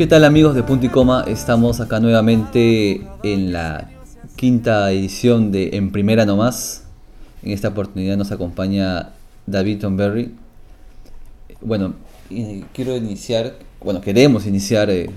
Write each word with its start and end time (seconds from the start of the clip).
¿Qué 0.00 0.06
tal 0.06 0.24
amigos 0.24 0.54
de 0.54 0.62
Punto 0.62 0.86
y 0.86 0.88
Coma? 0.88 1.24
Estamos 1.28 1.78
acá 1.78 2.00
nuevamente 2.00 3.06
en 3.22 3.52
la 3.52 3.90
quinta 4.34 4.90
edición 4.92 5.52
de 5.52 5.76
En 5.76 5.92
Primera 5.92 6.24
Nomás. 6.24 6.86
En 7.42 7.52
esta 7.52 7.68
oportunidad 7.68 8.16
nos 8.16 8.32
acompaña 8.32 9.10
David 9.46 9.80
Tomberry. 9.80 10.34
Bueno, 11.60 11.96
quiero 12.72 12.96
iniciar, 12.96 13.56
bueno, 13.84 14.00
queremos 14.00 14.46
iniciar 14.46 14.88
eh, 14.88 15.10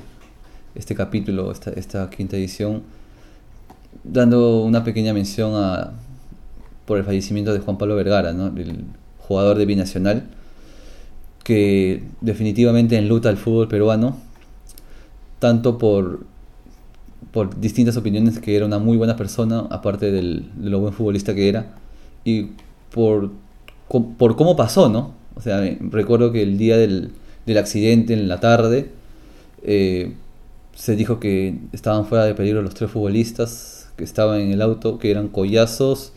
este 0.76 0.96
capítulo, 0.96 1.54
esta, 1.54 2.10
quinta 2.10 2.36
edición, 2.36 2.84
dando 4.04 4.66
una 4.66 4.84
pequeña 4.84 5.14
mención 5.14 5.54
a, 5.56 5.94
por 6.86 6.98
el 6.98 7.06
fallecimiento 7.06 7.54
de 7.54 7.60
Juan 7.60 7.78
Pablo 7.78 7.96
Vergara, 7.96 8.32
el 8.32 8.84
jugador 9.18 9.58
de 9.58 9.66
Binacional, 9.66 10.28
que 11.46 12.04
definitivamente 12.20 12.98
enluta 12.98 13.30
al 13.30 13.38
fútbol 13.38 13.70
peruano 13.70 14.33
tanto 15.44 15.78
por, 15.78 16.22
por 17.34 17.60
distintas 17.60 17.98
opiniones 17.98 18.40
que 18.40 18.56
era 18.56 18.66
una 18.66 18.80
muy 18.80 18.96
buena 18.96 19.18
persona, 19.18 19.68
aparte 19.72 20.10
del, 20.10 20.50
de 20.56 20.70
lo 20.70 20.80
buen 20.80 20.94
futbolista 20.94 21.36
que 21.36 21.50
era, 21.50 21.76
y 22.24 22.52
por, 22.94 23.32
por 24.18 24.38
cómo 24.38 24.56
pasó, 24.56 24.88
¿no? 24.88 25.12
O 25.36 25.42
sea, 25.42 25.60
recuerdo 25.82 26.32
que 26.32 26.44
el 26.44 26.58
día 26.58 26.78
del, 26.78 27.12
del 27.46 27.58
accidente, 27.58 28.14
en 28.14 28.30
la 28.30 28.40
tarde, 28.40 28.92
eh, 29.64 30.14
se 30.76 30.96
dijo 30.96 31.20
que 31.20 31.60
estaban 31.74 32.06
fuera 32.06 32.24
de 32.24 32.36
peligro 32.36 32.62
los 32.62 32.74
tres 32.74 32.90
futbolistas 32.90 33.92
que 33.98 34.06
estaban 34.06 34.40
en 34.40 34.52
el 34.54 34.62
auto, 34.62 34.98
que 34.98 35.12
eran 35.12 35.28
Collazos, 35.28 36.14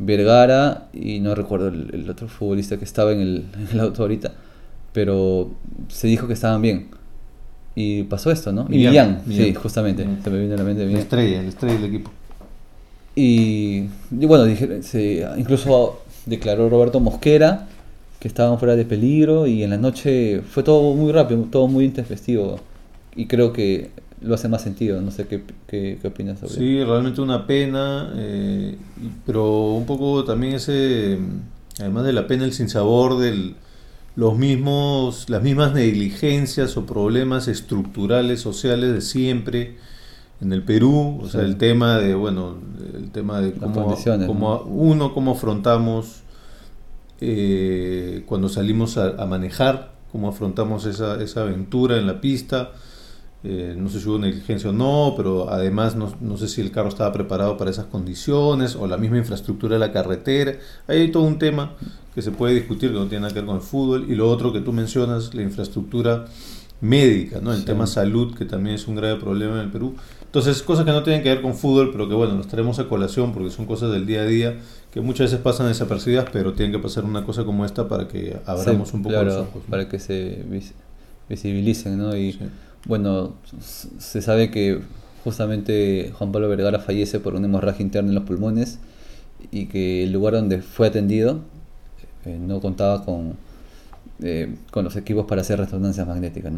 Vergara 0.00 0.88
y 0.92 1.20
no 1.20 1.36
recuerdo 1.36 1.68
el, 1.68 2.10
otro 2.10 2.26
futbolista 2.26 2.76
que 2.76 2.84
estaba 2.84 3.12
en 3.12 3.20
el, 3.20 3.44
en 3.54 3.68
el, 3.70 3.78
auto 3.78 4.02
ahorita, 4.02 4.32
pero 4.92 5.52
se 5.86 6.08
dijo 6.08 6.26
que 6.26 6.32
estaban 6.32 6.60
bien 6.60 6.88
y 7.74 8.04
pasó 8.04 8.30
esto, 8.30 8.52
¿no? 8.52 8.66
Y 8.68 8.86
Millán, 8.86 9.22
sí, 9.28 9.54
justamente, 9.54 10.06
se 10.22 10.30
me 10.30 10.38
viene 10.38 10.54
a 10.54 10.58
la 10.58 10.64
mente. 10.64 10.86
La 10.86 10.98
estrella, 10.98 11.42
la 11.42 11.48
estrella 11.48 11.74
del 11.74 11.84
equipo. 11.84 12.10
Y, 13.16 13.84
bueno, 14.10 14.44
dije, 14.44 14.82
se, 14.82 15.26
incluso 15.36 16.00
declaró 16.26 16.68
Roberto 16.68 17.00
Mosquera 17.00 17.68
que 18.18 18.28
estaban 18.28 18.58
fuera 18.58 18.74
de 18.74 18.84
peligro 18.84 19.46
y 19.46 19.62
en 19.62 19.70
la 19.70 19.76
noche 19.76 20.40
fue 20.40 20.62
todo 20.62 20.94
muy 20.94 21.12
rápido, 21.12 21.42
todo 21.50 21.68
muy 21.68 21.84
intempestivo 21.84 22.58
y 23.14 23.26
creo 23.26 23.52
que 23.52 23.90
lo 24.22 24.34
hace 24.34 24.48
más 24.48 24.62
sentido, 24.62 25.00
no 25.02 25.10
sé 25.10 25.26
qué, 25.26 25.42
qué, 25.66 25.98
opinas 26.06 26.40
sobre 26.40 26.54
Sí, 26.54 26.82
realmente 26.82 27.20
una 27.20 27.46
pena, 27.46 28.12
eh, 28.16 28.76
pero 29.26 29.74
un 29.74 29.84
poco 29.84 30.24
también 30.24 30.54
ese, 30.54 31.18
además 31.78 32.04
de 32.04 32.14
la 32.14 32.26
pena, 32.26 32.44
el 32.44 32.52
sinsabor 32.52 33.18
del 33.18 33.54
los 34.16 34.38
mismos, 34.38 35.28
las 35.28 35.42
mismas 35.42 35.74
negligencias 35.74 36.76
o 36.76 36.86
problemas 36.86 37.48
estructurales 37.48 38.40
sociales 38.40 38.92
de 38.92 39.00
siempre 39.00 39.76
en 40.40 40.52
el 40.52 40.62
Perú, 40.62 41.20
o 41.22 41.28
sea, 41.28 41.42
el 41.42 41.56
tema 41.56 41.98
de, 41.98 42.14
bueno, 42.14 42.58
el 42.94 43.10
tema 43.10 43.40
de 43.40 43.52
cómo, 43.54 44.62
uno, 44.66 45.14
cómo 45.14 45.32
afrontamos 45.32 46.22
eh, 47.20 48.24
cuando 48.26 48.48
salimos 48.48 48.98
a, 48.98 49.24
manejar, 49.26 49.92
cómo 50.12 50.28
afrontamos 50.28 50.86
esa, 50.86 51.22
esa 51.22 51.42
aventura 51.42 51.98
en 51.98 52.06
la 52.06 52.20
pista, 52.20 52.72
eh, 53.46 53.74
no 53.76 53.90
sé 53.90 54.00
si 54.00 54.08
hubo 54.08 54.18
negligencia 54.18 54.70
o 54.70 54.72
no, 54.72 55.12
pero 55.16 55.50
además 55.50 55.96
no, 55.96 56.14
no, 56.22 56.38
sé 56.38 56.48
si 56.48 56.62
el 56.62 56.70
carro 56.70 56.88
estaba 56.88 57.12
preparado 57.12 57.58
para 57.58 57.70
esas 57.70 57.84
condiciones 57.84 58.74
o 58.74 58.86
la 58.86 58.96
misma 58.96 59.18
infraestructura 59.18 59.74
de 59.74 59.80
la 59.80 59.92
carretera. 59.92 60.54
hay 60.86 61.10
todo 61.10 61.24
un 61.24 61.38
tema 61.38 61.72
que 62.14 62.22
se 62.22 62.30
puede 62.30 62.54
discutir 62.54 62.90
que 62.90 62.96
no 62.96 63.06
tiene 63.06 63.22
nada 63.22 63.34
que 63.34 63.40
ver 63.40 63.46
con 63.46 63.56
el 63.56 63.62
fútbol. 63.62 64.06
Y 64.08 64.14
lo 64.14 64.30
otro 64.30 64.50
que 64.50 64.60
tú 64.60 64.72
mencionas, 64.72 65.34
la 65.34 65.42
infraestructura 65.42 66.24
médica, 66.80 67.40
¿no? 67.40 67.52
el 67.52 67.64
tema 67.64 67.86
salud, 67.86 68.34
que 68.34 68.46
también 68.46 68.76
es 68.76 68.88
un 68.88 68.94
grave 68.94 69.20
problema 69.20 69.54
en 69.56 69.60
el 69.60 69.70
Perú. 69.70 69.94
Entonces, 70.22 70.62
cosas 70.62 70.84
que 70.84 70.92
no 70.92 71.02
tienen 71.02 71.22
que 71.22 71.28
ver 71.28 71.42
con 71.42 71.54
fútbol, 71.54 71.90
pero 71.92 72.08
que 72.08 72.14
bueno, 72.14 72.34
nos 72.34 72.48
traemos 72.48 72.78
a 72.78 72.88
colación 72.88 73.32
porque 73.32 73.50
son 73.50 73.66
cosas 73.66 73.90
del 73.92 74.06
día 74.06 74.22
a 74.22 74.26
día 74.26 74.58
que 74.90 75.00
muchas 75.00 75.30
veces 75.30 75.40
pasan 75.40 75.68
desapercibidas, 75.68 76.26
pero 76.32 76.54
tienen 76.54 76.72
que 76.72 76.78
pasar 76.78 77.04
una 77.04 77.24
cosa 77.24 77.44
como 77.44 77.64
esta 77.64 77.88
para 77.88 78.08
que 78.08 78.36
abramos 78.46 78.92
un 78.94 79.02
poco 79.02 79.22
los 79.22 79.34
ojos. 79.34 79.62
Para 79.68 79.88
que 79.88 79.98
se 79.98 80.44
visibilicen, 81.28 81.98
¿no? 81.98 82.16
Y 82.16 82.38
bueno, 82.86 83.34
se 83.98 84.22
sabe 84.22 84.50
que 84.50 84.80
justamente 85.24 86.12
Juan 86.16 86.32
Pablo 86.32 86.48
Vergara 86.48 86.78
fallece 86.78 87.18
por 87.18 87.34
una 87.34 87.46
hemorragia 87.46 87.82
interna 87.82 88.10
en 88.10 88.14
los 88.14 88.24
pulmones 88.24 88.78
y 89.50 89.66
que 89.66 90.04
el 90.04 90.12
lugar 90.12 90.34
donde 90.34 90.60
fue 90.60 90.88
atendido 90.88 91.40
eh, 92.26 92.38
no 92.38 92.60
contaba 92.60 93.04
con, 93.04 93.34
eh, 94.22 94.54
con 94.70 94.84
los 94.84 94.96
equipos 94.96 95.24
para 95.26 95.40
hacer 95.40 95.58
resonancias 95.58 96.06
magnéticas. 96.06 96.52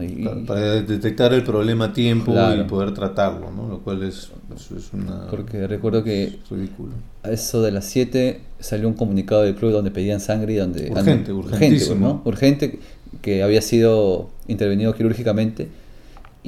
para 0.47 0.83
detectar 0.83 1.33
el 1.33 1.45
problema 1.45 1.87
a 1.87 1.93
tiempo 1.93 2.35
y 2.57 2.65
poder 2.65 2.93
tratarlo, 2.93 3.53
¿no? 3.53 3.69
lo 3.69 3.79
cual 3.81 4.03
es, 4.03 4.33
es, 4.55 4.93
una... 4.93 5.29
Porque 5.29 5.69
recuerdo 5.69 6.03
que 6.03 6.41
ridículo. 6.51 6.93
a 7.23 7.31
eso 7.31 7.63
de 7.63 7.71
las 7.71 7.85
7 7.85 8.41
salió 8.59 8.89
un 8.89 8.95
comunicado 8.95 9.43
del 9.43 9.55
club 9.55 9.71
donde 9.71 9.93
pedían 9.93 10.19
sangre 10.19 10.55
y 10.55 10.57
donde... 10.57 10.91
Urgente, 10.91 11.33
urgente, 11.33 11.95
¿no? 11.95 12.21
urgente 12.25 12.81
que 13.23 13.45
había 13.45 13.63
sido 13.63 14.29
intervenido 14.49 14.93
quirúrgicamente 14.93 15.69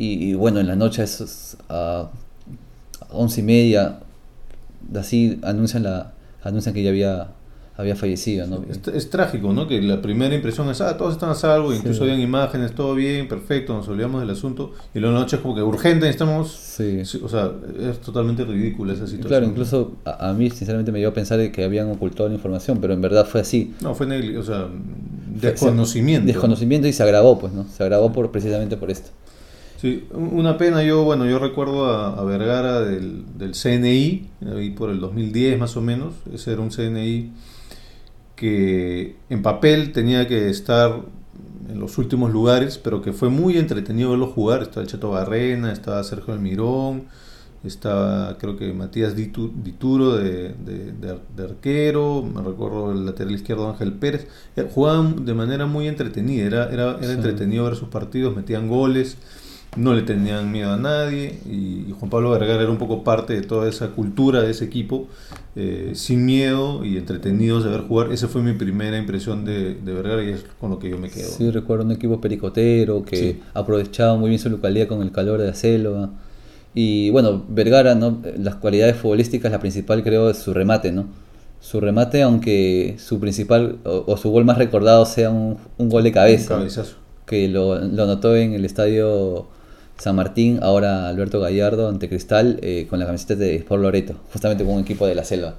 y, 0.00 0.34
bueno, 0.34 0.60
en 0.60 0.68
la 0.68 0.76
noche 0.76 1.04
a, 1.68 2.10
once 3.10 3.40
y 3.40 3.44
media, 3.44 4.00
así 4.94 5.40
anuncian, 5.42 5.82
la, 5.82 6.12
anuncian 6.42 6.74
que 6.74 6.82
ya 6.82 6.90
había 6.90 7.28
había 7.78 7.94
fallecido, 7.94 8.44
¿no? 8.48 8.64
Es, 8.92 9.08
trágico, 9.08 9.52
¿no? 9.52 9.68
Que 9.68 9.80
la 9.80 10.02
primera 10.02 10.34
impresión 10.34 10.68
es, 10.68 10.80
ah, 10.80 10.96
todos 10.96 11.12
están 11.12 11.30
a 11.30 11.36
salvo, 11.36 11.72
incluso 11.72 12.02
habían 12.02 12.18
imágenes, 12.18 12.74
todo 12.74 12.92
bien, 12.96 13.28
perfecto, 13.28 13.72
nos 13.72 13.86
olvidamos 13.86 14.20
del 14.20 14.30
asunto, 14.30 14.72
y 14.92 14.98
la 14.98 15.12
noche 15.12 15.36
es 15.36 15.42
como 15.42 15.54
que 15.54 15.62
urgente, 15.62 16.00
necesitamos... 16.00 16.50
Sí. 16.50 17.02
O 17.22 17.28
sea, 17.28 17.52
es 17.80 18.00
totalmente 18.00 18.44
ridícula 18.44 18.94
esa 18.94 19.06
situación. 19.06 19.28
Claro, 19.28 19.46
incluso 19.46 19.92
a, 20.04 20.32
mí 20.32 20.50
sinceramente 20.50 20.90
me 20.90 20.98
dio 20.98 21.10
a 21.10 21.14
pensar 21.14 21.52
que 21.52 21.62
habían 21.62 21.88
ocultado 21.88 22.28
la 22.28 22.34
información, 22.34 22.78
pero 22.80 22.94
en 22.94 23.00
verdad 23.00 23.24
fue 23.24 23.42
así. 23.42 23.72
No, 23.80 23.94
fue 23.94 24.08
o 24.36 24.42
sea, 24.42 24.66
desconocimiento. 25.40 26.26
Desconocimiento 26.26 26.88
y 26.88 26.92
se 26.92 27.04
agravó, 27.04 27.38
pues, 27.38 27.52
¿no? 27.52 27.64
Se 27.68 27.84
agravó 27.84 28.12
por, 28.12 28.32
precisamente 28.32 28.76
por 28.76 28.90
esto. 28.90 29.10
Sí, 29.80 30.08
una 30.10 30.58
pena, 30.58 30.82
yo 30.82 31.04
bueno, 31.04 31.24
yo 31.26 31.38
recuerdo 31.38 31.86
a, 31.86 32.24
Vergara 32.24 32.80
del, 32.80 33.38
del, 33.38 33.52
CNI, 33.52 34.28
ahí 34.56 34.70
por 34.70 34.90
el 34.90 34.98
2010 34.98 35.56
más 35.56 35.76
o 35.76 35.80
menos, 35.80 36.14
ese 36.34 36.52
era 36.52 36.62
un 36.62 36.70
CNI 36.70 37.30
que 38.34 39.14
en 39.30 39.40
papel 39.40 39.92
tenía 39.92 40.26
que 40.26 40.50
estar 40.50 41.00
en 41.70 41.78
los 41.78 41.96
últimos 41.96 42.32
lugares, 42.32 42.76
pero 42.76 43.02
que 43.02 43.12
fue 43.12 43.28
muy 43.28 43.56
entretenido 43.56 44.10
verlo 44.10 44.26
jugar, 44.26 44.62
estaba 44.62 44.82
el 44.82 44.88
Chato 44.88 45.10
Barrena, 45.10 45.70
estaba 45.70 46.02
Sergio 46.02 46.34
Almirón, 46.34 47.04
estaba 47.62 48.36
creo 48.36 48.56
que 48.56 48.72
Matías 48.72 49.14
Dituro 49.14 50.16
de, 50.16 50.54
de, 50.56 51.44
arquero, 51.44 52.24
me 52.24 52.42
recuerdo 52.42 52.90
el 52.90 53.06
lateral 53.06 53.32
izquierdo 53.32 53.70
Ángel 53.70 53.92
Pérez, 53.92 54.26
eh, 54.56 54.68
jugaban 54.68 55.24
de 55.24 55.34
manera 55.34 55.66
muy 55.66 55.86
entretenida, 55.86 56.44
era, 56.44 56.72
era, 56.72 56.98
era 57.00 57.12
entretenido 57.12 57.62
ver 57.62 57.76
sus 57.76 57.90
partidos, 57.90 58.34
metían 58.34 58.66
goles 58.66 59.18
no 59.78 59.94
le 59.94 60.02
tenían 60.02 60.50
miedo 60.50 60.72
a 60.72 60.76
nadie 60.76 61.38
y, 61.46 61.94
Juan 61.98 62.10
Pablo 62.10 62.30
Vergara 62.30 62.62
era 62.62 62.70
un 62.70 62.78
poco 62.78 63.02
parte 63.02 63.34
de 63.34 63.42
toda 63.42 63.68
esa 63.68 63.88
cultura 63.88 64.42
de 64.42 64.50
ese 64.50 64.64
equipo, 64.64 65.08
eh, 65.56 65.92
sin 65.94 66.24
miedo 66.24 66.84
y 66.84 66.96
entretenidos 66.96 67.64
de 67.64 67.70
ver 67.70 67.80
jugar. 67.80 68.12
Esa 68.12 68.28
fue 68.28 68.40
mi 68.42 68.52
primera 68.52 68.96
impresión 68.98 69.44
de, 69.44 69.76
Vergara 69.82 70.22
y 70.22 70.30
es 70.30 70.44
con 70.60 70.70
lo 70.70 70.78
que 70.78 70.90
yo 70.90 70.98
me 70.98 71.10
quedo. 71.10 71.28
Sí, 71.28 71.50
recuerdo 71.50 71.84
un 71.84 71.92
equipo 71.92 72.20
pericotero 72.20 73.04
que 73.04 73.40
aprovechaba 73.54 74.16
muy 74.16 74.28
bien 74.28 74.40
su 74.40 74.48
localidad 74.48 74.86
con 74.86 75.02
el 75.02 75.10
calor 75.10 75.40
de 75.40 75.46
la 75.48 75.54
selva. 75.54 76.10
Y 76.74 77.10
bueno, 77.10 77.44
Vergara, 77.48 77.94
¿no? 77.94 78.20
las 78.36 78.56
cualidades 78.56 78.96
futbolísticas, 78.96 79.50
la 79.50 79.58
principal 79.58 80.02
creo 80.04 80.30
es 80.30 80.38
su 80.38 80.54
remate, 80.54 80.92
¿no? 80.92 81.06
Su 81.60 81.80
remate, 81.80 82.22
aunque 82.22 82.94
su 82.98 83.18
principal 83.18 83.78
o, 83.84 84.16
su 84.16 84.30
gol 84.30 84.44
más 84.44 84.58
recordado 84.58 85.04
sea 85.04 85.30
un, 85.30 85.58
gol 85.78 86.04
de 86.04 86.12
cabeza. 86.12 86.62
Que 87.26 87.48
lo, 87.48 87.78
lo 87.80 88.06
notó 88.06 88.36
en 88.36 88.54
el 88.54 88.64
estadio 88.64 89.48
San 89.98 90.14
Martín, 90.14 90.60
ahora 90.62 91.08
Alberto 91.08 91.40
Gallardo 91.40 91.88
ante 91.88 92.08
Cristal 92.08 92.58
eh, 92.62 92.86
con 92.88 93.00
la 93.00 93.06
camiseta 93.06 93.34
de 93.34 93.56
Sport 93.56 93.82
Loreto, 93.82 94.14
justamente 94.32 94.64
con 94.64 94.74
un 94.74 94.80
equipo 94.82 95.06
de 95.06 95.14
la 95.14 95.24
selva. 95.24 95.56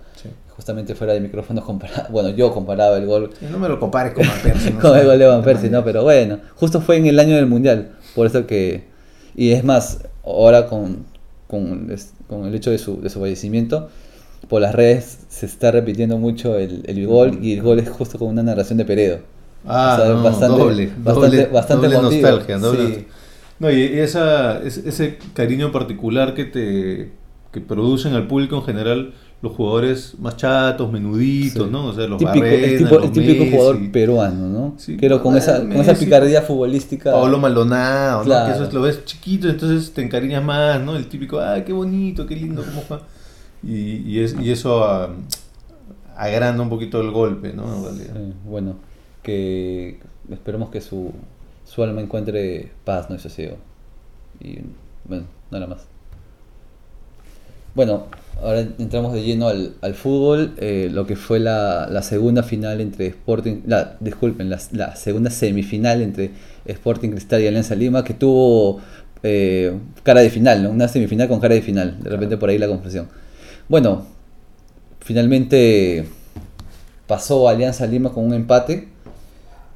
Justamente 0.56 0.95
fuera 0.95 1.13
de 1.13 1.21
micrófono 1.21 1.63
comparado, 1.63 2.07
bueno, 2.12 2.30
yo 2.30 2.53
comparaba 2.53 2.97
el 2.97 3.06
gol. 3.06 3.31
no 3.50 3.59
me 3.59 3.69
lo 3.69 3.80
compares 3.80 4.13
con 4.13 4.25
Van 4.25 4.39
Persie. 4.41 4.74
con 4.81 4.97
el 4.97 5.06
gol 5.06 5.19
de 5.19 5.25
Van 5.25 5.44
Persie, 5.44 5.69
no, 5.69 5.83
pero 5.83 6.03
bueno, 6.03 6.39
justo 6.56 6.81
fue 6.81 6.97
en 6.97 7.06
el 7.06 7.19
año 7.19 7.36
del 7.36 7.45
Mundial, 7.45 7.91
por 8.15 8.27
eso 8.27 8.47
que... 8.47 8.88
Y 9.36 9.51
es 9.51 9.63
más, 9.63 10.00
ahora 10.25 10.68
con, 10.68 11.06
con, 11.47 11.89
el 11.89 12.56
hecho 12.56 12.71
de 12.71 12.77
su, 12.77 13.01
de 13.01 13.09
su 13.09 13.19
fallecimiento, 13.19 13.89
por 14.47 14.62
las 14.62 14.74
redes 14.74 15.19
se 15.30 15.45
está 15.45 15.71
repitiendo 15.71 16.18
mucho 16.18 16.57
el, 16.57 16.83
el 16.88 17.06
gol 17.07 17.39
y 17.41 17.53
el 17.53 17.62
gol 17.62 17.80
es 17.80 17.89
justo 17.89 18.18
con 18.18 18.30
una 18.30 18.44
narración 18.44 18.77
de 18.77 18.86
Peredo. 18.86 19.19
Ah, 19.65 20.19
bastante, 20.24 20.57
doble, 20.57 20.91
bastante, 20.97 21.45
bastante 21.47 21.89
nostalgia, 21.89 22.57
doble. 22.57 23.07
No, 23.60 23.70
y 23.72 23.82
esa, 23.84 24.62
es- 24.64 24.78
ese 24.78 25.18
cariño 25.34 25.72
particular 25.72 26.34
que 26.34 26.46
te 26.46 27.12
que 27.52 27.62
producen 27.62 28.14
al 28.14 28.28
público 28.28 28.58
en 28.58 28.62
general 28.64 29.14
los 29.42 29.54
jugadores 29.54 30.14
más 30.20 30.38
chatos, 30.38 30.92
menuditos, 30.92 31.66
Sí. 31.66 31.72
¿no? 31.72 31.88
O 31.88 31.94
sea, 31.94 32.06
los 32.08 32.20
Típico, 32.20 32.46
el, 32.46 32.52
Barrena, 32.62 32.78
tipo- 32.78 32.96
los 32.96 33.06
el 33.06 33.12
típico 33.12 33.44
Messi, 33.44 33.56
jugador 33.56 33.92
peruano, 33.92 34.48
¿no? 34.50 34.74
Sí, 34.78 34.98
Pero 35.02 35.24
con 35.24 35.34
ah, 35.34 35.38
esa, 35.40 35.60
con 35.62 35.72
esa 35.78 35.96
picardía 35.96 36.42
futbolística. 36.44 37.12
Pablo 37.12 37.40
Maldonado, 37.40 38.24
¿no? 38.24 38.46
Que 38.46 38.52
eso 38.52 38.66
es- 38.66 38.74
lo 38.74 38.82
ves 38.82 39.04
chiquito, 39.06 39.50
entonces 39.50 39.92
te 39.94 40.04
encariñas 40.04 40.44
más, 40.44 40.80
¿no? 40.82 40.96
El 40.96 41.08
típico, 41.08 41.40
ah, 41.40 41.64
qué 41.66 41.74
bonito, 41.74 42.28
qué 42.28 42.36
lindo, 42.36 42.64
cómo 42.64 42.84
juega. 42.88 43.04
Y, 43.64 43.96
y, 44.10 44.20
es, 44.20 44.36
y 44.40 44.52
eso 44.52 44.84
ah, 44.86 45.10
agranda 46.18 46.62
un 46.62 46.70
poquito 46.70 47.02
el 47.02 47.10
golpe, 47.12 47.52
¿no? 47.54 47.64
En 47.78 47.84
realidad. 47.84 48.14
Sí, 48.16 48.34
bueno, 48.46 48.76
que 49.24 50.00
esperemos 50.30 50.70
que 50.70 50.82
su, 50.82 51.12
su 51.69 51.83
alma 51.83 52.01
encuentre 52.01 52.71
paz, 52.83 53.12
no 53.12 53.16
es 53.16 53.21
sosiego. 53.21 53.57
Y 54.39 54.57
bueno, 55.06 55.25
nada 55.51 55.68
más. 55.68 55.81
Bueno, 57.75 58.07
ahora 58.42 58.62
entramos 58.80 59.13
de 59.13 59.21
lleno 59.21 59.48
al, 59.48 59.75
al 59.81 59.94
fútbol, 59.94 60.56
eh, 60.57 60.89
lo 60.92 61.06
que 61.06 61.16
fue 61.16 61.39
la, 61.39 61.88
la 61.88 62.01
segunda 62.01 62.42
final 62.42 62.81
entre 62.81 63.06
Sporting, 63.06 63.62
la, 63.68 63.98
disculpen, 64.00 64.50
la, 64.50 64.60
la 64.71 64.95
segunda 64.95 65.30
semifinal 65.30 66.01
entre 66.01 66.31
Sporting 66.66 67.10
Cristal 67.12 67.42
y 67.42 67.48
Alianza 67.48 67.75
Lima, 67.75 68.04
que 68.04 68.15
tuvo 68.15 68.81
eh, 69.22 69.72
cara 70.01 70.22
de 70.22 70.31
final, 70.31 70.63
¿no? 70.63 70.72
Una 70.72 70.88
semifinal 70.88 71.27
con 71.27 71.39
cara 71.39 71.54
de 71.54 71.62
final, 71.62 72.01
de 72.01 72.10
repente 72.10 72.38
por 72.38 72.50
ahí 72.50 72.57
la 72.57 72.68
confusión. 72.68 73.10
Bueno, 73.68 74.07
finalmente 75.01 76.07
pasó 77.06 77.48
Alianza 77.48 77.86
Lima 77.86 78.12
con 78.12 78.25
un 78.25 78.33
empate. 78.33 78.88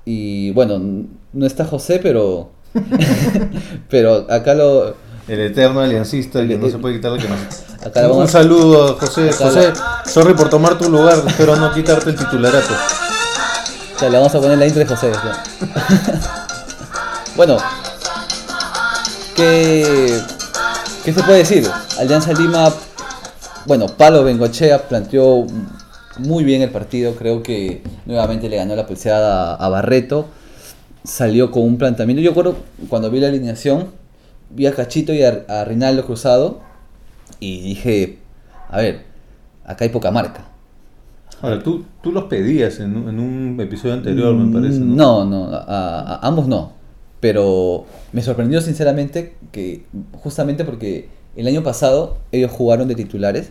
Y 0.05 0.51
bueno, 0.51 1.05
no 1.33 1.45
está 1.45 1.65
José, 1.65 1.99
pero. 2.01 2.51
pero 3.89 4.25
acá 4.29 4.53
lo. 4.53 4.95
El 5.27 5.39
eterno 5.39 5.79
aliancista, 5.79 6.39
el 6.39 6.49
que 6.49 6.57
no 6.57 6.65
el- 6.65 6.71
se 6.71 6.77
puede 6.79 6.95
quitar 6.95 7.11
la 7.11 7.17
que 7.17 7.27
más. 7.27 7.63
Acá 7.85 8.03
lo 8.03 8.15
Un 8.15 8.27
saludo 8.27 8.89
a 8.89 8.93
José. 8.99 9.29
Acá 9.29 9.45
José, 9.45 9.73
sorry 10.05 10.33
por 10.33 10.49
tomar 10.49 10.77
tu 10.77 10.89
lugar, 10.89 11.21
espero 11.27 11.55
no 11.57 11.73
quitarte 11.73 12.11
el 12.11 12.15
titularato. 12.15 12.73
O 13.95 13.99
sea, 13.99 14.09
le 14.09 14.17
vamos 14.17 14.33
a 14.33 14.39
poner 14.39 14.57
la 14.57 14.65
intro 14.65 14.79
de 14.79 14.85
José. 14.85 15.11
¿no? 15.11 15.67
bueno, 17.35 17.57
¿qué, 19.35 20.17
¿qué 21.03 21.13
se 21.13 21.23
puede 21.23 21.39
decir? 21.39 21.69
Alianza 21.99 22.31
Lima, 22.33 22.71
bueno, 23.65 23.87
Palo 23.87 24.23
Bengochea 24.23 24.87
planteó 24.87 25.45
muy 26.19 26.43
bien 26.43 26.61
el 26.61 26.69
partido. 26.69 27.15
Creo 27.15 27.43
que 27.43 27.83
nuevamente 28.05 28.47
le 28.49 28.57
ganó 28.57 28.75
la 28.75 28.85
pulseada 28.87 29.55
a 29.55 29.69
Barreto. 29.69 30.27
Salió 31.03 31.51
con 31.51 31.63
un 31.63 31.77
planteamiento. 31.77 32.21
Yo 32.21 32.29
recuerdo 32.31 32.55
cuando 32.89 33.09
vi 33.11 33.19
la 33.19 33.27
alineación, 33.27 33.87
vi 34.49 34.67
a 34.67 34.73
Cachito 34.73 35.13
y 35.13 35.23
a, 35.23 35.43
a 35.49 35.65
Rinaldo 35.65 36.05
cruzado. 36.05 36.61
Y 37.39 37.61
dije, 37.61 38.19
a 38.69 38.77
ver, 38.77 39.01
acá 39.65 39.83
hay 39.85 39.89
poca 39.89 40.11
marca. 40.11 40.45
Ahora, 41.41 41.61
tú, 41.61 41.83
tú 42.01 42.13
los 42.13 42.25
pedías 42.25 42.79
en, 42.79 42.95
un- 42.95 43.09
en 43.09 43.19
un 43.19 43.59
episodio 43.59 43.95
anterior, 43.95 44.33
me 44.33 44.53
parece. 44.53 44.79
¿no? 44.79 44.95
No, 44.95 45.25
no, 45.25 45.45
a, 45.53 45.59
a- 45.99 46.19
ambos 46.27 46.47
no. 46.47 46.71
Pero 47.19 47.85
me 48.13 48.21
sorprendió 48.21 48.61
sinceramente 48.61 49.35
que 49.51 49.83
justamente 50.21 50.63
porque 50.63 51.09
el 51.35 51.47
año 51.47 51.63
pasado 51.63 52.17
ellos 52.31 52.51
jugaron 52.51 52.87
de 52.87 52.95
titulares 52.95 53.49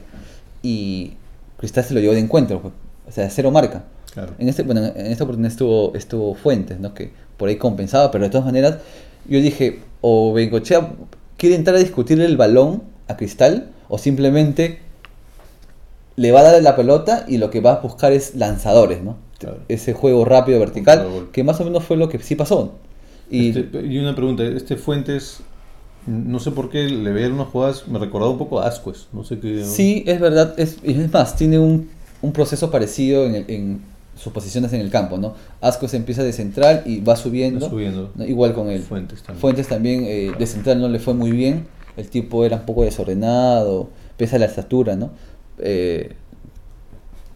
y 0.63 1.13
Cristal 1.59 1.85
se 1.85 1.93
lo 1.95 2.01
llevó 2.01 2.15
de 2.15 2.21
encuentro, 2.21 2.61
pues. 2.63 2.73
o 3.09 3.13
sea, 3.13 3.29
cero 3.29 3.51
marca. 3.51 3.85
Claro. 4.15 4.35
En, 4.39 4.49
este, 4.49 4.63
bueno, 4.63 4.85
en 4.85 5.07
esta 5.07 5.25
oportunidad 5.25 5.53
estuvo, 5.53 5.95
estuvo 5.95 6.35
Fuentes, 6.35 6.79
¿no? 6.81 6.93
que 6.95 7.13
por 7.37 7.49
ahí 7.49 7.57
compensaba, 7.57 8.11
pero 8.11 8.25
de 8.25 8.31
todas 8.31 8.45
maneras 8.47 8.79
yo 9.27 9.41
dije, 9.41 9.81
o 10.01 10.33
Bengochea 10.33 10.93
quiere 11.39 11.55
entrar 11.57 11.77
a 11.77 11.79
discutirle 11.79 12.25
el 12.27 12.37
balón 12.37 12.83
a 13.09 13.17
Cristal 13.17 13.71
o 13.89 13.99
simplemente 13.99 14.81
le 16.17 16.31
va 16.33 16.41
a 16.41 16.43
dar 16.45 16.63
la 16.63 16.77
pelota 16.77 17.25
y 17.27 17.39
lo 17.39 17.51
que 17.51 17.61
va 17.61 17.73
a 17.75 17.81
buscar 17.81 18.13
es 18.13 18.35
lanzadores, 18.35 19.03
¿no? 19.03 19.17
Claro. 19.39 19.59
Ese 19.69 19.93
juego 19.93 20.25
rápido, 20.25 20.61
vertical, 20.61 21.07
que 21.33 21.43
más 21.43 21.61
o 21.61 21.65
menos 21.65 21.85
fue 21.85 21.97
lo 21.97 22.09
que 22.09 22.19
sí 22.19 22.37
pasó. 22.37 22.75
Y 23.31 23.49
Este, 23.59 23.81
y 23.87 23.99
una 23.99 24.15
pregunta, 24.15 24.45
este 24.45 24.77
Fuentes, 24.77 25.39
no 26.07 26.39
sé 26.39 26.51
por 26.51 26.69
qué 26.69 26.85
le 26.89 27.13
veía 27.13 27.29
unas 27.29 27.49
jugadas, 27.49 27.89
me 27.89 27.99
recordaba 27.99 28.31
un 28.31 28.39
poco 28.39 28.61
a 28.61 28.67
Ascuez, 28.69 29.07
no 29.13 29.25
sé 29.25 29.39
qué. 29.41 29.65
sí, 29.65 30.05
es 30.07 30.21
verdad, 30.21 30.55
es, 30.59 30.79
y 30.85 30.93
es 31.01 31.11
más, 31.13 31.35
tiene 31.37 31.59
un, 31.59 31.89
un 32.21 32.33
proceso 32.33 32.71
parecido 32.71 33.25
en, 33.25 33.35
el- 33.37 33.45
en 33.49 33.81
sus 34.17 34.33
posiciones 34.33 34.73
en 34.73 34.81
el 34.81 34.91
campo, 34.91 35.17
¿no? 35.19 35.35
Asco 35.61 35.89
se 35.89 35.97
empieza 35.97 36.23
de 36.23 36.33
central 36.33 36.83
y 36.87 37.01
va 37.01 37.17
subiendo, 37.17 37.67
Va 37.67 37.71
subiendo. 37.71 38.11
¿no? 38.15 38.25
igual 38.25 38.55
con 38.55 38.69
él. 38.71 38.83
Fuentes 38.83 39.23
también. 39.23 39.41
Fuentes 39.41 39.69
también 39.69 40.05
eh, 40.07 40.33
de 40.39 40.47
central 40.47 40.81
no 40.81 40.89
le 40.89 40.99
fue 40.99 41.15
muy 41.15 41.31
bien, 41.33 41.67
el 41.97 42.09
tipo 42.09 42.45
era 42.45 42.57
un 42.59 42.67
poco 42.67 42.85
desordenado, 42.85 43.89
pese 44.17 44.37
a 44.37 44.39
la 44.39 44.47
estatura, 44.47 44.97
¿no? 44.97 45.11
Eh, 45.59 46.13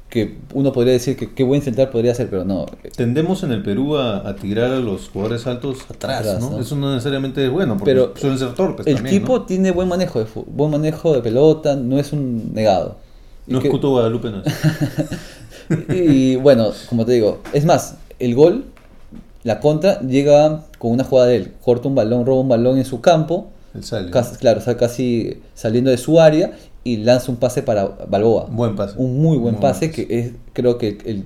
que 0.08 0.38
uno 0.54 0.72
podría 0.72 0.92
decir 0.92 1.16
que 1.16 1.34
qué 1.34 1.42
buen 1.42 1.62
central 1.62 1.90
podría 1.90 2.14
ser, 2.14 2.30
pero 2.30 2.44
no. 2.44 2.64
Tendemos 2.96 3.42
en 3.42 3.50
el 3.52 3.62
Perú 3.62 3.96
a, 3.96 4.26
a 4.26 4.36
tirar 4.36 4.70
a 4.70 4.78
los 4.78 5.08
jugadores 5.08 5.46
altos 5.48 5.78
atrás, 5.90 6.20
Atrás, 6.20 6.40
¿no? 6.40 6.50
¿no? 6.50 6.60
Eso 6.60 6.76
no 6.76 6.92
necesariamente 6.94 7.44
es 7.44 7.50
bueno, 7.50 7.76
porque 7.76 7.90
Pero 7.92 8.12
suelen 8.16 8.38
ser 8.38 8.54
torpes 8.54 8.86
el 8.86 8.94
también, 8.96 9.20
tipo 9.20 9.38
¿no? 9.38 9.44
tiene 9.46 9.72
buen 9.72 9.88
manejo 9.88 10.20
de 10.20 10.26
buen 10.46 10.70
manejo 10.70 11.12
de 11.12 11.22
pelota, 11.22 11.74
no 11.74 11.98
es 11.98 12.12
un 12.12 12.54
negado. 12.54 12.96
No 13.48 13.60
que- 13.60 13.66
es 13.68 13.72
Cuto 13.72 13.90
Guadalupe, 13.90 14.30
no 14.30 14.42
es. 14.42 14.54
Y 15.88 16.36
bueno, 16.36 16.72
como 16.88 17.04
te 17.04 17.12
digo, 17.12 17.40
es 17.52 17.64
más, 17.64 17.96
el 18.18 18.34
gol, 18.34 18.66
la 19.42 19.60
contra, 19.60 20.00
llega 20.00 20.64
con 20.78 20.92
una 20.92 21.04
jugada 21.04 21.28
de 21.28 21.36
él. 21.36 21.52
Corta 21.62 21.88
un 21.88 21.94
balón, 21.94 22.26
roba 22.26 22.40
un 22.40 22.48
balón 22.48 22.78
en 22.78 22.84
su 22.84 23.00
campo, 23.00 23.48
sale. 23.80 24.10
casi, 24.10 24.36
claro, 24.36 24.60
o 24.60 24.62
sea, 24.62 24.76
casi 24.76 25.40
saliendo 25.54 25.90
de 25.90 25.98
su 25.98 26.20
área 26.20 26.52
y 26.84 26.98
lanza 26.98 27.30
un 27.30 27.38
pase 27.38 27.62
para 27.62 27.84
Balboa. 28.08 28.46
Un 28.46 28.56
buen 28.56 28.76
pase. 28.76 28.94
Un 28.96 29.20
muy 29.20 29.36
buen 29.38 29.54
Muy 29.54 29.62
pase 29.62 29.90
que 29.90 30.06
es, 30.08 30.32
creo 30.52 30.78
que 30.78 30.98
el, 31.04 31.24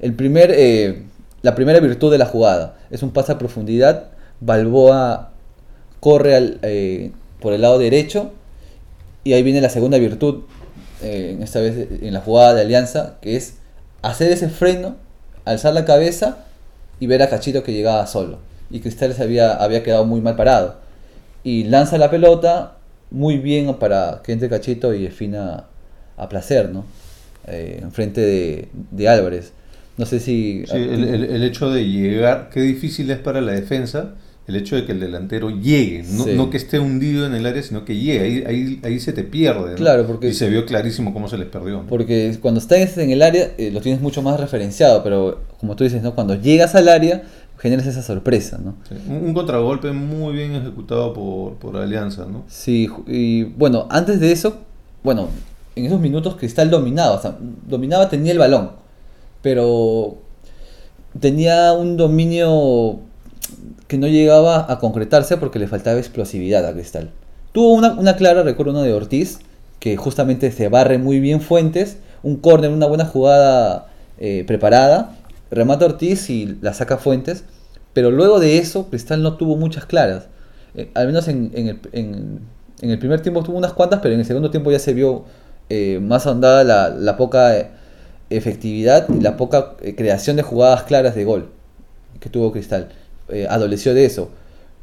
el 0.00 0.14
primer, 0.14 0.52
eh, 0.54 1.02
la 1.42 1.54
primera 1.54 1.80
virtud 1.80 2.10
de 2.10 2.18
la 2.18 2.26
jugada. 2.26 2.76
Es 2.90 3.02
un 3.02 3.10
pase 3.10 3.32
a 3.32 3.38
profundidad. 3.38 4.08
Balboa 4.40 5.30
corre 6.00 6.36
al, 6.36 6.58
eh, 6.62 7.12
por 7.40 7.52
el 7.52 7.62
lado 7.62 7.78
derecho 7.78 8.32
y 9.24 9.32
ahí 9.32 9.42
viene 9.42 9.60
la 9.60 9.68
segunda 9.68 9.98
virtud, 9.98 10.42
eh, 11.02 11.38
esta 11.42 11.60
vez 11.60 11.88
en 12.02 12.14
la 12.14 12.20
jugada 12.20 12.54
de 12.54 12.62
Alianza, 12.62 13.16
que 13.20 13.36
es 13.36 13.54
hacer 14.02 14.30
ese 14.32 14.48
freno, 14.48 14.96
alzar 15.44 15.74
la 15.74 15.84
cabeza 15.84 16.44
y 17.00 17.06
ver 17.06 17.22
a 17.22 17.28
Cachito 17.28 17.62
que 17.62 17.72
llegaba 17.72 18.06
solo. 18.06 18.38
Y 18.70 18.80
Cristal 18.80 19.14
se 19.14 19.22
había, 19.22 19.54
había 19.54 19.82
quedado 19.82 20.04
muy 20.04 20.20
mal 20.20 20.36
parado. 20.36 20.76
Y 21.44 21.64
lanza 21.64 21.98
la 21.98 22.10
pelota 22.10 22.76
muy 23.10 23.38
bien 23.38 23.74
para 23.74 24.20
que 24.22 24.32
entre 24.32 24.48
Cachito 24.48 24.92
y 24.92 25.04
defina 25.04 25.64
a 26.16 26.28
placer, 26.28 26.70
¿no? 26.70 26.84
Eh, 27.46 27.78
enfrente 27.82 28.68
de, 28.90 29.08
Álvarez. 29.08 29.52
No 29.96 30.04
sé 30.06 30.20
si... 30.20 30.64
El- 30.70 31.04
el 31.04 31.42
hecho 31.44 31.70
de 31.70 31.88
llegar, 31.88 32.50
qué 32.52 32.60
difícil 32.60 33.10
es 33.10 33.18
para 33.18 33.40
la 33.40 33.52
defensa 33.52 34.14
el 34.48 34.56
hecho 34.56 34.74
de 34.76 34.84
que 34.86 34.92
el 34.92 34.98
delantero 35.00 35.50
llegue, 35.50 36.02
no, 36.10 36.24
Sí. 36.24 36.30
no 36.34 36.48
que 36.50 36.56
esté 36.56 36.78
hundido 36.78 37.26
en 37.26 37.34
el 37.34 37.44
área, 37.46 37.62
sino 37.62 37.84
que 37.84 37.94
llegue, 37.96 38.20
ahí, 38.20 38.44
ahí, 38.46 38.80
ahí 38.82 38.98
se 38.98 39.12
te 39.12 39.22
pierde. 39.22 39.70
¿no? 39.72 39.76
Claro, 39.76 40.06
porque- 40.06 40.28
Y 40.30 40.32
se 40.34 40.48
vio 40.48 40.64
clarísimo 40.64 41.12
cómo 41.12 41.28
se 41.28 41.36
les 41.38 41.46
perdió. 41.48 41.74
¿no? 41.82 41.86
Porque 41.86 42.36
cuando 42.40 42.58
estás 42.58 42.96
en 42.98 43.10
el 43.10 43.20
área 43.22 43.50
eh, 43.58 43.70
lo 43.70 43.80
tienes 43.82 44.00
mucho 44.00 44.22
más 44.22 44.40
referenciado, 44.40 45.02
pero 45.04 45.42
como 45.60 45.76
tú 45.76 45.84
dices, 45.84 46.02
¿no? 46.02 46.14
Cuando 46.14 46.34
llegas 46.34 46.74
al 46.74 46.88
área 46.88 47.22
generas 47.58 47.86
esa 47.86 48.02
sorpresa, 48.02 48.58
¿no? 48.64 48.74
Sí, 48.88 48.94
Un, 49.08 49.16
un 49.26 49.34
contragolpe 49.34 49.92
muy 49.92 50.32
bien 50.32 50.54
ejecutado 50.54 51.12
por, 51.12 51.54
por 51.56 51.76
Alianza, 51.76 52.24
¿no? 52.24 52.44
Sí, 52.48 52.88
y 53.06 53.42
bueno, 53.44 53.86
antes 53.90 54.18
de 54.20 54.32
eso, 54.32 54.58
bueno, 55.04 55.28
en 55.76 55.84
esos 55.84 56.00
minutos 56.00 56.36
Cristal 56.36 56.70
dominaba, 56.70 57.16
o 57.16 57.20
sea, 57.20 57.36
dominaba, 57.68 58.08
tenía 58.08 58.32
el 58.32 58.38
balón, 58.38 58.70
pero 59.42 60.18
tenía 61.20 61.72
un 61.72 61.96
dominio 61.96 63.00
que 63.88 63.98
no 63.98 64.06
llegaba 64.06 64.70
a 64.70 64.78
concretarse 64.78 65.36
porque 65.36 65.58
le 65.58 65.66
faltaba 65.66 65.98
explosividad 65.98 66.64
a 66.66 66.72
Cristal. 66.72 67.10
Tuvo 67.52 67.72
una, 67.72 67.94
una 67.94 68.16
clara, 68.16 68.42
recuerdo 68.42 68.72
uno 68.72 68.82
de 68.82 68.92
Ortiz, 68.92 69.40
que 69.80 69.96
justamente 69.96 70.52
se 70.52 70.68
barre 70.68 70.98
muy 70.98 71.18
bien 71.18 71.40
Fuentes, 71.40 71.96
un 72.22 72.36
córner, 72.36 72.70
una 72.70 72.86
buena 72.86 73.06
jugada 73.06 73.88
eh, 74.18 74.44
preparada, 74.46 75.16
remata 75.50 75.86
Ortiz 75.86 76.30
y 76.30 76.58
la 76.60 76.74
saca 76.74 76.98
Fuentes, 76.98 77.44
pero 77.94 78.10
luego 78.10 78.38
de 78.38 78.58
eso 78.58 78.88
Cristal 78.88 79.22
no 79.22 79.36
tuvo 79.36 79.56
muchas 79.56 79.86
claras. 79.86 80.26
Eh, 80.74 80.90
al 80.94 81.06
menos 81.06 81.26
en, 81.28 81.50
en 81.54 82.40
el, 82.80 82.98
primer 82.98 83.20
tiempo 83.22 83.42
tuvo 83.42 83.56
unas 83.56 83.72
cuantas, 83.72 84.00
pero 84.00 84.14
en 84.14 84.20
el 84.20 84.26
segundo 84.26 84.50
tiempo 84.50 84.70
ya 84.70 84.78
se 84.78 84.94
vio 84.94 85.24
eh, 85.68 85.98
más 86.00 86.26
ahondada 86.26 86.62
la, 86.94 87.16
poca 87.16 87.56
eh, 87.56 87.70
efectividad 88.30 89.08
y 89.08 89.20
la 89.20 89.36
poca 89.36 89.76
creación 89.96 90.36
de 90.36 90.42
jugadas 90.42 90.84
claras 90.84 91.14
de 91.14 91.24
gol 91.24 91.50
que 92.20 92.28
tuvo 92.28 92.52
Cristal. 92.52 92.88
Eh, 93.30 93.46
adoleció 93.48 93.94
de 93.94 94.04
eso. 94.06 94.30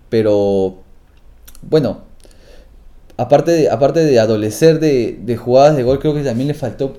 Pero 0.09 0.77
bueno, 1.63 2.03
aparte 3.17 3.51
de, 3.51 3.69
aparte 3.69 4.03
de 4.03 4.19
adolecer 4.19 4.79
de, 4.79 5.37
jugadas 5.37 5.75
de 5.75 5.83
gol, 5.83 5.99
creo 5.99 6.13
que 6.13 6.23
también 6.23 6.47
le 6.47 6.53
faltó, 6.53 6.97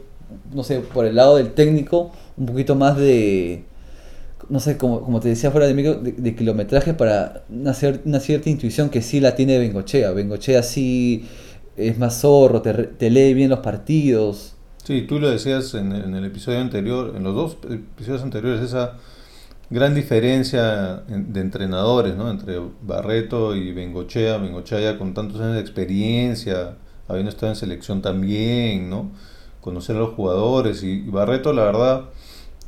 no 0.52 0.62
sé, 0.64 0.80
por 0.80 1.04
el 1.06 1.16
lado 1.16 1.36
del 1.36 1.52
técnico, 1.52 2.12
un 2.36 2.46
poquito 2.46 2.74
más 2.74 2.96
de, 2.96 3.64
no 4.48 4.60
sé, 4.60 4.76
como, 4.78 5.00
como 5.02 5.20
te 5.20 5.28
decía 5.30 5.50
fuera 5.50 5.66
de, 5.66 5.74
micro, 5.74 5.94
de, 5.96 6.34
kilometraje 6.36 6.94
para 6.94 7.44
una, 7.50 7.72
cier- 7.72 8.00
una 8.04 8.20
cierta 8.20 8.50
intuición 8.50 8.90
que 8.90 9.02
sí 9.02 9.20
la 9.20 9.36
tiene 9.36 9.58
Bengochea. 9.58 10.12
Bengochea 10.12 10.62
sí 10.62 11.26
es 11.76 11.98
más 11.98 12.20
zorro, 12.22 12.62
te, 12.62 12.72
te 12.74 13.10
lee 13.10 13.34
bien 13.34 13.50
los 13.50 13.60
partidos. 13.60 14.54
Sí, 14.84 15.02
tú 15.08 15.18
lo 15.18 15.28
decías 15.28 15.74
en, 15.74 15.92
en 15.92 16.14
el 16.14 16.24
episodio 16.24 16.60
anterior, 16.60 17.14
en 17.16 17.24
los 17.24 17.34
dos 17.34 17.56
episodios 17.70 18.22
anteriores, 18.22 18.60
esa 18.62 18.94
gran 19.70 19.94
diferencia 19.94 21.02
en- 21.08 21.32
de 21.32 21.40
entrenadores, 21.40 22.16
¿no? 22.16 22.30
Entre 22.30 22.60
Barreto 22.82 23.54
y 23.56 23.72
Bengochea. 23.72 24.38
Bengochea 24.38 24.80
ya 24.80 24.98
con 24.98 25.14
tantos 25.14 25.40
años 25.40 25.54
de 25.54 25.60
experiencia, 25.60 26.76
habiendo 27.08 27.30
estado 27.30 27.52
en 27.52 27.56
selección 27.56 28.02
también, 28.02 28.90
¿no? 28.90 29.10
Conocer 29.60 29.96
a 29.96 30.00
los 30.00 30.14
jugadores. 30.14 30.82
Y, 30.82 30.90
y 31.06 31.10
Barreto, 31.10 31.52
la 31.52 31.64
verdad, 31.64 32.02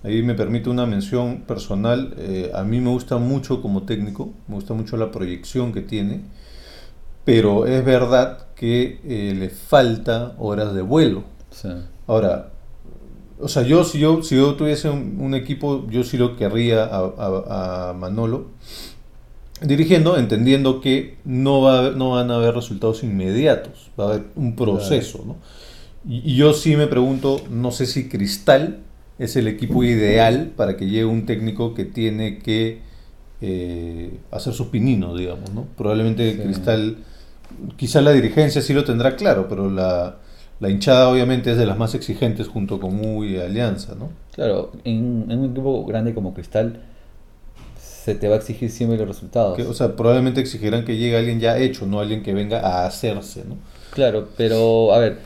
ahí 0.04 0.22
me 0.22 0.34
permite 0.34 0.70
una 0.70 0.86
mención 0.86 1.42
personal. 1.46 2.14
eh, 2.18 2.50
a 2.54 2.64
mí 2.64 2.80
me 2.80 2.90
gusta 2.90 3.18
mucho 3.18 3.62
como 3.62 3.84
técnico, 3.84 4.32
me 4.48 4.56
gusta 4.56 4.74
mucho 4.74 4.96
la 4.96 5.10
proyección 5.10 5.72
que 5.72 5.82
tiene. 5.82 6.22
Pero 7.24 7.66
es 7.66 7.84
verdad 7.84 8.46
que 8.54 9.00
eh, 9.04 9.34
le 9.36 9.50
falta 9.50 10.34
horas 10.38 10.74
de 10.74 10.82
vuelo. 10.82 11.24
Ahora, 12.06 12.50
o 13.40 13.48
sea, 13.48 13.62
yo 13.62 13.84
si 13.84 13.98
yo, 13.98 14.22
si 14.22 14.36
yo 14.36 14.54
tuviese 14.54 14.88
un, 14.90 15.16
un 15.20 15.34
equipo, 15.34 15.86
yo 15.90 16.02
sí 16.04 16.16
lo 16.18 16.36
querría 16.36 16.84
a, 16.84 16.98
a- 17.18 17.90
a 17.90 17.92
Manolo 17.94 18.46
dirigiendo, 19.62 20.16
entendiendo 20.16 20.80
que 20.80 21.16
no, 21.24 21.62
va 21.62 21.74
a 21.74 21.78
haber- 21.80 21.96
no 21.96 22.10
van 22.10 22.30
a 22.30 22.36
haber 22.36 22.54
resultados 22.54 23.02
inmediatos, 23.02 23.90
va 23.98 24.04
a 24.04 24.08
haber 24.10 24.24
un 24.36 24.54
proceso, 24.54 25.24
¿no? 25.26 25.36
Y, 26.08 26.32
y 26.32 26.36
yo 26.36 26.52
sí 26.52 26.76
me 26.76 26.86
pregunto, 26.86 27.40
no 27.50 27.72
sé 27.72 27.86
si 27.86 28.08
Cristal 28.08 28.78
es 29.18 29.34
el 29.34 29.48
equipo 29.48 29.82
ideal 29.82 30.52
para 30.56 30.76
que 30.76 30.86
llegue 30.86 31.04
un 31.04 31.26
técnico 31.26 31.74
que 31.74 31.84
tiene 31.84 32.38
que 32.38 32.80
eh, 33.40 34.12
hacer 34.30 34.52
sus 34.52 34.68
pininos, 34.68 35.18
digamos, 35.18 35.50
¿no? 35.52 35.66
Probablemente 35.76 36.32
Sí. 36.34 36.38
Cristal, 36.38 36.98
quizá 37.76 38.00
la 38.00 38.12
dirigencia 38.12 38.62
sí 38.62 38.72
lo 38.74 38.84
tendrá 38.84 39.16
claro, 39.16 39.48
pero 39.48 39.68
la, 39.70 40.18
la 40.60 40.70
hinchada 40.70 41.08
obviamente 41.08 41.52
es 41.52 41.56
de 41.56 41.66
las 41.66 41.78
más 41.78 41.94
exigentes 41.94 42.48
junto 42.48 42.80
con 42.80 43.04
U 43.04 43.24
y 43.24 43.38
Alianza, 43.38 43.94
¿no? 43.94 44.10
claro, 44.32 44.72
en, 44.84 45.26
en 45.28 45.38
un 45.40 45.50
equipo 45.50 45.84
grande 45.84 46.14
como 46.14 46.34
Cristal 46.34 46.80
se 47.78 48.14
te 48.14 48.28
va 48.28 48.36
a 48.36 48.38
exigir 48.38 48.70
siempre 48.70 48.96
los 48.96 49.08
resultados. 49.08 49.56
Que, 49.56 49.64
o 49.64 49.74
sea, 49.74 49.94
probablemente 49.94 50.40
exigirán 50.40 50.84
que 50.84 50.96
llegue 50.96 51.16
alguien 51.16 51.40
ya 51.40 51.58
hecho, 51.58 51.86
no 51.86 52.00
alguien 52.00 52.22
que 52.22 52.32
venga 52.32 52.60
a 52.60 52.86
hacerse, 52.86 53.44
¿no? 53.46 53.56
Claro, 53.92 54.28
pero 54.36 54.94
a 54.94 54.98
ver, 54.98 55.18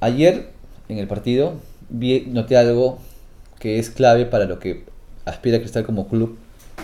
ayer 0.00 0.50
en 0.88 0.98
el 0.98 1.08
partido 1.08 1.54
vi, 1.88 2.26
noté 2.28 2.56
algo 2.56 2.98
que 3.58 3.78
es 3.78 3.90
clave 3.90 4.26
para 4.26 4.44
lo 4.44 4.58
que 4.58 4.84
aspira 5.24 5.58
Cristal 5.58 5.84
como 5.84 6.08
club 6.08 6.36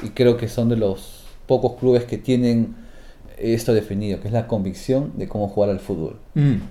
y 0.03 0.09
creo 0.11 0.37
que 0.37 0.49
son 0.49 0.69
de 0.69 0.77
los 0.77 1.25
pocos 1.47 1.79
clubes 1.79 2.05
que 2.05 2.19
tienen 2.19 2.75
esto 3.41 3.75
definido, 3.75 4.21
que 4.21 4.29
es 4.29 4.35
la 4.35 4.47
convicción 4.47 5.13
de 5.17 5.29
cómo 5.29 5.49
jugar 5.49 5.71
al 5.71 5.81
fútbol. 5.81 6.17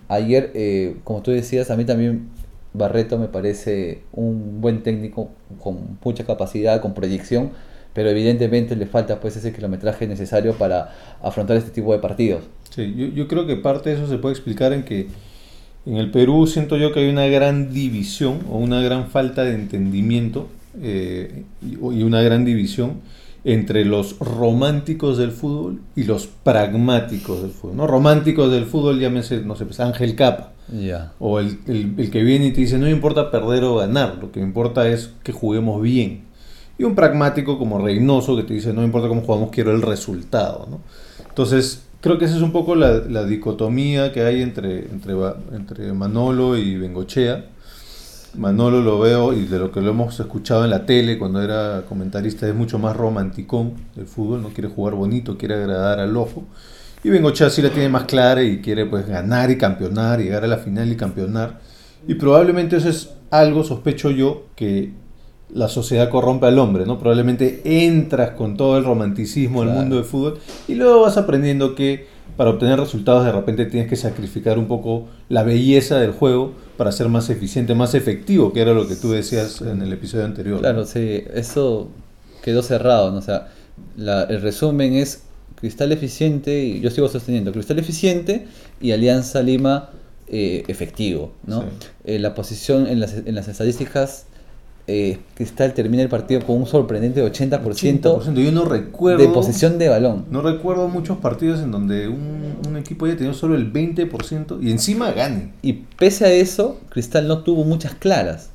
Ayer, 0.07 0.51
eh, 0.55 0.97
como 1.03 1.21
tú 1.21 1.31
decías, 1.31 1.71
a 1.71 1.75
mí 1.75 1.85
también 1.85 2.29
Barreto 2.73 3.17
me 3.17 3.27
parece 3.27 4.03
un 4.13 4.61
buen 4.61 4.83
técnico 4.83 5.29
con 5.61 5.97
mucha 6.03 6.25
capacidad, 6.25 6.81
con 6.81 6.93
proyección, 6.93 7.51
pero 7.93 8.09
evidentemente 8.09 8.75
le 8.75 8.85
falta 8.85 9.19
pues 9.19 9.35
ese 9.35 9.51
kilometraje 9.51 10.07
necesario 10.07 10.53
para 10.53 10.93
afrontar 11.21 11.57
este 11.57 11.71
tipo 11.71 11.91
de 11.93 11.99
partidos. 11.99 12.43
Sí, 12.69 12.93
yo, 12.95 13.07
yo 13.07 13.27
creo 13.27 13.47
que 13.47 13.55
parte 13.55 13.89
de 13.89 13.95
eso 13.95 14.07
se 14.07 14.17
puede 14.17 14.33
explicar 14.33 14.71
en 14.73 14.83
que 14.83 15.07
en 15.85 15.95
el 15.95 16.11
Perú 16.11 16.47
siento 16.47 16.77
yo 16.77 16.93
que 16.93 16.99
hay 16.99 17.09
una 17.09 17.27
gran 17.27 17.73
división 17.73 18.41
o 18.51 18.57
una 18.57 18.81
gran 18.81 19.09
falta 19.09 19.43
de 19.43 19.55
entendimiento 19.55 20.47
eh, 20.81 21.43
y 21.61 22.03
una 22.03 22.21
gran 22.21 22.45
división 22.45 23.01
entre 23.49 23.85
los 23.85 24.19
románticos 24.19 25.17
del 25.17 25.31
fútbol 25.31 25.79
y 25.95 26.03
los 26.03 26.27
pragmáticos 26.27 27.41
del 27.41 27.51
fútbol. 27.51 27.77
¿no? 27.77 27.87
Románticos 27.87 28.51
del 28.51 28.65
fútbol, 28.65 28.99
llámese, 28.99 29.39
no 29.41 29.55
sé, 29.55 29.63
pues 29.65 29.79
Ángel 29.79 30.15
Capa. 30.15 30.51
O 31.19 31.39
el, 31.39 31.57
el- 31.65 31.93
el 31.97 32.11
que 32.11 32.23
viene 32.23 32.47
y 32.47 32.51
te 32.51 32.59
dice, 32.59 32.77
no 32.77 32.85
me 32.87 32.91
importa 32.91 33.31
perder 33.31 33.63
o 33.63 33.75
ganar, 33.77 34.17
lo 34.19 34.33
que 34.33 34.41
me 34.41 34.45
importa 34.45 34.89
es 34.89 35.11
que 35.23 35.31
juguemos 35.31 35.81
bien. 35.81 36.25
Y 36.77 36.83
un 36.83 36.93
pragmático 36.93 37.57
como 37.57 37.79
Reynoso 37.79 38.35
que 38.35 38.43
te 38.43 38.53
dice, 38.53 38.73
no 38.73 38.81
me 38.81 38.85
importa 38.87 39.07
cómo 39.07 39.21
jugamos, 39.21 39.49
quiero 39.51 39.71
el 39.71 39.81
resultado. 39.81 40.67
¿no? 40.69 40.81
Entonces, 41.29 41.83
creo 42.01 42.17
que 42.17 42.25
esa 42.25 42.35
es 42.35 42.41
un 42.41 42.51
poco 42.51 42.75
la, 42.75 42.95
la 43.09 43.23
dicotomía 43.23 44.11
que 44.11 44.23
hay 44.23 44.41
entre, 44.41 44.79
entre, 44.91 45.13
entre 45.53 45.93
Manolo 45.93 46.57
y 46.57 46.75
Bengochea. 46.77 47.45
Manolo 48.37 48.81
lo 48.81 48.99
veo 48.99 49.33
y 49.33 49.45
de 49.45 49.59
lo 49.59 49.71
que 49.71 49.81
lo 49.81 49.89
hemos 49.89 50.19
escuchado 50.19 50.63
en 50.63 50.69
la 50.69 50.85
tele 50.85 51.17
cuando 51.17 51.41
era 51.41 51.83
comentarista 51.87 52.47
es 52.47 52.53
mucho 52.55 52.77
más 52.79 52.95
romanticón 52.95 53.73
del 53.95 54.05
fútbol, 54.05 54.41
no 54.43 54.49
quiere 54.49 54.69
jugar 54.69 54.95
bonito, 54.95 55.37
quiere 55.37 55.55
agradar 55.55 55.99
al 55.99 56.15
ojo. 56.15 56.43
Y 57.03 57.09
Bengochea 57.09 57.49
sí 57.49 57.61
la 57.61 57.69
tiene 57.69 57.89
más 57.89 58.03
clara 58.03 58.43
y 58.43 58.59
quiere 58.61 58.85
pues 58.85 59.07
ganar 59.07 59.49
y 59.51 59.57
campeonar, 59.57 60.19
llegar 60.19 60.43
a 60.43 60.47
la 60.47 60.57
final 60.57 60.91
y 60.91 60.95
campeonar. 60.95 61.59
Y 62.07 62.15
probablemente 62.15 62.77
eso 62.77 62.89
es 62.89 63.09
algo, 63.31 63.63
sospecho 63.63 64.11
yo, 64.11 64.45
que 64.55 64.93
la 65.53 65.67
sociedad 65.67 66.09
corrompe 66.09 66.45
al 66.47 66.59
hombre, 66.59 66.85
¿no? 66.85 66.99
Probablemente 66.99 67.61
entras 67.85 68.31
con 68.31 68.57
todo 68.57 68.77
el 68.77 68.83
romanticismo 68.83 69.61
del 69.61 69.69
Claro. 69.69 69.81
mundo 69.81 69.95
del 69.95 70.05
fútbol 70.05 70.39
y 70.67 70.75
luego 70.75 71.01
vas 71.01 71.17
aprendiendo 71.17 71.73
que 71.75 72.07
para 72.35 72.49
obtener 72.49 72.79
resultados 72.79 73.25
de 73.25 73.31
repente 73.31 73.65
tienes 73.65 73.89
que 73.89 73.95
sacrificar 73.95 74.59
un 74.59 74.67
poco 74.67 75.05
la 75.29 75.43
belleza 75.43 75.97
del 75.99 76.11
juego 76.11 76.51
para 76.77 76.91
ser 76.91 77.09
más 77.09 77.29
eficiente, 77.29 77.73
más 77.75 77.93
efectivo, 77.95 78.53
que 78.53 78.61
era 78.61 78.73
lo 78.73 78.87
que 78.87 78.95
tú 78.95 79.11
decías 79.11 79.61
en 79.61 79.81
el 79.81 79.91
episodio 79.93 80.25
anterior. 80.25 80.59
Claro, 80.59 80.85
sí, 80.85 81.23
eso 81.33 81.89
quedó 82.43 82.61
cerrado, 82.61 83.11
¿no? 83.11 83.17
O 83.17 83.21
sea, 83.21 83.47
la- 83.97 84.23
el 84.23 84.41
resumen 84.41 84.93
es 84.93 85.23
Cristal 85.59 85.91
eficiente, 85.91 86.63
y 86.63 86.79
yo 86.81 86.91
sigo 86.91 87.07
sosteniendo, 87.09 87.51
Cristal 87.51 87.79
eficiente 87.79 88.45
y 88.79 88.91
Alianza 88.91 89.41
Lima 89.41 89.89
eh, 90.29 90.63
efectivo, 90.67 91.31
¿no? 91.45 91.61
Sí. 91.61 91.67
Eh, 92.05 92.19
la 92.19 92.35
posición 92.35 92.85
en 92.85 92.99
las, 92.99 93.13
en 93.13 93.33
las 93.33 93.47
estadísticas, 93.47 94.25
eh, 94.87 95.17
Cristal 95.35 95.73
termina 95.73 96.01
el 96.01 96.09
partido 96.09 96.41
con 96.45 96.55
un 96.57 96.65
sorprendente 96.65 97.21
80%, 97.21 97.61
80%. 97.61 98.33
Yo 98.41 98.51
no 98.53 98.63
recuerdo. 98.65 99.21
de 99.21 99.29
posesión 99.29 99.77
de 99.77 99.89
balón. 99.89 100.25
No 100.31 100.41
recuerdo 100.41 100.87
muchos 100.87 101.17
partidos 101.17 101.59
en 101.61 101.71
donde 101.71 102.07
un, 102.07 102.55
un 102.67 102.77
equipo 102.77 103.05
haya 103.05 103.17
tenido 103.17 103.33
solo 103.33 103.55
el 103.55 103.71
20% 103.73 104.59
y 104.61 104.71
encima 104.71 105.11
gane. 105.11 105.51
Y 105.61 105.73
pese 105.73 106.25
a 106.25 106.31
eso, 106.31 106.79
Cristal 106.89 107.27
no 107.27 107.39
tuvo 107.43 107.63
muchas 107.65 107.95
claras. 107.95 108.49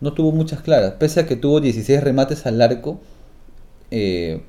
No 0.00 0.12
tuvo 0.12 0.32
muchas 0.32 0.60
claras. 0.60 0.94
Pese 0.98 1.20
a 1.20 1.26
que 1.26 1.36
tuvo 1.36 1.60
16 1.60 2.02
remates 2.02 2.46
al 2.46 2.60
arco 2.62 3.00
eh, 3.90 4.40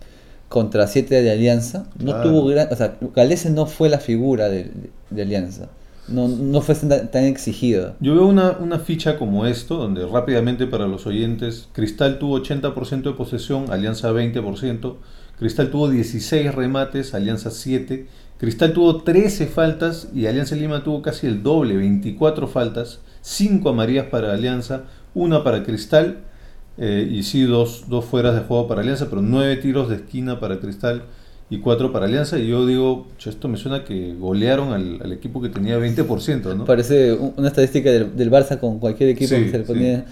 contra 0.50 0.88
7 0.88 1.22
de 1.22 1.32
Alianza. 1.32 1.86
No 2.00 2.14
Claro. 2.14 2.24
tuvo 2.30 2.46
gran. 2.48 2.68
O 2.72 2.76
sea, 2.76 2.96
Galese 3.16 3.50
no 3.50 3.66
fue 3.68 3.90
la 3.90 4.00
figura 4.00 4.50
de, 4.50 4.72
de 5.10 5.22
Alianza. 5.22 5.68
No, 6.08 6.28
no 6.28 6.62
fue 6.62 6.76
tan, 6.76 7.24
exigido. 7.26 7.96
Yo 8.00 8.16
veo 8.16 8.26
una, 8.26 8.58
una 8.60 8.80
ficha 8.80 9.18
como 9.18 9.46
esto, 9.46 9.78
donde 9.78 10.06
rápidamente 10.06 10.68
para 10.68 10.88
los 10.88 11.06
oyentes, 11.06 11.70
Cristal 11.72 12.20
tuvo 12.20 12.40
80% 12.40 13.04
de 13.04 13.14
posesión, 13.14 13.72
Alianza 13.72 14.12
20%, 14.12 14.96
Cristal 15.40 15.72
tuvo 15.72 15.90
16 15.90 16.54
remates, 16.54 17.14
Alianza 17.14 17.50
7, 17.50 18.08
Cristal 18.38 18.74
tuvo 18.74 19.04
13 19.04 19.48
faltas 19.48 20.10
y 20.14 20.26
Alianza 20.26 20.56
Lima 20.56 20.84
tuvo 20.84 21.02
casi 21.02 21.28
el 21.28 21.44
doble, 21.44 21.78
24 21.78 22.48
faltas, 22.48 23.00
5 23.22 23.70
amarillas 23.70 24.08
para 24.08 24.34
Alianza, 24.34 24.86
una 25.14 25.44
para 25.44 25.64
Cristal 25.64 26.24
eh, 26.78 27.08
y 27.10 27.24
sí 27.24 27.44
dos, 27.44 27.86
dos 27.88 28.06
fueras 28.06 28.34
de 28.34 28.42
juego 28.42 28.68
para 28.68 28.82
Alianza, 28.82 29.10
pero 29.10 29.22
9 29.22 29.58
tiros 29.58 29.90
de 29.90 29.98
esquina 29.98 30.40
para 30.40 30.60
Cristal 30.60 31.04
y 31.52 31.60
4 31.60 31.92
para 31.92 32.06
Alianza. 32.06 32.40
Y 32.40 32.48
yo 32.48 32.66
digo, 32.66 33.06
"Che, 33.20 33.30
esto 33.30 33.48
me 33.48 33.58
suena 33.58 33.84
que 33.84 34.16
golearon 34.18 34.72
al, 34.74 35.00
al 35.04 35.12
equipo 35.12 35.40
que 35.42 35.50
tenía 35.50 35.78
20%, 35.78 36.56
¿no? 36.56 36.66
Parece 36.66 37.14
un- 37.14 37.34
una 37.38 37.50
estadística 37.50 37.92
del, 37.92 38.16
del 38.18 38.32
Barça 38.32 38.60
con 38.60 38.80
cualquier 38.80 39.10
equipo 39.10 39.36
Sí, 39.36 39.44
que 39.44 39.52
se 39.52 39.58
le 39.60 39.66
sí. 39.66 39.72
ponía. 39.74 40.06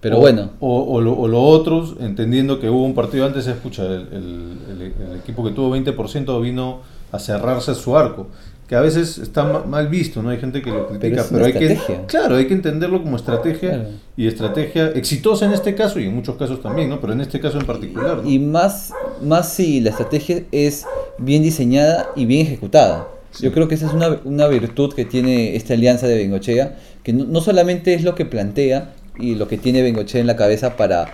Pero 0.00 0.16
O- 0.16 0.20
bueno, 0.20 0.50
O, 0.60 0.94
o 0.94 1.00
lo, 1.02 1.12
o 1.12 1.28
lo 1.28 1.42
otros, 1.42 1.94
entendiendo 2.00 2.58
que 2.58 2.70
hubo 2.70 2.84
un 2.84 2.94
partido 2.94 3.26
antes, 3.26 3.46
escucha, 3.46 3.84
el, 3.84 3.92
el- 4.10 4.56
el- 4.70 4.82
el 5.10 5.18
equipo 5.18 5.44
que 5.44 5.50
tuvo 5.50 5.68
20% 5.70 6.40
vino 6.40 6.80
a 7.12 7.18
cerrarse 7.18 7.74
su 7.74 7.96
arco. 7.96 8.28
Que 8.70 8.76
a 8.76 8.80
veces 8.82 9.18
está 9.18 9.42
ma- 9.42 9.64
mal 9.64 9.88
visto, 9.88 10.22
¿no? 10.22 10.28
Hay 10.28 10.38
gente 10.38 10.62
que 10.62 10.70
lo 10.70 10.86
critica, 10.86 11.26
pero, 11.28 11.44
hay 11.44 11.52
que. 11.52 11.76
Claro, 12.06 12.36
hay 12.36 12.46
que 12.46 12.54
entenderlo 12.54 13.02
como 13.02 13.16
estrategia 13.16 13.70
Claro. 13.70 13.88
y 14.16 14.28
estrategia 14.28 14.86
exitosa 14.94 15.44
en 15.46 15.52
este 15.54 15.74
caso 15.74 15.98
y 15.98 16.04
en 16.06 16.14
muchos 16.14 16.36
casos 16.36 16.62
también, 16.62 16.88
¿no? 16.88 17.00
Pero 17.00 17.12
en 17.14 17.20
este 17.20 17.40
caso 17.40 17.58
en 17.58 17.66
particular, 17.66 18.18
¿no? 18.22 18.30
Y 18.30 18.38
más, 18.38 18.92
más 19.22 19.52
si 19.52 19.80
la 19.80 19.90
estrategia 19.90 20.44
es 20.52 20.86
bien 21.18 21.42
diseñada 21.42 22.10
y 22.14 22.26
bien 22.26 22.46
ejecutada. 22.46 23.08
Sí. 23.32 23.42
Yo 23.42 23.50
creo 23.52 23.66
que 23.66 23.74
esa 23.74 23.88
es 23.88 23.92
una, 23.92 24.20
una 24.24 24.46
virtud 24.46 24.94
que 24.94 25.04
tiene 25.04 25.56
esta 25.56 25.74
alianza 25.74 26.06
de 26.06 26.16
Bengochea, 26.18 26.78
que 27.02 27.12
no, 27.12 27.24
no 27.24 27.40
solamente 27.40 27.94
es 27.94 28.04
lo 28.04 28.14
que 28.14 28.24
plantea 28.24 28.92
y 29.18 29.34
lo 29.34 29.48
que 29.48 29.58
tiene 29.58 29.82
Bengochea 29.82 30.20
en 30.20 30.28
la 30.28 30.36
cabeza 30.36 30.76
para 30.76 31.06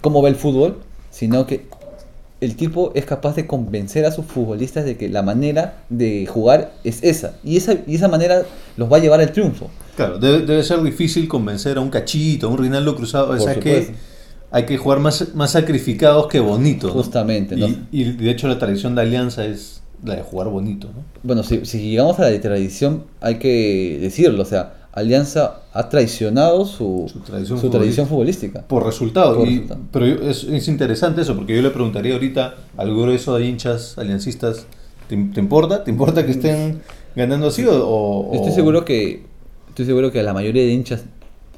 cómo 0.00 0.22
ve 0.22 0.30
el 0.30 0.36
fútbol, 0.36 0.78
sino 1.10 1.46
que 1.46 1.66
el 2.42 2.56
tipo 2.56 2.90
es 2.96 3.04
capaz 3.04 3.36
de 3.36 3.46
convencer 3.46 4.04
a 4.04 4.10
sus 4.10 4.26
futbolistas 4.26 4.84
de 4.84 4.96
que 4.96 5.08
la 5.08 5.22
manera 5.22 5.84
de 5.88 6.26
jugar 6.26 6.72
es 6.82 6.98
esa. 7.04 7.36
Y 7.44 7.56
esa, 7.56 7.76
y 7.86 7.94
esa 7.94 8.08
manera 8.08 8.42
los 8.76 8.92
va 8.92 8.96
a 8.96 9.00
llevar 9.00 9.20
al 9.20 9.30
triunfo. 9.30 9.70
Claro, 9.94 10.18
debe, 10.18 10.44
debe 10.44 10.64
ser 10.64 10.82
difícil 10.82 11.28
convencer 11.28 11.78
a 11.78 11.80
un 11.80 11.88
cachito, 11.88 12.48
a 12.48 12.50
un 12.50 12.58
Rinaldo 12.58 12.96
cruzado, 12.96 13.38
sea 13.38 13.60
que 13.60 13.94
hay 14.50 14.66
que 14.66 14.76
jugar 14.76 14.98
más, 14.98 15.36
más 15.36 15.52
sacrificados 15.52 16.26
que 16.26 16.40
bonito. 16.40 16.88
¿no? 16.88 16.94
Justamente, 16.94 17.54
¿no? 17.54 17.68
Y, 17.68 17.86
y 17.92 18.04
de 18.12 18.30
hecho 18.32 18.48
la 18.48 18.58
tradición 18.58 18.96
de 18.96 19.02
Alianza 19.02 19.44
es 19.44 19.80
la 20.02 20.16
de 20.16 20.22
jugar 20.22 20.48
bonito, 20.48 20.88
¿no? 20.88 21.04
Bueno, 21.22 21.44
si, 21.44 21.64
si 21.64 21.90
llegamos 21.90 22.18
a 22.18 22.28
la 22.28 22.40
tradición, 22.40 23.04
hay 23.20 23.36
que 23.36 23.98
decirlo, 24.00 24.42
o 24.42 24.46
sea, 24.46 24.81
Alianza 24.92 25.60
ha 25.72 25.88
traicionado 25.88 26.66
su, 26.66 27.06
Su 27.10 27.20
tradición 27.20 27.58
su 27.58 27.70
tradición 27.70 28.06
futbolística. 28.06 28.62
Por 28.62 28.84
resultado. 28.84 29.36
Por 29.36 29.48
y- 29.48 29.52
resultado. 29.60 29.80
pero 29.90 30.06
yo- 30.06 30.28
es, 30.28 30.44
es 30.44 30.68
interesante 30.68 31.22
eso, 31.22 31.34
porque 31.34 31.56
yo 31.56 31.62
le 31.62 31.70
preguntaría 31.70 32.12
ahorita 32.12 32.54
al 32.76 32.90
grueso 32.90 33.36
de 33.36 33.46
hinchas 33.46 33.96
aliancistas, 33.96 34.66
¿te, 35.08 35.16
te 35.16 35.40
importa? 35.40 35.82
¿Te 35.84 35.90
importa 35.90 36.26
que 36.26 36.32
estén 36.32 36.82
ganando 37.16 37.46
así 37.48 37.64
o...? 37.64 37.72
o- 37.74 38.34
Estoy 38.34 38.52
seguro 38.52 38.84
que 38.84 39.24
estoy 39.70 39.86
seguro 39.86 40.12
que 40.12 40.22
la 40.22 40.34
mayoría 40.34 40.62
de 40.62 40.68
hinchas 40.72 41.04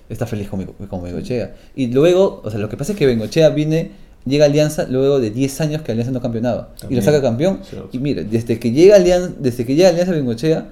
está 0.09 0.27
feliz 0.27 0.49
con, 0.49 0.61
Bengo- 0.61 0.75
con 0.89 1.03
Bengochea. 1.03 1.57
Y 1.75 1.89
luego, 1.89 2.41
o 2.45 2.51
sea, 2.51 2.61
lo 2.61 2.69
que 2.69 2.77
pasa 2.77 2.93
es 2.93 2.99
que 2.99 3.07
Bengochea 3.07 3.49
viene, 3.49 3.91
llega 4.25 4.45
a 4.45 4.49
Alianza 4.49 4.87
luego 4.89 5.19
de 5.19 5.31
10 5.33 5.61
años 5.61 5.83
que 5.83 5.91
Alianza 5.91 6.13
no 6.13 6.21
campeonaba. 6.21 6.69
Y 6.89 6.95
lo 6.95 7.03
saca 7.03 7.21
campeón. 7.21 7.59
cierto. 7.69 7.89
Y 7.93 7.99
mira, 7.99 8.23
desde 8.23 8.61
que 8.61 8.71
llega 8.71 8.95
Alianza, 8.95 9.33
desde 9.41 9.67
que 9.67 9.75
llega 9.75 9.89
Alianza 9.89 10.13
Bengochea, 10.13 10.69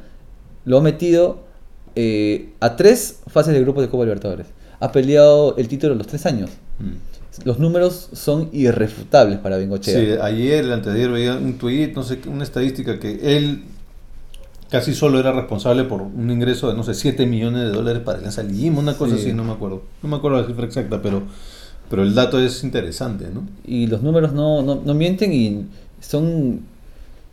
lo 0.65 0.79
ha 0.79 0.81
metido 0.81 1.51
eh, 1.97 2.51
a 2.61 2.77
tres 2.77 3.21
fases 3.27 3.55
de 3.55 3.61
grupos 3.61 3.83
de 3.85 3.91
Copa 3.91 4.05
Libertadores. 4.05 4.47
Ha 4.81 4.93
peleado 4.93 5.57
el 5.57 5.69
título 5.69 5.95
los 5.95 6.07
tres 6.07 6.27
años. 6.27 6.51
Mm. 6.79 7.45
Los 7.45 7.59
números 7.59 8.11
son 8.13 8.51
irrefutables 8.53 9.39
para 9.39 9.57
Bengochea. 9.57 9.99
Sí, 9.99 10.21
ayer, 10.21 10.65
el 10.65 10.73
anteayer 10.73 11.11
veía 11.11 11.35
un 11.35 11.55
tweet, 11.55 11.93
no 11.95 12.03
sé, 12.03 12.19
una 12.27 12.45
estadística 12.45 12.99
que 12.99 13.37
él 13.37 13.63
casi 14.69 14.95
solo 14.95 15.19
era 15.19 15.33
responsable 15.33 15.85
por 15.85 16.03
un 16.03 16.31
ingreso 16.31 16.69
de, 16.69 16.75
no 16.75 16.83
sé, 16.83 16.95
7 16.95 17.27
millones 17.27 17.63
de 17.63 17.69
dólares 17.71 18.03
para 18.03 18.19
Alianza 18.19 18.43
Lima, 18.43 18.81
una 18.81 18.97
cosa 18.97 19.17
Sí. 19.17 19.23
así, 19.23 19.33
no 19.33 19.45
me 19.45 19.53
acuerdo. 19.53 19.83
No 20.03 20.09
me 20.09 20.17
acuerdo 20.17 20.41
la 20.41 20.47
cifra 20.47 20.65
exacta, 20.67 21.01
pero, 21.01 21.23
pero 21.89 22.03
el 22.03 22.15
dato 22.15 22.39
es 22.39 22.65
interesante, 22.65 23.29
¿no? 23.33 23.47
y 23.67 23.87
los 23.87 24.03
números 24.03 24.33
no, 24.33 24.63
no, 24.63 24.81
no 24.85 24.95
mienten 24.95 25.33
y 25.33 25.67
son 26.01 26.61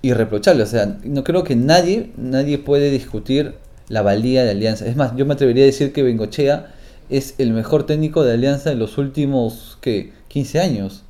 irreprochables. 0.01 0.67
O 0.67 0.71
sea, 0.71 0.97
no 1.03 1.23
creo 1.23 1.43
que 1.43 1.55
nadie, 1.55 2.11
nadie 2.17 2.57
puede 2.57 2.91
discutir 2.91 3.55
la 3.89 4.01
valía 4.01 4.43
de 4.43 4.51
Alianza. 4.51 4.85
Es 4.87 4.95
más, 4.95 5.15
yo 5.15 5.25
me 5.25 5.33
atrevería 5.33 5.63
a 5.63 5.65
decir 5.65 5.91
que 5.93 6.03
Bengochea 6.03 6.73
es 7.09 7.35
el 7.39 7.51
mejor 7.53 7.85
técnico 7.85 8.23
de 8.23 8.33
Alianza 8.33 8.71
en 8.71 8.79
los 8.79 8.97
últimos, 8.97 9.77
¿qué? 9.81 10.13
15 10.29 10.59
años. 10.59 11.03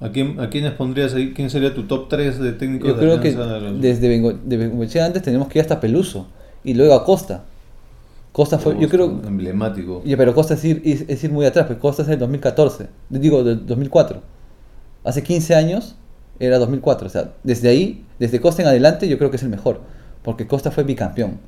¿A, 0.00 0.10
quién, 0.10 0.40
¿A 0.40 0.50
quiénes 0.50 0.72
pondrías 0.72 1.14
ahí? 1.14 1.32
¿Quién 1.32 1.48
sería 1.50 1.74
tu 1.74 1.84
top 1.84 2.08
3 2.08 2.38
de 2.40 2.52
técnicos 2.52 2.88
Yo 2.88 2.94
de 2.96 3.20
que 3.20 3.28
Alianza 3.28 3.54
de 3.54 3.60
los- 3.60 3.80
desde 3.80 4.08
Bengo- 4.08 4.32
de 4.44 4.56
Bengochea 4.56 5.06
antes 5.06 5.22
tenemos 5.22 5.48
que 5.48 5.58
ir 5.58 5.62
hasta 5.62 5.80
Peluso 5.80 6.26
y 6.64 6.74
luego 6.74 6.94
a 6.94 7.04
Costa. 7.04 7.44
Costa 8.32 8.58
fue, 8.58 8.78
yo 8.80 8.88
creo, 8.88 9.20
Emblemático. 9.26 10.02
Ya, 10.06 10.16
pero 10.16 10.34
Costa 10.34 10.54
es 10.54 10.64
ir, 10.64 10.80
es, 10.84 11.04
es 11.06 11.22
ir 11.22 11.30
muy 11.30 11.44
atrás, 11.44 11.66
porque 11.66 11.80
Costa 11.80 12.02
es 12.02 12.08
del 12.08 12.18
2014, 12.18 12.86
digo, 13.10 13.44
del 13.44 13.66
2004. 13.66 14.22
Hace 15.04 15.22
15 15.22 15.54
años 15.54 15.96
era 16.40 16.58
2004, 16.58 17.06
o 17.08 17.10
sea, 17.10 17.32
desde 17.44 17.68
ahí, 17.68 18.04
desde 18.18 18.40
Costa 18.40 18.62
en 18.62 18.68
adelante, 18.68 19.06
yo 19.06 19.18
creo 19.18 19.30
que 19.30 19.36
es 19.36 19.42
el 19.42 19.50
mejor, 19.50 19.80
porque 20.22 20.46
Costa 20.46 20.70
fue 20.70 20.84
bicampeón. 20.84 21.38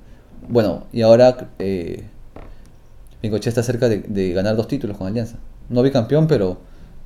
Bueno, 0.48 0.84
y 0.92 1.02
ahora 1.02 1.50
eh, 1.58 2.04
Bengochea 3.22 3.50
está 3.50 3.62
cerca 3.62 3.88
de, 3.88 3.98
de 4.00 4.32
ganar 4.32 4.56
dos 4.56 4.68
títulos 4.68 4.96
con 4.96 5.06
Alianza. 5.06 5.38
No 5.70 5.82
bicampeón, 5.82 6.26
pero 6.26 6.58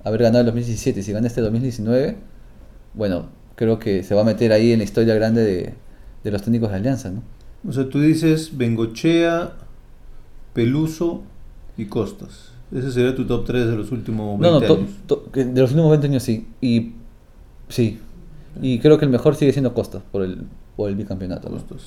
haber 0.04 0.22
ganado 0.22 0.40
el 0.40 0.46
2017, 0.46 1.02
si 1.02 1.12
gana 1.12 1.26
este 1.26 1.40
2019, 1.40 2.16
bueno, 2.94 3.26
creo 3.54 3.78
que 3.78 4.02
se 4.02 4.14
va 4.14 4.22
a 4.22 4.24
meter 4.24 4.52
ahí 4.52 4.72
en 4.72 4.78
la 4.78 4.84
historia 4.84 5.14
grande 5.14 5.42
de, 5.44 5.74
de 6.24 6.30
los 6.30 6.42
técnicos 6.42 6.70
de 6.70 6.76
Alianza, 6.76 7.10
¿no? 7.10 7.22
O 7.68 7.72
sea, 7.72 7.88
tú 7.88 8.00
dices 8.00 8.56
Bengochea, 8.56 9.52
Peluso 10.52 11.22
y 11.76 11.86
Costas. 11.86 12.50
Ese 12.74 12.92
sería 12.92 13.14
tu 13.14 13.26
top 13.26 13.44
3 13.46 13.66
de 13.66 13.76
los 13.76 13.90
últimos 13.92 14.38
20 14.38 14.42
No, 14.42 14.60
no, 14.60 14.74
años. 14.82 14.90
to- 15.06 15.24
de 15.32 15.60
los 15.60 15.70
últimos 15.70 15.90
20 15.90 16.06
años 16.08 16.22
sí. 16.22 16.46
Y 16.60 16.92
sí. 17.68 17.98
Y 18.60 18.78
creo 18.80 18.98
que 18.98 19.04
el 19.04 19.10
mejor 19.10 19.36
sigue 19.36 19.52
siendo 19.52 19.72
Costa 19.74 20.02
por 20.12 20.22
el, 20.22 20.42
por 20.78 20.88
el 20.88 20.94
bicampeonato. 20.94 21.48
¿no? 21.48 21.56
Costas. 21.56 21.82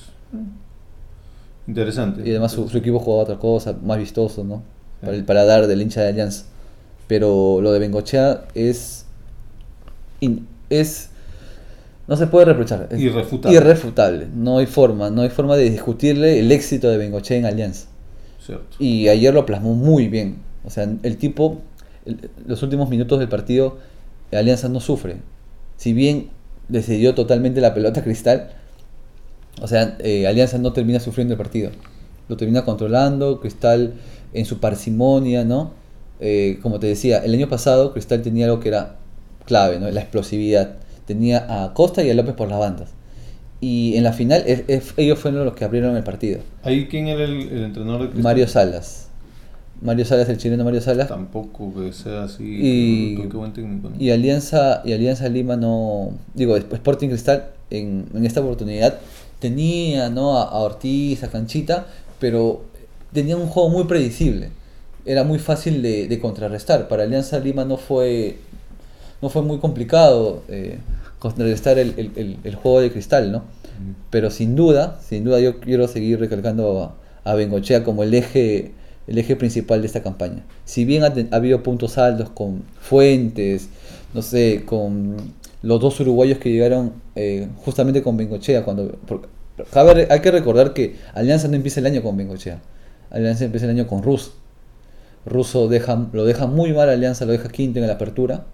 Interesante. 1.66 2.22
Y 2.26 2.30
además 2.30 2.52
su, 2.52 2.68
su 2.68 2.76
equipo 2.78 2.98
jugaba 2.98 3.22
otra 3.22 3.38
cosa, 3.38 3.74
más 3.82 3.96
vistoso, 3.98 4.44
¿no? 4.44 4.62
Para 5.00 5.14
el 5.14 5.24
paladar 5.24 5.66
del 5.66 5.80
hincha 5.80 6.02
de 6.02 6.08
Alianza. 6.10 6.44
Pero 7.06 7.60
lo 7.62 7.72
de 7.72 7.78
Bengochea 7.78 8.44
es. 8.54 9.06
in- 10.20 10.46
es. 10.68 11.08
No 12.06 12.16
se 12.16 12.26
puede 12.26 12.44
reprochar. 12.46 12.88
Es 12.90 13.00
Irrefutable. 13.00 13.56
Irrefutable. 13.56 14.28
No 14.34 14.58
hay 14.58 14.66
forma. 14.66 15.08
No 15.08 15.22
hay 15.22 15.30
forma 15.30 15.56
de 15.56 15.70
discutirle 15.70 16.38
el 16.38 16.52
éxito 16.52 16.90
de 16.90 16.98
Bengochea 16.98 17.38
en 17.38 17.46
Alianza. 17.46 17.86
Cierto. 18.44 18.76
Y 18.78 19.08
ayer 19.08 19.32
lo 19.32 19.46
plasmó 19.46 19.72
muy 19.74 20.08
bien. 20.08 20.36
O 20.64 20.70
sea, 20.70 20.84
el 21.02 21.16
tipo, 21.16 21.60
el- 22.04 22.28
los 22.46 22.62
últimos 22.62 22.90
minutos 22.90 23.18
del 23.20 23.28
partido, 23.28 23.78
Alianza 24.32 24.68
no 24.68 24.80
sufre. 24.80 25.16
Si 25.76 25.94
bien 25.94 26.28
decidió 26.68 27.14
totalmente 27.14 27.60
la 27.60 27.72
pelota 27.72 28.00
a 28.00 28.04
Cristal, 28.04 28.50
o 29.62 29.66
sea, 29.68 29.96
eh, 30.00 30.26
Alianza 30.26 30.58
no 30.58 30.72
termina 30.72 31.00
sufriendo 31.00 31.34
el 31.34 31.38
partido. 31.38 31.70
Lo 32.28 32.36
termina 32.36 32.64
controlando, 32.64 33.40
Cristal 33.40 33.94
en 34.34 34.44
su 34.44 34.58
parsimonia, 34.60 35.44
¿no? 35.44 35.72
Eh, 36.20 36.58
como 36.62 36.78
te 36.78 36.86
decía, 36.86 37.18
el 37.18 37.34
año 37.34 37.48
pasado 37.48 37.92
Cristal 37.92 38.22
tenía 38.22 38.44
algo 38.46 38.60
que 38.60 38.68
era 38.68 38.96
clave, 39.46 39.78
¿no? 39.80 39.90
La 39.90 40.00
explosividad. 40.00 40.74
Tenía 41.06 41.64
a 41.64 41.74
Costa 41.74 42.02
y 42.02 42.10
a 42.10 42.14
López 42.14 42.34
por 42.34 42.48
las 42.48 42.58
bandas. 42.58 42.90
Y 43.60 43.96
en 43.96 44.04
la 44.04 44.12
final 44.12 44.42
es- 44.46 44.64
es- 44.68 44.94
ellos 44.96 45.18
fueron 45.18 45.44
los 45.44 45.54
que 45.54 45.64
abrieron 45.64 45.96
el 45.96 46.02
partido. 46.04 46.40
¿Ahí 46.62 46.86
quién 46.88 47.08
era 47.08 47.24
el, 47.24 47.48
el 47.48 47.64
entrenador 47.64 48.02
de 48.02 48.06
Cristal? 48.08 48.22
Mario 48.22 48.48
Salas. 48.48 49.08
Mario 49.80 50.04
Salas, 50.04 50.28
el 50.28 50.36
chileno 50.38 50.62
Mario 50.64 50.80
Salas. 50.80 51.08
Tampoco 51.08 51.72
que 51.74 51.92
sea 51.92 52.24
así. 52.24 52.44
Y- 52.44 53.16
qué, 53.16 53.28
qué 53.28 53.36
buen 53.36 53.52
técnico. 53.52 53.90
¿no? 53.90 53.96
Y 54.00 54.10
Alianza, 54.10 54.80
y 54.84 54.92
Alianza 54.92 55.28
Lima 55.28 55.56
no. 55.56 56.10
Digo, 56.34 56.56
Sporting 56.56 57.08
Cristal 57.08 57.46
en, 57.70 58.06
en 58.14 58.24
esta 58.24 58.40
oportunidad 58.40 58.98
tenía 59.42 60.08
¿no? 60.08 60.38
a, 60.38 60.44
a 60.44 60.58
Ortiz, 60.60 61.22
a 61.24 61.28
Canchita, 61.30 61.86
pero 62.18 62.62
tenía 63.12 63.36
un 63.36 63.48
juego 63.48 63.68
muy 63.68 63.84
predecible. 63.84 64.50
Era 65.04 65.24
muy 65.24 65.38
fácil 65.38 65.82
de, 65.82 66.08
de 66.08 66.18
contrarrestar. 66.20 66.88
Para 66.88 67.02
Alianza 67.02 67.38
Lima 67.40 67.64
no 67.66 67.76
fue, 67.76 68.38
no 69.20 69.28
fue 69.28 69.42
muy 69.42 69.58
complicado 69.58 70.42
eh, 70.48 70.78
contrarrestar 71.18 71.78
el, 71.78 71.94
el- 71.98 72.12
el- 72.16 72.36
el 72.44 72.54
juego 72.54 72.80
de 72.80 72.90
Cristal, 72.92 73.32
¿no? 73.32 73.42
Pero 74.10 74.30
sin 74.30 74.54
duda, 74.56 75.00
sin 75.06 75.24
duda 75.24 75.40
yo 75.40 75.58
quiero 75.60 75.88
seguir 75.88 76.20
recalcando 76.20 76.94
a, 77.24 77.30
a 77.30 77.34
Bengochea 77.34 77.82
como 77.84 78.04
el 78.04 78.14
eje, 78.14 78.72
el 79.08 79.18
eje 79.18 79.34
principal 79.36 79.80
de 79.80 79.88
esta 79.88 80.02
campaña. 80.02 80.44
Si 80.64 80.84
bien 80.84 81.02
ha, 81.04 81.12
ha 81.32 81.36
habido 81.36 81.62
puntos 81.64 81.98
altos 81.98 82.30
con 82.30 82.62
Fuentes, 82.80 83.68
no 84.14 84.22
sé, 84.22 84.62
con 84.66 85.16
los 85.62 85.80
dos 85.80 85.98
uruguayos 86.00 86.38
que 86.38 86.50
llegaron 86.50 86.92
eh, 87.14 87.48
justamente 87.64 88.02
con 88.02 88.16
Bengochea, 88.16 88.64
cuando 88.64 88.98
porque, 89.06 89.28
cabe 89.72 89.94
re- 89.94 90.08
hay 90.10 90.20
que 90.20 90.30
recordar 90.30 90.72
que 90.74 90.96
Alianza 91.14 91.48
no 91.48 91.54
empieza 91.56 91.80
el 91.80 91.86
año 91.86 92.02
con 92.02 92.16
Bengochea, 92.16 92.60
Alianza 93.10 93.44
empieza 93.44 93.66
el 93.66 93.72
año 93.72 93.86
con 93.86 94.02
Rus. 94.02 94.32
Russo 95.24 95.68
deja, 95.68 96.08
lo 96.12 96.24
deja 96.24 96.46
muy 96.46 96.72
mal 96.72 96.88
Alianza, 96.88 97.24
lo 97.26 97.32
deja 97.32 97.48
quinto 97.48 97.78
en 97.78 97.86
la 97.86 97.92
apertura 97.94 98.44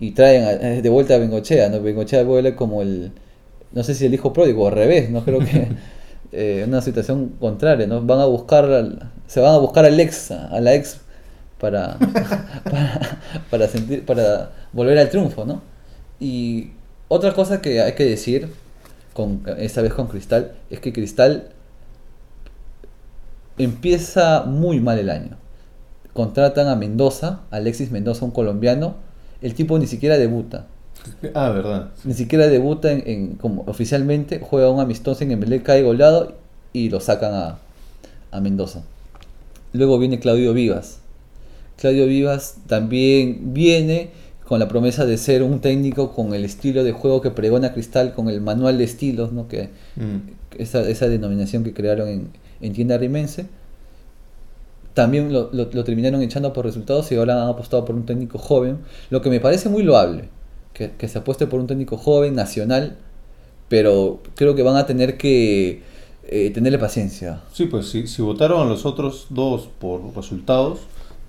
y 0.00 0.12
traen 0.12 0.44
a- 0.44 0.82
de 0.82 0.88
vuelta 0.88 1.14
a 1.14 1.18
Bengochea, 1.18 1.68
¿no? 1.68 1.80
Bengochea 1.80 2.24
vuelve 2.24 2.56
como 2.56 2.82
el, 2.82 3.12
no 3.72 3.82
sé 3.84 3.94
si 3.94 4.06
el 4.06 4.14
hijo 4.14 4.32
pródigo, 4.32 4.64
o 4.64 4.68
al 4.68 4.74
revés, 4.74 5.10
no 5.10 5.24
creo 5.24 5.38
que 5.40 5.68
eh, 6.32 6.64
una 6.66 6.80
situación 6.82 7.34
contraria, 7.38 7.86
¿no? 7.86 8.02
Van 8.02 8.18
a 8.20 8.24
buscar, 8.26 8.64
al- 8.64 9.10
se 9.28 9.40
van 9.40 9.54
a 9.54 9.58
buscar 9.58 9.84
al 9.84 9.98
ex, 10.00 10.32
a 10.32 10.60
la 10.60 10.74
ex 10.74 11.00
para, 11.60 11.96
para, 12.64 13.20
para 13.50 13.68
sentir, 13.68 14.04
para 14.04 14.50
volver 14.72 14.98
al 14.98 15.08
triunfo, 15.08 15.44
¿no? 15.44 15.62
Y 16.22 16.70
otra 17.08 17.34
cosa 17.34 17.60
que 17.60 17.80
hay 17.80 17.94
que 17.94 18.04
decir, 18.04 18.48
con, 19.12 19.42
esta 19.58 19.82
vez 19.82 19.92
con 19.92 20.06
Cristal, 20.06 20.52
es 20.70 20.78
que 20.78 20.92
Cristal 20.92 21.48
empieza 23.58 24.44
muy 24.44 24.80
mal 24.80 24.98
el 24.98 25.10
año. 25.10 25.36
Contratan 26.12 26.68
a 26.68 26.76
Mendoza, 26.76 27.40
Alexis 27.50 27.90
Mendoza, 27.90 28.24
un 28.24 28.30
colombiano, 28.30 28.94
el 29.40 29.54
tipo 29.54 29.78
ni 29.78 29.86
siquiera 29.86 30.16
debuta. 30.16 30.66
Ah, 31.34 31.50
verdad. 31.50 31.90
Ni 32.04 32.14
siquiera 32.14 32.46
debuta 32.46 32.92
en, 32.92 33.02
en- 33.06 33.34
como 33.36 33.64
oficialmente, 33.66 34.38
juega 34.40 34.70
un 34.70 34.80
amistoso 34.80 35.24
en 35.24 35.32
Emelec, 35.32 35.64
cae 35.64 35.82
goleado 35.82 36.34
y 36.72 36.90
lo 36.90 37.00
sacan 37.00 37.34
a, 37.34 37.58
a 38.30 38.40
Mendoza. 38.40 38.82
Luego 39.72 39.98
viene 39.98 40.20
Claudio 40.20 40.54
Vivas. 40.54 40.98
Claudio 41.76 42.06
Vivas 42.06 42.56
también 42.68 43.54
viene 43.54 44.10
con 44.52 44.60
la 44.60 44.68
promesa 44.68 45.06
de 45.06 45.16
ser 45.16 45.42
un 45.42 45.60
técnico 45.62 46.12
con 46.12 46.34
el 46.34 46.44
estilo 46.44 46.84
de 46.84 46.92
juego 46.92 47.22
que 47.22 47.30
pregona 47.30 47.72
Cristal, 47.72 48.12
con 48.12 48.28
el 48.28 48.42
manual 48.42 48.76
de 48.76 48.84
estilos, 48.84 49.32
¿no? 49.32 49.48
que, 49.48 49.70
Mm. 49.96 50.60
esa, 50.60 50.86
esa 50.86 51.08
denominación 51.08 51.64
que 51.64 51.72
crearon 51.72 52.06
en, 52.08 52.28
en 52.60 52.72
tienda 52.74 52.98
rimense. 52.98 53.46
También 54.92 55.32
lo, 55.32 55.48
lo- 55.54 55.70
lo 55.72 55.84
terminaron 55.84 56.20
echando 56.20 56.52
por 56.52 56.66
resultados 56.66 57.10
y 57.12 57.14
ahora 57.16 57.42
han 57.42 57.48
apostado 57.48 57.86
por 57.86 57.94
un 57.94 58.04
técnico 58.04 58.36
joven, 58.38 58.76
lo 59.08 59.22
que 59.22 59.30
me 59.30 59.40
parece 59.40 59.70
muy 59.70 59.82
loable, 59.84 60.24
que, 60.74 60.90
que 60.98 61.08
se 61.08 61.16
apueste 61.18 61.46
por 61.46 61.58
un 61.58 61.66
técnico 61.66 61.96
joven, 61.96 62.34
nacional, 62.34 62.96
pero 63.70 64.20
creo 64.34 64.54
que 64.54 64.62
van 64.62 64.76
a 64.76 64.84
tener 64.84 65.16
que 65.16 65.80
eh, 66.28 66.50
tenerle 66.52 66.78
paciencia. 66.78 67.40
Sí, 67.54 67.64
pues 67.64 67.88
si, 67.88 68.06
si 68.06 68.20
votaron 68.20 68.60
a 68.60 68.64
los 68.68 68.84
otros 68.84 69.28
dos 69.30 69.70
por 69.78 70.14
resultados, 70.14 70.80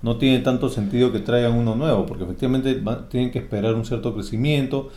no 0.04 0.18
tiene 0.18 0.40
tanto 0.40 0.68
sentido 0.68 1.12
que 1.12 1.18
traigan 1.18 1.54
uno 1.54 1.74
nuevo, 1.74 2.04
porque 2.04 2.24
efectivamente 2.24 2.78
tienen 3.08 3.30
que 3.30 3.38
esperar 3.38 3.74
un 3.74 3.86
cierto 3.86 4.12
crecimiento, 4.12 4.90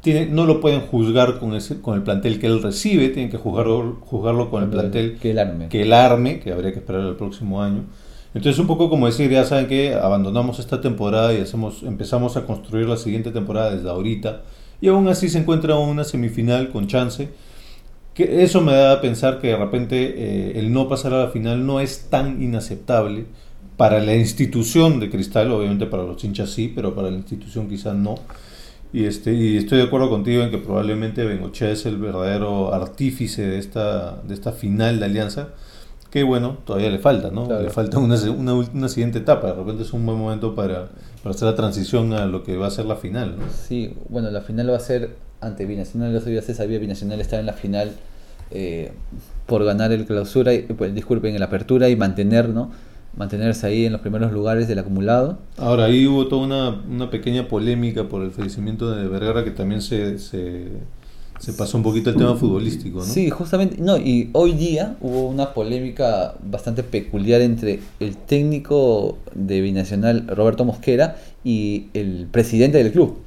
tiene, 0.00 0.24
no 0.24 0.46
lo 0.46 0.62
pueden 0.62 0.80
juzgar 0.80 1.38
con, 1.38 1.54
ese, 1.54 1.82
con 1.82 1.96
el 1.96 2.02
plantel 2.02 2.40
que 2.40 2.46
él 2.46 2.62
recibe, 2.62 3.10
tienen 3.10 3.30
que 3.30 3.36
juzgarlo, 3.36 3.98
juzgarlo 4.00 4.48
con 4.48 4.62
el 4.62 4.70
plantel 4.70 5.18
que 5.20 5.32
él 5.32 5.38
arme. 5.38 5.68
que 5.68 5.82
él 5.82 5.92
arme, 5.92 6.40
que 6.40 6.50
habría 6.50 6.72
que 6.72 6.78
esperar 6.78 7.02
el 7.02 7.14
próximo 7.14 7.62
año. 7.62 7.84
Entonces 8.32 8.58
un 8.58 8.66
poco 8.66 8.88
como 8.88 9.04
decir, 9.04 9.30
ya 9.30 9.44
saben 9.44 9.66
que 9.66 9.94
abandonamos 9.94 10.58
esta 10.58 10.80
temporada 10.80 11.34
y 11.34 11.42
hacemos, 11.42 11.82
empezamos 11.82 12.38
a 12.38 12.46
construir 12.46 12.88
la 12.88 12.96
siguiente 12.96 13.32
temporada 13.32 13.74
desde 13.74 13.90
ahorita, 13.90 14.44
y 14.80 14.88
aún 14.88 15.08
así 15.08 15.28
se 15.28 15.40
encuentra 15.40 15.76
una 15.76 16.04
semifinal 16.04 16.70
con 16.70 16.86
chance. 16.86 17.28
Que 18.14 18.44
eso 18.44 18.60
me 18.62 18.72
da 18.72 18.92
a 18.92 19.00
pensar 19.00 19.40
que 19.40 19.48
de 19.48 19.56
repente 19.56 19.96
eh, 20.16 20.58
el 20.58 20.72
no 20.72 20.88
pasar 20.88 21.12
a 21.12 21.24
la 21.24 21.28
final 21.28 21.66
no 21.66 21.80
es 21.80 22.08
tan 22.08 22.40
inaceptable 22.40 23.26
para 23.76 24.00
la 24.00 24.14
institución 24.14 25.00
de 25.00 25.10
Cristal, 25.10 25.50
obviamente 25.50 25.86
para 25.86 26.04
los 26.04 26.22
hinchas 26.22 26.50
sí, 26.50 26.72
pero 26.74 26.94
para 26.94 27.10
la 27.10 27.16
institución 27.16 27.68
quizás 27.68 27.94
no. 27.94 28.16
Y, 28.92 29.06
este, 29.06 29.34
y 29.34 29.56
estoy 29.56 29.78
de 29.78 29.84
acuerdo 29.84 30.08
contigo 30.08 30.42
en 30.42 30.50
que 30.50 30.58
probablemente 30.58 31.24
Bengochea 31.24 31.70
es 31.70 31.84
el 31.84 31.96
verdadero 31.96 32.72
artífice 32.72 33.42
de 33.42 33.58
esta, 33.58 34.22
de 34.22 34.34
esta 34.34 34.52
final 34.52 35.00
de 35.00 35.06
alianza, 35.06 35.48
que 36.10 36.22
bueno, 36.22 36.58
todavía 36.64 36.90
le 36.90 37.00
falta, 37.00 37.32
¿no? 37.32 37.48
Le 37.60 37.70
falta 37.70 37.98
una, 37.98 38.14
una, 38.30 38.54
una, 38.54 38.88
siguiente 38.88 39.18
etapa, 39.18 39.48
de 39.48 39.54
repente 39.54 39.82
es 39.82 39.92
un 39.92 40.06
buen 40.06 40.16
momento 40.16 40.54
para, 40.54 40.90
para, 41.24 41.34
hacer 41.34 41.48
la 41.48 41.56
transición 41.56 42.12
a 42.12 42.26
lo 42.26 42.44
que 42.44 42.56
va 42.56 42.68
a 42.68 42.70
ser 42.70 42.84
la 42.84 42.94
final, 42.94 43.36
¿no? 43.36 43.46
Sí, 43.50 43.96
bueno, 44.08 44.30
la 44.30 44.42
final 44.42 44.70
va 44.70 44.76
a 44.76 44.80
ser 44.80 45.16
ante 45.40 45.66
Binacional, 45.66 46.12
los 46.12 46.24
días 46.24 46.44
se 46.44 46.54
sabía 46.54 46.78
Binacional 46.78 47.20
estar 47.20 47.40
en 47.40 47.46
la 47.46 47.52
final 47.52 47.90
eh, 48.52 48.92
por 49.46 49.64
ganar 49.64 49.90
el 49.90 50.06
clausura, 50.06 50.52
pues, 50.78 50.94
disculpen, 50.94 51.34
en 51.34 51.40
la 51.40 51.46
apertura 51.46 51.88
y 51.88 51.96
mantener, 51.96 52.48
¿no? 52.48 52.70
Mantenerse 53.16 53.66
ahí 53.66 53.86
en 53.86 53.92
los 53.92 54.00
primeros 54.00 54.32
lugares 54.32 54.68
del 54.68 54.78
acumulado. 54.78 55.38
Ahora, 55.56 55.84
ahí 55.84 56.06
hubo 56.06 56.26
toda 56.26 56.44
una, 56.44 56.82
una 56.88 57.10
pequeña 57.10 57.48
polémica 57.48 58.08
por 58.08 58.22
el 58.22 58.30
fallecimiento 58.30 58.90
de 58.90 59.08
Vergara 59.08 59.44
que 59.44 59.50
también 59.50 59.80
se, 59.82 60.18
se, 60.18 60.68
se, 61.38 61.52
pasó 61.52 61.76
un 61.76 61.84
poquito 61.84 62.10
el 62.10 62.16
tema 62.16 62.34
futbolístico, 62.34 62.98
¿no? 62.98 63.04
Sí, 63.04 63.30
justamente, 63.30 63.76
no, 63.80 63.96
y 63.96 64.30
hoy 64.32 64.52
día 64.52 64.96
hubo 65.00 65.28
una 65.28 65.54
polémica 65.54 66.34
bastante 66.42 66.82
peculiar 66.82 67.40
entre 67.40 67.80
el 68.00 68.16
técnico 68.16 69.18
de 69.34 69.60
Binacional, 69.60 70.26
Roberto 70.28 70.64
Mosquera, 70.64 71.16
y 71.44 71.86
el 71.94 72.26
presidente 72.30 72.78
del 72.78 72.90
club. 72.90 73.18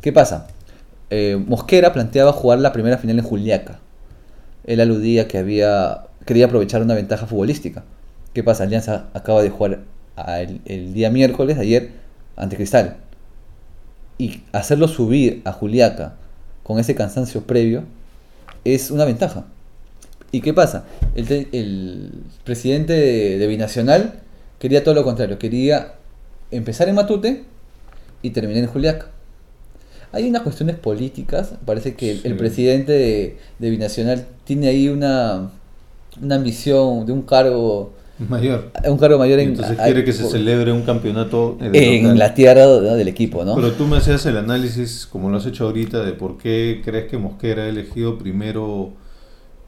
¿Qué 0.00 0.12
pasa? 0.12 0.46
Eh, 1.10 1.42
Mosquera 1.46 1.92
planteaba 1.92 2.32
jugar 2.32 2.60
la 2.60 2.72
primera 2.72 2.98
final 2.98 3.18
en 3.18 3.24
Juliaca. 3.24 3.80
Él 4.64 4.80
aludía 4.80 5.26
que 5.28 5.38
había 5.38 6.04
quería 6.24 6.44
aprovechar 6.44 6.82
una 6.82 6.94
ventaja 6.94 7.26
futbolística 7.26 7.84
¿Qué 8.38 8.44
pasa? 8.44 8.62
Alianza 8.62 9.08
acaba 9.14 9.42
de 9.42 9.50
jugar 9.50 9.80
el, 10.64 10.94
día 10.94 11.10
miércoles, 11.10 11.58
ayer, 11.58 11.90
ante 12.36 12.54
Cristal. 12.54 12.98
Y 14.16 14.42
hacerlo 14.52 14.86
subir 14.86 15.42
a 15.44 15.50
Juliaca 15.50 16.14
con 16.62 16.78
ese 16.78 16.94
cansancio 16.94 17.42
previo 17.48 17.82
es 18.64 18.92
una 18.92 19.04
ventaja. 19.04 19.46
¿Y 20.30 20.40
qué 20.40 20.54
pasa? 20.54 20.84
El, 21.16 22.12
presidente 22.44 22.92
de, 22.92 23.46
Binacional 23.48 24.20
quería 24.60 24.84
todo 24.84 24.94
lo 24.94 25.02
contrario. 25.02 25.36
Quería 25.40 25.94
empezar 26.52 26.88
en 26.88 26.94
Matute 26.94 27.42
y 28.22 28.30
terminar 28.30 28.62
en 28.62 28.70
Juliaca. 28.70 29.10
Hay 30.12 30.28
unas 30.28 30.42
cuestiones 30.42 30.76
políticas. 30.76 31.54
Parece 31.64 31.96
que 31.96 32.20
el, 32.22 32.36
presidente 32.36 32.92
de, 32.92 33.38
de, 33.58 33.70
Binacional 33.70 34.28
tiene 34.44 34.68
ahí 34.68 34.88
una, 34.88 35.50
una 36.22 36.36
ambición 36.36 37.04
de 37.04 37.10
un 37.10 37.22
cargo 37.22 37.97
Mayor. 38.18 38.72
Un 38.84 38.98
cargo 38.98 39.18
mayor 39.18 39.38
en. 39.38 39.50
Entonces 39.50 39.78
quiere 39.78 40.04
que 40.04 40.12
se 40.12 40.24
celebre 40.24 40.72
un 40.72 40.82
campeonato 40.82 41.56
en 41.60 42.18
la 42.18 42.34
tierra 42.34 42.66
del 42.66 43.08
equipo, 43.08 43.44
¿no? 43.44 43.54
Pero 43.54 43.72
tú 43.72 43.86
me 43.86 43.98
hacías 43.98 44.26
el 44.26 44.36
análisis, 44.36 45.06
como 45.06 45.30
lo 45.30 45.36
has 45.36 45.46
hecho 45.46 45.66
ahorita, 45.66 46.04
de 46.04 46.12
por 46.12 46.38
qué 46.38 46.82
crees 46.84 47.08
que 47.08 47.18
Mosquera 47.18 47.62
ha 47.62 47.68
elegido 47.68 48.18
primero, 48.18 48.92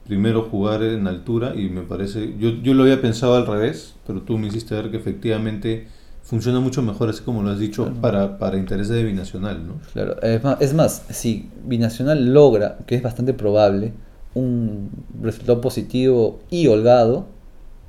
primero 0.05 0.43
jugar 0.43 0.83
en 0.83 1.07
altura 1.07 1.53
y 1.55 1.69
me 1.69 1.81
parece. 1.81 2.33
Yo, 2.37 2.49
yo 2.49 2.73
lo 2.73 2.83
había 2.83 3.01
pensado 3.01 3.35
al 3.35 3.47
revés, 3.47 3.95
pero 4.05 4.21
tú 4.21 4.37
me 4.37 4.47
hiciste 4.47 4.75
ver 4.75 4.91
que 4.91 4.97
efectivamente 4.97 5.87
funciona 6.23 6.59
mucho 6.59 6.81
mejor, 6.81 7.09
así 7.09 7.23
como 7.23 7.43
lo 7.43 7.51
has 7.51 7.59
dicho, 7.59 7.91
para, 8.01 8.37
para 8.37 8.57
intereses 8.57 8.95
de 8.95 9.03
Binacional, 9.03 9.67
¿no? 9.67 9.75
Claro, 9.93 10.21
es 10.21 10.43
más, 10.43 10.61
es 10.61 10.73
más, 10.73 11.03
si 11.09 11.49
Binacional 11.65 12.33
logra, 12.33 12.77
que 12.85 12.95
es 12.95 13.01
bastante 13.01 13.33
probable, 13.33 13.93
un 14.33 14.89
resultado 15.21 15.59
positivo 15.61 16.39
y 16.49 16.67
holgado, 16.67 17.25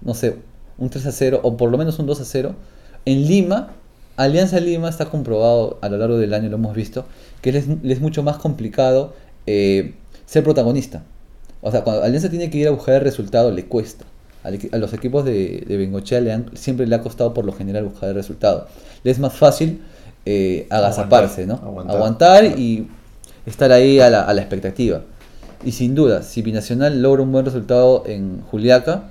no 0.00 0.14
sé, 0.14 0.36
un 0.78 0.90
3 0.90 1.06
a 1.06 1.12
0 1.12 1.40
o 1.42 1.56
por 1.56 1.70
lo 1.70 1.78
menos 1.78 1.98
un 1.98 2.06
2 2.06 2.20
a 2.20 2.24
0. 2.24 2.54
En 3.04 3.26
Lima, 3.26 3.72
Alianza 4.16 4.60
Lima 4.60 4.88
está 4.88 5.06
comprobado 5.06 5.78
a 5.80 5.88
lo 5.88 5.96
largo 5.96 6.18
del 6.18 6.34
año, 6.34 6.48
lo 6.48 6.56
hemos 6.56 6.74
visto, 6.74 7.04
que 7.40 7.52
les, 7.52 7.66
es 7.68 8.00
mucho 8.00 8.22
más 8.22 8.36
complicado 8.36 9.14
eh, 9.46 9.94
ser 10.26 10.44
protagonista. 10.44 11.02
O 11.60 11.70
sea, 11.70 11.82
cuando 11.82 12.02
Alianza 12.02 12.28
tiene 12.28 12.50
que 12.50 12.58
ir 12.58 12.68
a 12.68 12.70
buscar 12.70 12.94
el 12.96 13.00
resultado, 13.02 13.50
le 13.50 13.66
cuesta. 13.66 14.04
A, 14.44 14.76
los 14.78 14.92
equipos 14.92 15.24
de, 15.24 15.64
de 15.66 15.76
Bengochea 15.76 16.20
le 16.20 16.44
siempre 16.54 16.86
le 16.86 16.96
ha 16.96 17.00
costado 17.00 17.32
por 17.32 17.44
lo 17.44 17.52
general 17.52 17.84
buscar 17.84 18.08
el 18.08 18.16
resultado. 18.16 18.66
Le 19.04 19.12
es 19.12 19.20
más 19.20 19.32
fácil 19.32 19.80
eh, 20.26 20.66
agazaparse, 20.70 21.46
¿no? 21.46 21.54
Aguantar. 21.88 22.44
y 22.58 22.88
estar 23.46 23.72
ahí 23.72 24.00
a 24.00 24.10
la, 24.10 24.22
a 24.22 24.34
la 24.34 24.40
expectativa. 24.40 25.02
Y 25.64 25.72
sin 25.72 25.94
duda, 25.94 26.22
si 26.22 26.42
Binacional 26.42 27.02
logra 27.02 27.22
un 27.22 27.32
buen 27.32 27.44
resultado 27.44 28.04
en 28.06 28.40
Juliaca, 28.50 29.10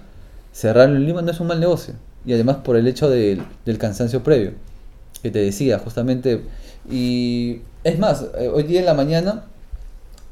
cerrarlo 0.54 0.96
en 0.96 1.06
Lima 1.06 1.22
no 1.22 1.32
es 1.32 1.40
un 1.40 1.48
mal 1.48 1.60
negocio. 1.60 1.94
Y 2.26 2.34
además 2.34 2.58
por 2.58 2.76
el 2.76 2.88
hecho 2.88 3.10
del 3.10 3.78
cansancio 3.80 4.24
previo, 4.24 4.54
que 5.22 5.32
te 5.32 5.40
decía 5.40 5.80
justamente. 5.80 6.42
Y 6.90 7.62
es 7.84 8.00
más, 8.00 8.26
eh, 8.38 8.48
hoy 8.48 8.64
día 8.64 8.80
en 8.80 8.86
la 8.86 8.94
mañana 8.94 9.46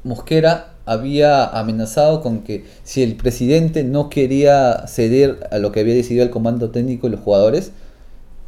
Mosquera 0.04 0.74
había 0.86 1.44
amenazado 1.44 2.22
con 2.22 2.42
que 2.42 2.64
si 2.84 3.02
el 3.02 3.16
presidente 3.16 3.84
no 3.84 4.08
quería 4.08 4.86
ceder 4.86 5.48
a 5.50 5.58
lo 5.58 5.72
que 5.72 5.80
había 5.80 5.94
decidido 5.94 6.24
el 6.24 6.30
comando 6.30 6.70
técnico 6.70 7.06
y 7.06 7.10
los 7.10 7.20
jugadores, 7.20 7.72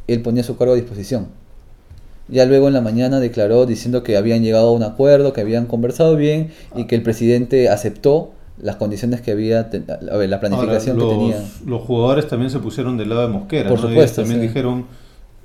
él 0.07 0.21
ponía 0.21 0.43
su 0.43 0.57
cargo 0.57 0.73
a 0.73 0.77
disposición. 0.77 1.27
Ya 2.27 2.45
luego 2.45 2.67
en 2.67 2.73
la 2.73 2.81
mañana 2.81 3.19
declaró 3.19 3.65
diciendo 3.65 4.03
que 4.03 4.17
habían 4.17 4.43
llegado 4.43 4.69
a 4.69 4.71
un 4.71 4.83
acuerdo, 4.83 5.33
que 5.33 5.41
habían 5.41 5.65
conversado 5.65 6.15
bien 6.15 6.51
y 6.75 6.85
que 6.87 6.95
el 6.95 7.03
presidente 7.03 7.69
aceptó 7.69 8.31
las 8.61 8.75
condiciones 8.75 9.21
que 9.21 9.31
había, 9.31 9.69
la 10.01 10.39
planificación 10.39 10.97
que 10.97 11.05
tenía. 11.05 11.43
Los 11.65 11.81
jugadores 11.81 12.27
también 12.27 12.51
se 12.51 12.59
pusieron 12.59 12.97
del 12.97 13.09
lado 13.09 13.21
de 13.21 13.27
Mosquera. 13.27 13.69
Por 13.69 13.79
supuesto. 13.79 14.21
también 14.21 14.41
dijeron 14.41 14.85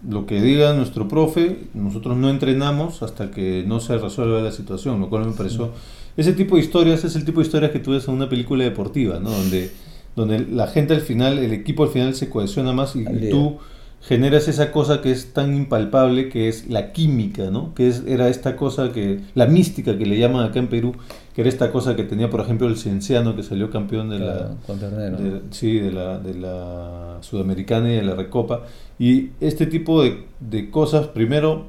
lo 0.06 0.26
que 0.26 0.40
diga 0.40 0.74
nuestro 0.74 1.08
profe, 1.08 1.68
nosotros 1.74 2.16
no 2.16 2.30
entrenamos 2.30 3.02
hasta 3.02 3.30
que 3.30 3.64
no 3.66 3.80
se 3.80 3.98
resuelva 3.98 4.40
la 4.40 4.52
situación, 4.52 5.00
lo 5.00 5.08
cual 5.08 5.26
me 5.26 5.32
pareció. 5.32 5.70
Ese 6.16 6.32
tipo 6.32 6.56
de 6.56 6.62
historias 6.62 7.04
es 7.04 7.16
el 7.16 7.24
tipo 7.24 7.40
de 7.40 7.46
historias 7.46 7.72
que 7.72 7.78
tú 7.78 7.92
ves 7.92 8.06
en 8.08 8.14
una 8.14 8.28
película 8.28 8.64
deportiva, 8.64 9.18
¿no? 9.18 9.30
Donde, 9.30 9.70
donde 10.14 10.40
la 10.40 10.66
gente 10.68 10.94
al 10.94 11.00
final, 11.00 11.38
el 11.38 11.52
equipo 11.52 11.84
al 11.84 11.90
final 11.90 12.14
se 12.14 12.28
cohesiona 12.28 12.72
más 12.72 12.94
y, 12.94 13.04
tú 13.30 13.58
generas 14.00 14.46
esa 14.46 14.70
cosa 14.70 15.00
que 15.00 15.10
es 15.10 15.32
tan 15.32 15.54
impalpable 15.56 16.28
que 16.28 16.48
es 16.48 16.68
la 16.68 16.92
química, 16.92 17.50
¿no? 17.50 17.74
Que 17.74 17.88
es, 17.88 18.04
era 18.06 18.28
esta 18.28 18.56
cosa 18.56 18.92
que, 18.92 19.20
la 19.34 19.46
mística 19.46 19.98
que 19.98 20.06
le 20.06 20.18
llaman 20.18 20.46
acá 20.46 20.60
en 20.60 20.68
Perú, 20.68 20.94
que 21.38 21.42
era 21.42 21.51
esta 21.51 21.70
cosa 21.70 21.94
que 21.94 22.03
tenía, 22.03 22.29
por 22.29 22.40
ejemplo, 22.40 22.66
el 22.66 22.77
Cienciano, 22.77 23.37
que 23.37 23.44
salió 23.44 23.70
campeón 23.70 24.11
de 24.11 24.18
la, 24.18 24.57
de, 24.66 25.40
sí, 25.53 25.79
de 25.79 25.92
la, 25.92 26.18
de 26.18 26.35
la 26.35 27.18
Sudamericana 27.20 27.92
y 27.92 27.94
de 27.94 28.03
la 28.03 28.16
Recopa. 28.16 28.64
Y 28.98 29.29
este 29.38 29.66
tipo 29.66 30.03
de, 30.03 30.24
de 30.40 30.68
cosas, 30.72 31.07
primero, 31.07 31.66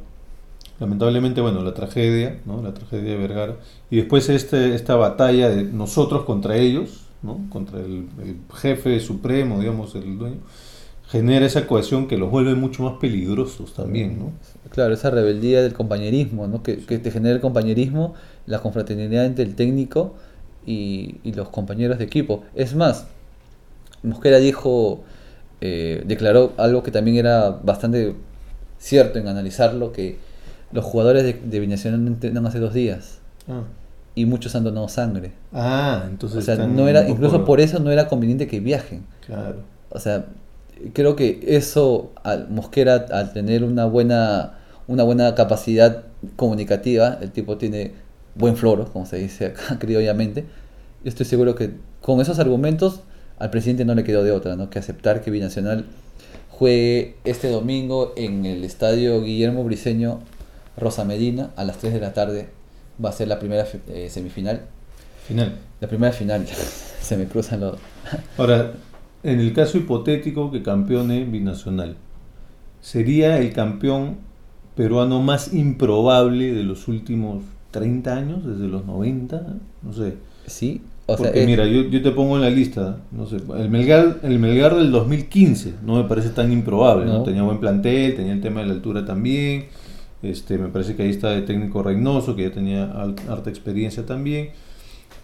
lamentablemente, 0.79 1.39
bueno, 1.41 1.61
la 1.61 1.75
tragedia, 1.75 2.39
¿no? 2.47 2.63
La 2.63 2.73
tragedia 2.73 3.11
de 3.11 3.17
Vergara, 3.17 3.57
y 3.91 3.97
después 3.97 4.27
este, 4.29 4.73
esta 4.73 4.95
batalla 4.95 5.51
de 5.51 5.65
nosotros 5.65 6.23
contra 6.23 6.57
ellos, 6.57 7.05
¿no? 7.21 7.39
Contra 7.49 7.77
el, 7.79 8.07
el 8.23 8.37
jefe 8.55 8.99
supremo, 8.99 9.59
digamos, 9.59 9.93
el 9.93 10.17
dueño 10.17 10.37
genera 11.09 11.45
esa 11.45 11.65
cohesión 11.65 12.07
que 12.07 12.17
los 12.17 12.29
vuelve 12.29 12.53
mucho 12.55 12.83
más 12.83 12.93
peligrosos 12.99 13.73
también, 13.73 14.19
¿no? 14.19 14.31
Claro, 14.79 14.93
esa 14.93 15.09
rebeldía 15.09 15.61
del 15.61 15.73
compañerismo, 15.73 16.47
¿no? 16.47 16.63
Que, 16.63 16.77
que 16.77 16.99
te 16.99 17.11
genera 17.11 17.35
el 17.35 17.41
compañerismo, 17.41 18.13
la 18.45 18.59
confraternidad 18.59 19.25
entre 19.25 19.43
el 19.43 19.53
técnico 19.53 20.15
y, 20.65 21.19
los 21.33 21.49
compañeros 21.49 21.97
de 21.97 22.05
equipo. 22.05 22.45
Es 22.55 22.75
más, 22.75 23.07
Mosquera 24.03 24.37
dijo, 24.37 25.03
eh, 25.59 26.01
declaró 26.05 26.53
algo 26.55 26.81
que 26.81 26.91
también 26.91 27.17
era 27.17 27.49
bastante 27.49 28.15
cierto 28.77 29.19
en 29.19 29.27
analizarlo, 29.27 29.91
que 29.91 30.17
los 30.71 30.85
jugadores 30.85 31.23
de, 31.23 31.33
de 31.33 31.59
Binacional 31.59 32.07
entrenan 32.07 32.45
hace 32.45 32.59
dos 32.59 32.73
días. 32.73 33.19
Ah. 33.49 33.63
Y 34.15 34.23
muchos 34.23 34.55
han 34.55 34.63
donado 34.63 34.87
sangre. 34.87 35.33
Ah, 35.51 36.05
entonces. 36.09 36.39
O 36.39 36.41
sea, 36.41 36.55
no 36.55 36.87
era, 36.87 37.09
incluso 37.09 37.43
por 37.43 37.59
eso 37.59 37.79
no 37.79 37.91
era 37.91 38.07
conveniente 38.07 38.47
que 38.47 38.61
viajen. 38.61 39.03
Claro. 39.25 39.57
O 39.89 39.99
sea, 39.99 40.27
creo 40.93 41.17
que 41.17 41.41
eso, 41.45 42.11
al 42.23 42.49
Mosquera, 42.49 43.07
al 43.11 43.33
tener 43.33 43.63
una 43.63 43.85
buena, 43.85 44.58
una 44.89 45.03
buena 45.03 45.35
capacidad 45.35 46.05
comunicativa, 46.35 47.19
el 47.21 47.31
tipo 47.31 47.57
tiene 47.59 47.93
buen 48.33 48.57
floro, 48.57 48.91
como 48.91 49.05
se 49.05 49.17
dice 49.17 49.45
acá 49.45 49.77
criollamente, 49.79 50.45
yo 51.03 51.09
estoy 51.09 51.27
seguro 51.27 51.53
que 51.53 51.75
con 52.01 52.19
esos 52.19 52.39
argumentos 52.39 53.01
al 53.37 53.51
presidente 53.51 53.85
no 53.85 53.93
le 53.93 54.03
quedó 54.03 54.23
de 54.23 54.31
otra, 54.31 54.55
¿no? 54.55 54.71
que 54.71 54.79
aceptar 54.79 55.21
que 55.21 55.29
Binacional 55.29 55.85
juegue 56.49 57.15
este 57.23 57.49
domingo 57.49 58.13
en 58.17 58.47
el 58.47 58.63
estadio 58.63 59.21
Guillermo 59.21 59.63
Briseño 59.63 60.21
Rosa 60.75 61.05
Medina 61.05 61.51
a 61.55 61.63
las 61.63 61.77
3 61.77 61.93
de 61.93 61.99
la 61.99 62.13
tarde. 62.13 62.49
Va 63.03 63.09
a 63.09 63.13
ser 63.13 63.27
la 63.27 63.39
primera 63.39 63.65
eh, 63.87 64.09
semifinal. 64.09 64.63
Final. 65.27 65.57
La 65.79 65.87
primera 65.87 66.11
final. 66.11 66.45
Se 67.01 67.15
me 67.15 67.27
cruzan 67.27 67.61
los. 67.61 67.77
Ahora, 68.37 68.73
en 69.23 69.39
el 69.39 69.53
caso 69.53 69.77
hipotético 69.77 70.51
que 70.51 70.61
campeone 70.61 71.23
binacional, 71.23 71.95
¿sería 72.81 73.37
el 73.37 73.53
campeón 73.53 74.17
peruano 74.79 75.21
más 75.21 75.53
improbable 75.53 76.53
de 76.53 76.63
los 76.63 76.87
últimos 76.87 77.43
30 77.71 78.15
años, 78.15 78.45
desde 78.45 78.69
los 78.69 78.85
90? 78.85 79.55
No 79.83 79.91
sé. 79.91 80.13
Sí, 80.45 80.79
o 81.05 81.17
sea, 81.17 81.25
Porque 81.25 81.41
es- 81.41 81.45
mira, 81.47 81.67
yo, 81.67 81.81
yo 81.89 82.01
te 82.01 82.11
pongo 82.11 82.37
en 82.37 82.43
la 82.43 82.49
lista, 82.49 82.97
no 83.11 83.25
sé, 83.25 83.37
el 83.57 83.69
Melgar, 83.69 84.19
el 84.23 84.39
Melgar 84.39 84.75
del 84.77 84.89
2015 84.89 85.73
no 85.85 85.95
me 86.01 86.05
parece 86.07 86.29
tan 86.29 86.49
improbable, 86.53 87.05
¿no? 87.05 87.13
No. 87.19 87.23
Tenía 87.23 87.43
buen 87.43 87.59
plantel, 87.59 88.15
tenía 88.15 88.31
el 88.31 88.39
tema 88.39 88.61
de 88.61 88.67
la 88.67 88.73
altura 88.73 89.03
también, 89.03 89.65
este, 90.23 90.57
me 90.57 90.69
parece 90.69 90.95
que 90.95 91.03
ahí 91.03 91.09
está 91.09 91.33
el 91.33 91.43
técnico 91.43 91.83
Reynoso, 91.83 92.37
que 92.37 92.43
ya 92.43 92.51
tenía 92.51 92.89
harta 93.27 93.49
experiencia 93.49 94.05
también. 94.05 94.51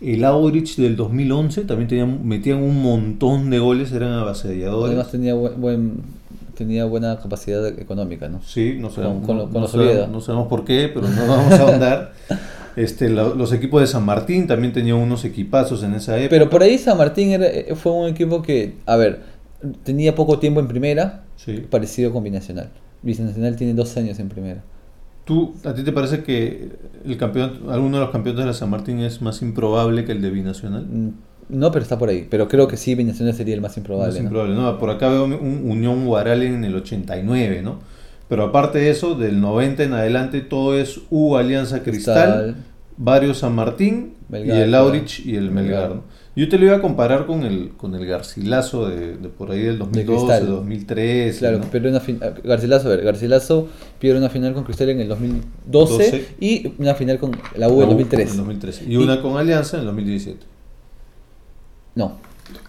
El 0.01 0.25
Aurich 0.25 0.75
del 0.75 0.97
2011 0.97 1.61
también 1.61 1.87
tenían, 1.87 2.27
metían 2.27 2.61
un 2.61 2.81
montón 2.81 3.49
de 3.49 3.59
goles, 3.59 3.93
eran 3.93 4.11
avasalladores. 4.11 4.89
además 4.89 5.11
tenía 5.11 5.33
buen, 5.33 5.61
buen- 5.61 5.93
tenía 6.55 6.85
buena 6.85 7.17
capacidad 7.17 7.67
económica, 7.67 8.27
¿no? 8.27 8.41
Sí, 8.43 8.77
no 8.79 8.89
sabemos, 8.89 9.17
Con- 9.17 9.25
con 9.25 9.37
no- 9.37 9.41
lo- 9.43 9.49
con 9.49 9.53
no 9.55 9.59
los 9.61 9.71
sabemos- 9.71 9.91
Oviedo. 9.93 10.07
no 10.07 10.21
sabemos 10.21 10.47
por 10.47 10.65
qué, 10.65 10.89
pero 10.93 11.07
no 11.07 11.27
vamos 11.27 11.53
a 11.53 11.61
ahondar. 11.63 12.13
Este, 12.75 13.07
la- 13.09 13.29
los 13.29 13.53
equipos 13.53 13.79
de 13.79 13.87
San 13.87 14.03
Martín 14.03 14.47
también 14.47 14.73
tenían 14.73 14.97
unos 14.97 15.23
equipazos 15.23 15.81
en 15.83 15.93
esa 15.93 16.17
época. 16.17 16.29
Pero 16.29 16.49
por 16.49 16.61
ahí 16.61 16.77
San 16.77 16.97
Martín 16.97 17.29
era- 17.29 17.73
fue 17.77 17.93
un 17.93 18.09
equipo 18.09 18.41
que, 18.41 18.75
a 18.85 18.97
ver, 18.97 19.21
tenía 19.83 20.13
poco 20.13 20.39
tiempo 20.39 20.59
en 20.59 20.67
primera, 20.67 21.23
Sí. 21.37 21.63
parecido 21.69 22.11
con 22.11 22.23
Binacional. 22.25 22.67
Binacional 23.01 23.55
tiene 23.55 23.73
dos 23.75 23.95
años 23.95 24.19
en 24.19 24.27
primera. 24.27 24.61
¿Tú, 25.23 25.55
¿A 25.63 25.73
ti 25.73 25.83
te 25.83 25.93
parece 25.93 26.21
que 26.23 26.69
el 27.05 27.15
campeón, 27.17 27.61
alguno 27.69 27.97
de 27.97 28.03
los 28.03 28.11
campeones 28.11 28.41
de 28.41 28.45
la 28.47 28.53
San 28.53 28.69
Martín 28.69 28.99
es 28.99 29.21
más 29.21 29.41
improbable 29.41 30.03
que 30.03 30.11
el 30.11 30.21
de 30.21 30.29
Binacional? 30.31 30.85
Mm, 30.85 31.09
No, 31.49 31.71
pero 31.71 31.83
está 31.83 31.97
por 31.97 32.09
ahí. 32.09 32.27
Pero 32.29 32.47
creo 32.47 32.67
que 32.67 32.77
sí, 32.77 32.95
Binacional 32.95 33.33
sería 33.35 33.53
el 33.55 33.61
más 33.61 33.77
improbable. 33.77 34.07
Más 34.13 34.15
¿no? 34.19 34.23
improbable, 34.23 34.55
¿no? 34.55 34.79
Por 34.79 34.89
acá 34.89 35.09
veo 35.09 35.25
un 35.25 35.61
Unión 35.65 36.05
Guaral 36.05 36.41
en 36.43 36.63
el 36.63 36.75
89, 36.75 37.61
¿no? 37.61 37.79
Pero 38.27 38.45
aparte 38.45 38.79
de 38.79 38.89
eso, 38.89 39.13
del 39.15 39.39
90 39.39 39.83
en 39.83 39.93
adelante, 39.93 40.41
todo 40.41 40.77
es 40.77 41.01
U 41.11 41.35
Alianza 41.35 41.83
Cristal, 41.83 42.55
varios 42.97 43.37
San 43.39 43.53
Martín 43.53 44.13
Melgar, 44.29 44.57
y 44.57 44.61
el. 44.61 44.73
Aurich 44.75 45.23
y 45.25 45.35
el 45.35 45.51
Melgar. 45.51 46.01
Yo 46.35 46.49
te 46.49 46.57
lo 46.57 46.65
iba 46.65 46.75
a 46.75 46.81
comparar 46.81 47.27
con 47.27 47.43
el, 47.43 47.69
con 47.77 47.95
el 47.95 48.05
Garcilaso 48.05 48.89
de, 48.89 49.15
de 49.15 49.29
por 49.29 49.51
ahí 49.51 49.61
del 49.61 49.77
2012, 49.77 50.25
Cristal. 50.25 50.47
2013. 50.47 51.39
Claro, 51.39 51.59
¿no? 51.59 51.65
pero 51.71 51.87
una 51.89 52.01
fin- 52.01 52.19
Garcilaso, 52.43 52.87
a 52.87 52.95
ver, 52.95 53.05
Garcilaso 53.05 53.69
pierde 53.99 54.17
una 54.19 54.29
final 54.29 54.53
con 54.53 54.63
Cristal 54.65 54.89
en 54.89 54.99
el 54.99 55.07
2012 55.07 55.45
12. 55.71 56.25
y 56.41 56.73
una 56.77 56.93
final 56.95 57.19
con 57.19 57.31
la 57.55 57.69
U 57.69 57.73
en 57.75 57.79
La 57.81 57.85
U 57.85 57.89
2003. 57.91 58.31
en 58.31 58.37
2013. 58.37 58.85
Y 58.85 58.97
una 58.97 59.21
con 59.21 59.37
Alianza 59.37 59.77
en 59.77 59.81
el 59.81 59.85
2017. 59.87 60.45
No, 61.95 62.17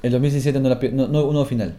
el 0.03 0.12
2017 0.12 0.61
no, 0.61 0.69
la 0.69 0.79
no, 0.93 1.09
no, 1.09 1.21
hubo 1.25 1.45
final. 1.45 1.75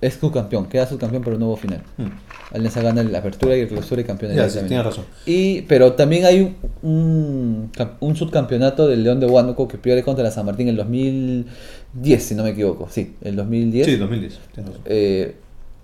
Es 0.00 0.14
subcampeón, 0.14 0.66
queda 0.66 0.86
subcampeón, 0.86 1.24
pero 1.24 1.38
no 1.38 1.46
hubo 1.46 1.56
final. 1.56 1.82
Hmm. 1.96 2.08
Alianza 2.52 2.82
gana 2.82 3.02
la 3.02 3.18
apertura 3.18 3.56
y 3.56 3.60
el 3.60 3.68
clausura 3.68 4.02
y 4.02 4.04
campeón 4.04 4.34
Ya, 4.34 4.48
sí, 4.48 4.60
razón. 4.68 5.04
Y, 5.24 5.62
pero 5.62 5.94
también 5.94 6.26
hay 6.26 6.54
un, 6.82 7.70
un, 8.00 8.16
subcampeonato 8.16 8.86
del 8.86 9.02
León 9.02 9.20
de 9.20 9.26
Huánuco 9.26 9.66
que 9.66 9.78
pierde 9.78 10.02
contra 10.02 10.22
la 10.22 10.30
San 10.30 10.44
Martín 10.44 10.68
en 10.68 10.72
el 10.72 10.76
2010, 10.76 12.22
si 12.22 12.34
no 12.34 12.42
me 12.42 12.50
equivoco. 12.50 12.88
Sí, 12.90 13.14
el 13.22 13.36
2010. 13.36 13.86
Sí, 13.86 13.96
2010. 13.96 14.38
tienes 14.54 14.72
razón. 14.72 14.82
Eh, 14.84 15.34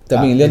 también 0.07 0.33
Ah, 0.41 0.47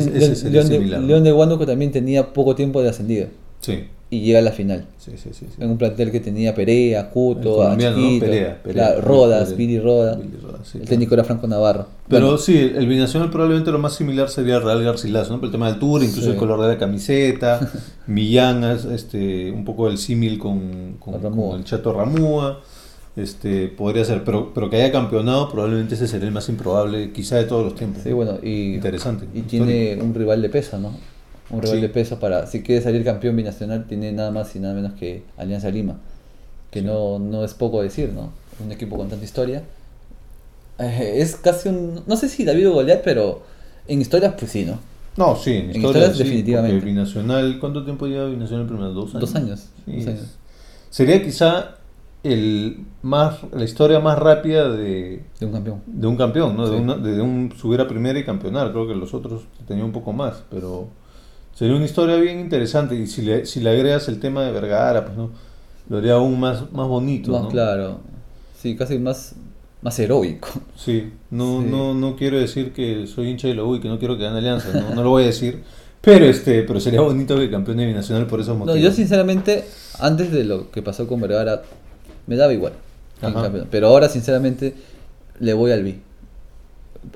León, 0.50 0.68
de. 0.68 0.80
León 0.80 1.24
de 1.24 1.32
Huánuco 1.32 1.64
también 1.64 1.92
tenía 1.92 2.32
poco 2.32 2.54
tiempo 2.54 2.82
de 2.82 2.88
ascendido 2.88 3.28
Sí, 3.60 3.84
y 4.12 4.20
llega 4.20 4.40
a 4.40 4.42
la 4.42 4.52
final. 4.52 4.84
sí, 4.98 5.12
sí. 5.16 5.30
sí, 5.32 5.46
sí. 5.48 5.62
En 5.62 5.70
un 5.70 5.78
plantel 5.78 6.10
que 6.12 6.20
tenía 6.20 6.54
Perea, 6.54 7.08
Cuto, 7.08 7.56
colombiano, 7.56 7.96
¿no? 7.96 8.20
Perea, 8.20 8.62
Perea. 8.62 9.00
Rodas, 9.00 9.44
Perea. 9.44 9.56
Billy 9.56 9.78
Roda. 9.80 10.16
Billy 10.16 10.36
Rodas, 10.42 10.66
el 10.66 10.80
claro. 10.82 10.88
técnico 10.90 11.14
era 11.14 11.24
Franco 11.24 11.46
Navarro. 11.46 11.86
Pero 12.08 12.26
Bueno, 12.26 12.38
sí, 12.38 12.58
el 12.58 12.86
binacional 12.86 13.30
probablemente 13.30 13.70
lo 13.72 13.78
más 13.78 13.94
similar 13.94 14.28
sería 14.28 14.56
el 14.56 14.62
Real 14.64 14.84
Garcilaso, 14.84 15.32
¿no? 15.32 15.38
Por 15.40 15.46
el 15.46 15.52
tema 15.52 15.66
de 15.68 15.72
altura, 15.72 16.04
incluso 16.04 16.30
el 16.30 16.36
color 16.36 16.60
de 16.60 16.68
la 16.68 16.78
camiseta, 16.78 17.60
Millán, 18.06 18.62
es, 18.64 18.84
este, 18.84 19.50
un 19.50 19.64
poco 19.64 19.88
el 19.88 19.96
símil 19.96 20.38
con, 20.38 20.96
con- 20.98 21.20
Ramúa. 21.22 21.52
con 21.52 21.60
el 21.60 21.64
Chato 21.64 21.94
Ramúa, 21.94 22.60
este, 23.16 23.68
podría 23.68 24.04
ser, 24.04 24.24
pero, 24.24 24.52
pero 24.54 24.68
que 24.68 24.76
haya 24.76 24.92
campeonado 24.92 25.50
probablemente 25.50 25.94
ese 25.94 26.06
sería 26.06 26.26
el 26.28 26.34
más 26.34 26.48
improbable, 26.50 27.12
quizá 27.12 27.36
de 27.36 27.44
todos 27.44 27.64
los 27.64 27.74
tiempos. 27.74 28.02
sí, 28.02 28.12
bueno, 28.12 28.38
y, 28.42 28.74
Interesante. 28.74 29.26
y 29.34 29.40
tiene 29.42 29.98
un 30.02 30.14
rival 30.14 30.42
de 30.42 30.48
peso, 30.50 30.78
¿no? 30.78 30.92
Un 31.52 31.60
rival 31.62 31.76
Sí. 31.76 31.82
de 31.82 31.88
peso 31.90 32.18
para, 32.18 32.46
si 32.46 32.62
quiere 32.62 32.82
salir 32.82 33.04
campeón 33.04 33.36
binacional, 33.36 33.86
tiene 33.86 34.10
nada 34.12 34.30
más 34.30 34.54
y 34.56 34.58
nada 34.58 34.74
menos 34.74 34.94
que 34.94 35.22
Alianza 35.36 35.70
Lima, 35.70 35.98
que 36.70 36.80
Sí. 36.80 36.86
no, 36.86 37.18
no 37.18 37.44
es 37.44 37.54
poco 37.54 37.82
decir, 37.82 38.12
¿no? 38.12 38.32
Un 38.64 38.72
equipo 38.72 38.96
con 38.96 39.08
tanta 39.08 39.24
historia. 39.24 39.62
Eh, 40.78 41.14
es 41.18 41.36
casi 41.36 41.68
un, 41.68 42.02
no 42.06 42.16
sé 42.16 42.28
si 42.28 42.44
David 42.44 42.70
o 42.70 42.72
Goliat, 42.72 43.02
pero 43.02 43.42
en 43.86 44.00
historias, 44.00 44.34
pues 44.38 44.50
sí, 44.50 44.64
¿no? 44.64 44.78
No, 45.16 45.36
sí, 45.36 45.50
en 45.50 45.56
En 45.70 45.76
historia 45.76 45.88
historias 45.88 46.16
sí, 46.16 46.22
definitivamente. 46.24 46.84
Binacional, 46.86 47.58
¿cuánto 47.60 47.84
tiempo 47.84 48.06
lleva 48.06 48.26
Binacional 48.26 48.66
primero? 48.66 48.92
¿Dos 48.92 49.10
años? 49.14 49.20
Dos 49.20 49.34
años, 49.36 49.68
Sí, 49.84 49.96
dos 49.98 50.06
años. 50.08 50.36
Sería 50.90 51.22
quizá 51.22 51.76
el 52.22 52.78
más, 53.02 53.38
la 53.52 53.64
historia 53.64 54.00
más 54.00 54.18
rápida 54.18 54.70
de, 54.70 55.22
De 55.38 55.46
un 55.46 55.52
campeón. 55.52 55.82
de 55.86 56.06
un 56.06 56.16
campeón, 56.16 56.56
¿no? 56.56 56.68
De, 56.68 56.76
una- 56.78 56.96
de 56.96 57.20
un 57.20 57.52
subir 57.60 57.80
a 57.80 57.88
primera 57.88 58.18
y 58.18 58.24
campeonar. 58.24 58.72
Creo 58.72 58.86
que 58.88 58.94
los 58.94 59.12
otros 59.12 59.42
tenían 59.66 59.86
un 59.86 59.92
poco 59.92 60.12
más, 60.12 60.42
pero 60.50 60.88
sería 61.54 61.74
una 61.76 61.84
historia 61.84 62.16
bien 62.16 62.40
interesante. 62.40 62.94
Y 62.94 63.06
si 63.06 63.22
le, 63.22 63.46
si 63.46 63.60
le 63.60 63.70
agregas 63.70 64.08
el 64.08 64.18
tema 64.20 64.44
de 64.44 64.52
Vergara, 64.52 65.04
pues 65.04 65.16
no, 65.16 65.30
lo 65.88 65.98
haría 65.98 66.14
aún 66.14 66.38
más, 66.40 66.70
más 66.72 66.86
bonito. 66.88 67.32
Más 67.32 67.42
¿no? 67.42 67.48
claro. 67.48 68.00
Sí, 68.60 68.76
casi 68.76 68.98
más, 68.98 69.34
más 69.82 69.98
heroico. 69.98 70.48
Sí, 70.76 71.10
no, 71.30 71.60
Sí. 71.60 71.66
no, 71.70 71.94
no 71.94 72.16
quiero 72.16 72.38
decir 72.38 72.72
que 72.72 73.06
soy 73.06 73.28
hincha 73.28 73.48
de 73.48 73.54
la 73.54 73.64
U 73.64 73.74
y 73.76 73.80
que 73.80 73.88
no 73.88 73.98
quiero 73.98 74.16
que 74.16 74.24
gane 74.24 74.38
Alianza, 74.38 74.68
no, 74.72 74.94
no 74.94 75.02
lo 75.02 75.10
voy 75.10 75.24
a 75.24 75.26
decir. 75.26 75.62
Pero 76.00 76.24
este, 76.26 76.62
pero 76.64 76.80
sería 76.80 77.00
bonito 77.00 77.36
que 77.36 77.48
campeone 77.48 77.86
binacional 77.86 78.26
por 78.26 78.40
esos 78.40 78.54
No, 78.58 78.64
motivos. 78.64 78.80
yo 78.80 78.90
sinceramente, 78.90 79.64
antes 80.00 80.32
de 80.32 80.42
lo 80.44 80.70
que 80.72 80.82
pasó 80.82 81.06
con 81.06 81.20
Vergara, 81.20 81.62
me 82.26 82.34
daba 82.36 82.52
igual. 82.52 82.72
campeón. 83.20 83.68
Pero 83.70 83.86
ahora, 83.88 84.08
sinceramente, 84.08 84.74
le 85.38 85.52
voy 85.54 85.70
al 85.70 85.84
B. 85.84 85.98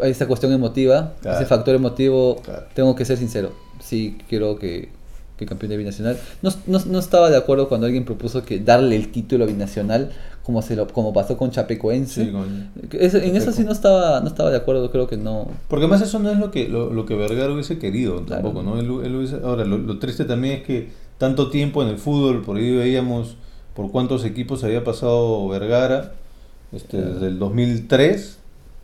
Hay 0.02 0.10
esa 0.10 0.26
cuestión 0.26 0.52
emotiva, 0.52 1.14
Claro. 1.22 1.36
ese 1.38 1.46
factor 1.46 1.74
emotivo, 1.74 2.36
Claro. 2.42 2.64
tengo 2.74 2.94
que 2.96 3.04
ser 3.04 3.16
sincero. 3.18 3.52
Sí, 3.80 4.18
quiero 4.28 4.58
que, 4.58 4.88
que 5.36 5.46
campeón 5.46 5.70
de 5.70 5.76
binacional. 5.76 6.18
No, 6.42 6.50
no, 6.66 6.78
no 6.86 6.98
estaba 6.98 7.30
de 7.30 7.36
acuerdo 7.36 7.68
cuando 7.68 7.86
alguien 7.86 8.04
propuso 8.04 8.44
que 8.44 8.58
darle 8.58 8.96
el 8.96 9.12
título 9.12 9.46
binacional, 9.46 10.10
como, 10.42 10.62
se 10.62 10.76
lo, 10.76 10.86
como 10.88 11.12
pasó 11.12 11.36
con 11.36 11.50
Chapecoense. 11.50 12.24
Sí, 12.26 12.30
con- 12.32 12.70
Eso- 12.98 13.18
en 13.18 13.36
eso 13.36 13.52
sí 13.52 13.64
no 13.64 13.72
estaba, 13.72 14.20
no 14.20 14.28
estaba 14.28 14.50
de 14.50 14.56
acuerdo, 14.56 14.90
creo 14.90 15.06
que 15.08 15.16
no. 15.16 15.48
Porque 15.68 15.84
además 15.86 16.02
eso 16.02 16.18
no 16.20 16.30
es 16.30 16.38
lo 16.38 16.50
que 16.50 16.68
lo, 16.68 16.92
lo 16.92 17.04
que 17.04 17.14
Vergara 17.14 17.52
hubiese 17.52 17.78
querido 17.78 18.24
Claro. 18.24 18.42
tampoco, 18.44 18.62
¿no? 18.62 18.78
Él, 18.78 18.86
él 19.04 19.14
hubiese- 19.16 19.40
ahora, 19.44 19.64
lo, 19.64 19.76
lo 19.78 19.98
triste 19.98 20.24
también 20.24 20.58
es 20.60 20.62
que 20.64 20.88
tanto 21.18 21.50
tiempo 21.50 21.82
en 21.82 21.88
el 21.88 21.98
fútbol, 21.98 22.42
por 22.42 22.56
ahí 22.56 22.74
veíamos 22.76 23.36
por 23.74 23.90
cuántos 23.90 24.24
equipos 24.24 24.62
había 24.64 24.84
pasado 24.84 25.46
Vergara, 25.48 26.12
este, 26.72 26.96
desde 27.00 27.26
el 27.26 27.38
2003, 27.38 28.38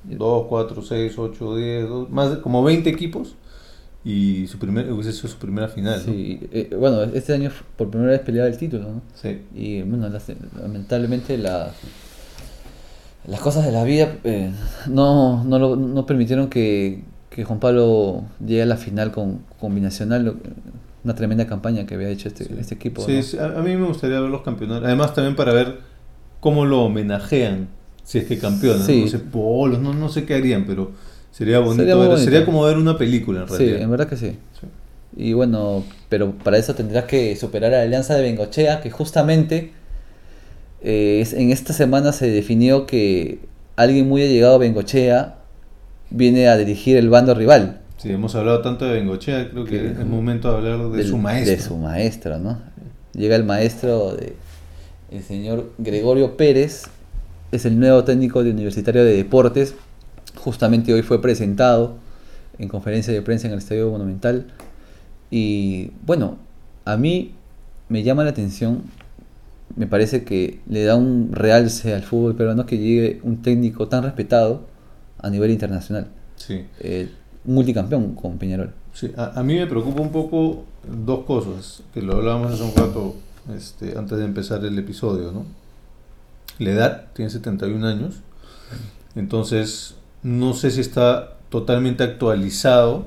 2, 0.04 0.46
4, 0.48 0.82
6, 0.82 1.18
8, 1.18 1.56
10, 1.56 1.88
dos- 1.88 2.10
más 2.10 2.30
de, 2.30 2.40
como 2.40 2.62
20 2.62 2.88
equipos, 2.90 3.36
y 4.04 4.46
su 4.48 4.58
primer, 4.58 4.90
hubiese 4.92 5.12
sido 5.12 5.28
su 5.28 5.36
primera 5.38 5.68
final, 5.68 6.02
¿no? 6.04 6.12
Sí, 6.12 6.40
eh, 6.52 6.74
bueno, 6.78 7.02
este 7.04 7.32
año 7.34 7.50
por 7.76 7.88
primera 7.88 8.10
vez 8.10 8.20
peleaba 8.20 8.48
el 8.48 8.56
título, 8.58 8.82
¿no? 8.88 9.02
Sí. 9.14 9.42
Y 9.54 9.82
bueno, 9.82 10.08
las- 10.08 10.26
lamentablemente 10.60 11.38
la, 11.38 11.70
las 13.26 13.40
cosas 13.40 13.64
de 13.64 13.70
la 13.72 13.84
vida 13.84 14.16
eh, 14.24 14.50
no, 14.88 15.44
no, 15.44 15.58
lo- 15.58 15.76
no 15.76 16.04
permitieron 16.06 16.48
que, 16.48 17.04
que 17.30 17.44
Juan 17.44 17.60
Pablo 17.60 18.24
llegue 18.44 18.62
a 18.62 18.66
la 18.66 18.76
final 18.76 19.12
con, 19.12 19.42
con 19.60 19.74
Binacional, 19.74 20.24
lo- 20.24 20.34
una 21.04 21.14
tremenda 21.14 21.46
campaña 21.46 21.86
que 21.86 21.94
había 21.94 22.08
hecho 22.08 22.28
este, 22.28 22.44
Sí. 22.44 22.54
este 22.58 22.74
equipo. 22.74 23.02
Sí, 23.02 23.16
¿no? 23.16 23.22
sí, 23.22 23.38
a, 23.38 23.44
a 23.58 23.62
mí 23.62 23.76
me 23.76 23.86
gustaría 23.86 24.20
ver 24.20 24.30
los 24.30 24.42
campeonatos. 24.42 24.84
Además, 24.84 25.14
también 25.14 25.36
para 25.36 25.52
ver 25.52 25.78
cómo 26.40 26.64
lo 26.64 26.82
homenajean 26.82 27.68
si 28.04 28.18
es 28.18 28.24
que 28.24 28.38
campeona. 28.38 28.84
Sí. 28.84 29.02
No 29.02 29.08
sé, 29.08 29.18
polos, 29.18 29.80
no, 29.80 29.92
no 29.94 30.08
sé 30.08 30.24
qué 30.24 30.34
harían, 30.34 30.64
pero 30.66 30.92
sería 31.30 31.58
bonito. 31.60 31.76
Sería 31.82 31.94
muy 31.94 32.02
ver- 32.02 32.10
bonito. 32.12 32.24
sería 32.30 32.44
como 32.44 32.62
ver 32.64 32.76
una 32.78 32.96
película 32.98 33.42
en 33.42 33.48
Sí, 33.48 33.54
realidad. 33.56 33.80
en 33.82 33.90
verdad 33.90 34.08
que 34.08 34.16
sí. 34.16 34.36
Sí. 34.60 34.66
Y 35.16 35.32
bueno, 35.34 35.84
pero 36.08 36.32
para 36.32 36.56
eso 36.58 36.74
tendrás 36.74 37.04
que 37.04 37.36
superar 37.36 37.72
a 37.74 37.78
la 37.78 37.82
Alianza 37.82 38.14
de 38.16 38.22
Bengochea, 38.22 38.80
que 38.80 38.90
justamente 38.90 39.72
eh, 40.82 41.20
es- 41.20 41.32
en 41.32 41.50
esta 41.50 41.72
semana 41.72 42.12
se 42.12 42.28
definió 42.30 42.86
que 42.86 43.38
alguien 43.76 44.08
muy 44.08 44.22
allegado 44.22 44.56
a 44.56 44.58
Bengochea 44.58 45.36
viene 46.10 46.48
a 46.48 46.56
dirigir 46.56 46.96
el 46.96 47.08
bando 47.08 47.34
rival. 47.34 47.80
Sí, 47.98 48.10
hemos 48.10 48.34
hablado 48.34 48.62
tanto 48.62 48.84
de 48.84 48.94
Bengochea, 48.94 49.48
creo 49.50 49.64
que 49.64 49.70
Que- 49.78 49.86
es 49.92 50.06
momento 50.06 50.50
de 50.50 50.56
hablar 50.56 50.90
de 50.90 50.96
del- 50.98 51.06
su 51.08 51.18
maestro. 51.18 51.56
De 51.56 51.62
su 51.62 51.76
maestro, 51.76 52.38
¿no? 52.38 52.60
Llega 53.14 53.36
el 53.36 53.44
maestro, 53.44 54.12
de, 54.16 54.32
el 55.12 55.22
señor 55.22 55.70
Gregorio 55.78 56.36
Pérez, 56.36 56.82
es 57.52 57.66
el 57.66 57.78
nuevo 57.78 58.02
técnico 58.02 58.42
de 58.42 58.50
Universitario 58.50 59.04
de 59.04 59.14
Deportes. 59.14 59.74
Justamente 60.36 60.92
hoy 60.92 61.02
fue 61.02 61.20
presentado 61.20 61.96
en 62.58 62.68
conferencia 62.68 63.12
de 63.12 63.20
prensa 63.22 63.46
en 63.46 63.52
el 63.52 63.58
Estadio 63.58 63.90
Monumental. 63.90 64.46
Y 65.30 65.90
bueno, 66.04 66.38
a 66.86 66.96
mí 66.96 67.34
me 67.88 68.02
llama 68.02 68.24
la 68.24 68.30
atención, 68.30 68.82
me 69.76 69.86
parece 69.86 70.24
que 70.24 70.60
le 70.66 70.84
da 70.84 70.96
un 70.96 71.30
realce 71.32 71.94
al 71.94 72.02
fútbol 72.02 72.34
peruano 72.34 72.64
que 72.64 72.78
llegue 72.78 73.20
un 73.22 73.42
técnico 73.42 73.86
tan 73.86 74.02
respetado 74.02 74.62
a 75.18 75.28
nivel 75.28 75.50
internacional. 75.50 76.08
Sí. 76.36 76.64
Eh, 76.80 77.10
multicampeón 77.44 78.14
con 78.14 78.38
Peñarol. 78.38 78.72
Sí, 78.94 79.10
a, 79.16 79.38
a 79.38 79.42
mí 79.42 79.56
me 79.56 79.66
preocupa 79.66 80.00
un 80.00 80.10
poco 80.10 80.64
dos 81.04 81.24
cosas, 81.24 81.82
que 81.92 82.00
lo 82.00 82.16
hablábamos 82.16 82.52
hace 82.52 82.62
un 82.62 82.74
rato 82.74 83.14
este, 83.54 83.96
antes 83.98 84.18
de 84.18 84.24
empezar 84.24 84.64
el 84.64 84.78
episodio, 84.78 85.32
¿no? 85.32 85.44
La 86.58 86.70
edad, 86.70 87.04
tiene 87.14 87.30
71 87.30 87.86
años, 87.86 88.16
entonces 89.14 89.96
no 90.22 90.54
sé 90.54 90.70
si 90.70 90.80
está 90.80 91.36
totalmente 91.48 92.02
actualizado. 92.04 93.06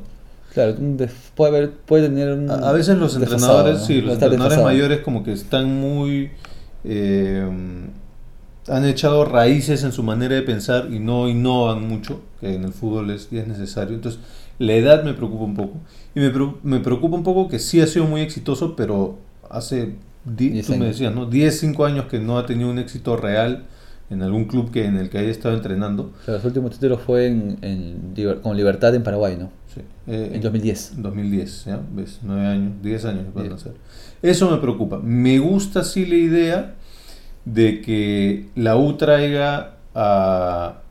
Claro, 0.54 0.76
puede, 1.36 1.58
haber, 1.58 1.72
puede 1.74 2.08
tener 2.08 2.32
un... 2.32 2.50
A, 2.50 2.56
a 2.56 2.72
veces 2.72 2.98
los 2.98 3.16
entrenadores, 3.16 3.80
¿no? 3.80 3.86
sí, 3.86 4.02
los 4.02 4.14
entrenadores 4.14 4.60
desfasado. 4.60 4.64
mayores 4.64 5.00
como 5.02 5.24
que 5.24 5.34
están 5.34 5.80
muy... 5.80 6.32
eh, 6.84 7.46
han 8.68 8.86
echado 8.86 9.26
raíces 9.26 9.84
en 9.84 9.92
su 9.92 10.02
manera 10.02 10.36
de 10.36 10.42
pensar 10.42 10.88
y 10.92 11.00
no 11.00 11.28
innovan 11.30 11.88
mucho, 11.88 12.22
que 12.40 12.56
en 12.56 12.64
el 12.64 12.74
fútbol 12.74 13.12
es, 13.12 13.32
es 13.32 13.48
necesario. 13.48 13.96
Entonces, 13.96 14.20
la 14.58 14.74
edad 14.74 15.04
me 15.04 15.14
preocupa 15.14 15.44
un 15.44 15.56
poco. 15.56 15.78
Y 16.16 16.20
me, 16.20 16.32
me 16.64 16.80
preocupa 16.80 17.16
un 17.16 17.24
poco 17.24 17.48
que 17.48 17.60
sí 17.60 17.80
ha 17.82 17.88
sido 17.88 18.06
muy 18.06 18.22
exitoso, 18.22 18.76
pero 18.76 19.20
hace, 19.50 19.96
di- 20.26 20.50
Diez 20.50 20.66
tú 20.66 20.72
me 20.74 20.78
años. 20.86 20.88
decías, 20.90 21.14
¿no? 21.16 21.26
10, 21.26 21.60
5 21.60 21.86
años 21.86 22.06
que 22.06 22.20
no 22.20 22.38
ha 22.38 22.46
tenido 22.46 22.70
un 22.70 22.80
éxito 22.80 23.16
real 23.18 23.66
en 24.10 24.22
algún 24.22 24.46
club 24.46 24.72
que 24.72 24.86
en 24.86 24.98
el 24.98 25.10
que 25.10 25.18
haya 25.18 25.30
estado 25.30 25.56
entrenando. 25.56 26.12
Claro, 26.26 26.40
su 26.42 26.48
último 26.48 26.70
título 26.70 26.98
fue 26.98 27.28
en, 27.28 28.40
con 28.44 28.56
Libertad 28.56 28.94
en 28.94 29.02
Paraguay, 29.04 29.36
¿no? 29.40 29.50
Sí. 29.74 29.82
Eh, 30.08 30.32
En 30.36 30.42
2010. 30.42 30.94
2010, 30.98 31.66
¿ya? 31.66 31.80
¿Ves? 31.96 32.20
9 32.22 32.46
años, 32.46 32.74
10 32.84 33.06
años 33.06 33.26
Diez. 33.36 33.62
ser. 33.62 33.74
Eso 34.22 34.50
me 34.52 34.58
preocupa. 34.58 35.00
Me 35.02 35.40
gusta 35.40 35.84
sí 35.84 36.06
la 36.06 36.16
idea 36.16 36.76
de 37.46 37.82
que 37.82 38.48
la 38.56 38.76
U 38.78 38.94
traiga 38.98 39.76
a- 39.96 40.82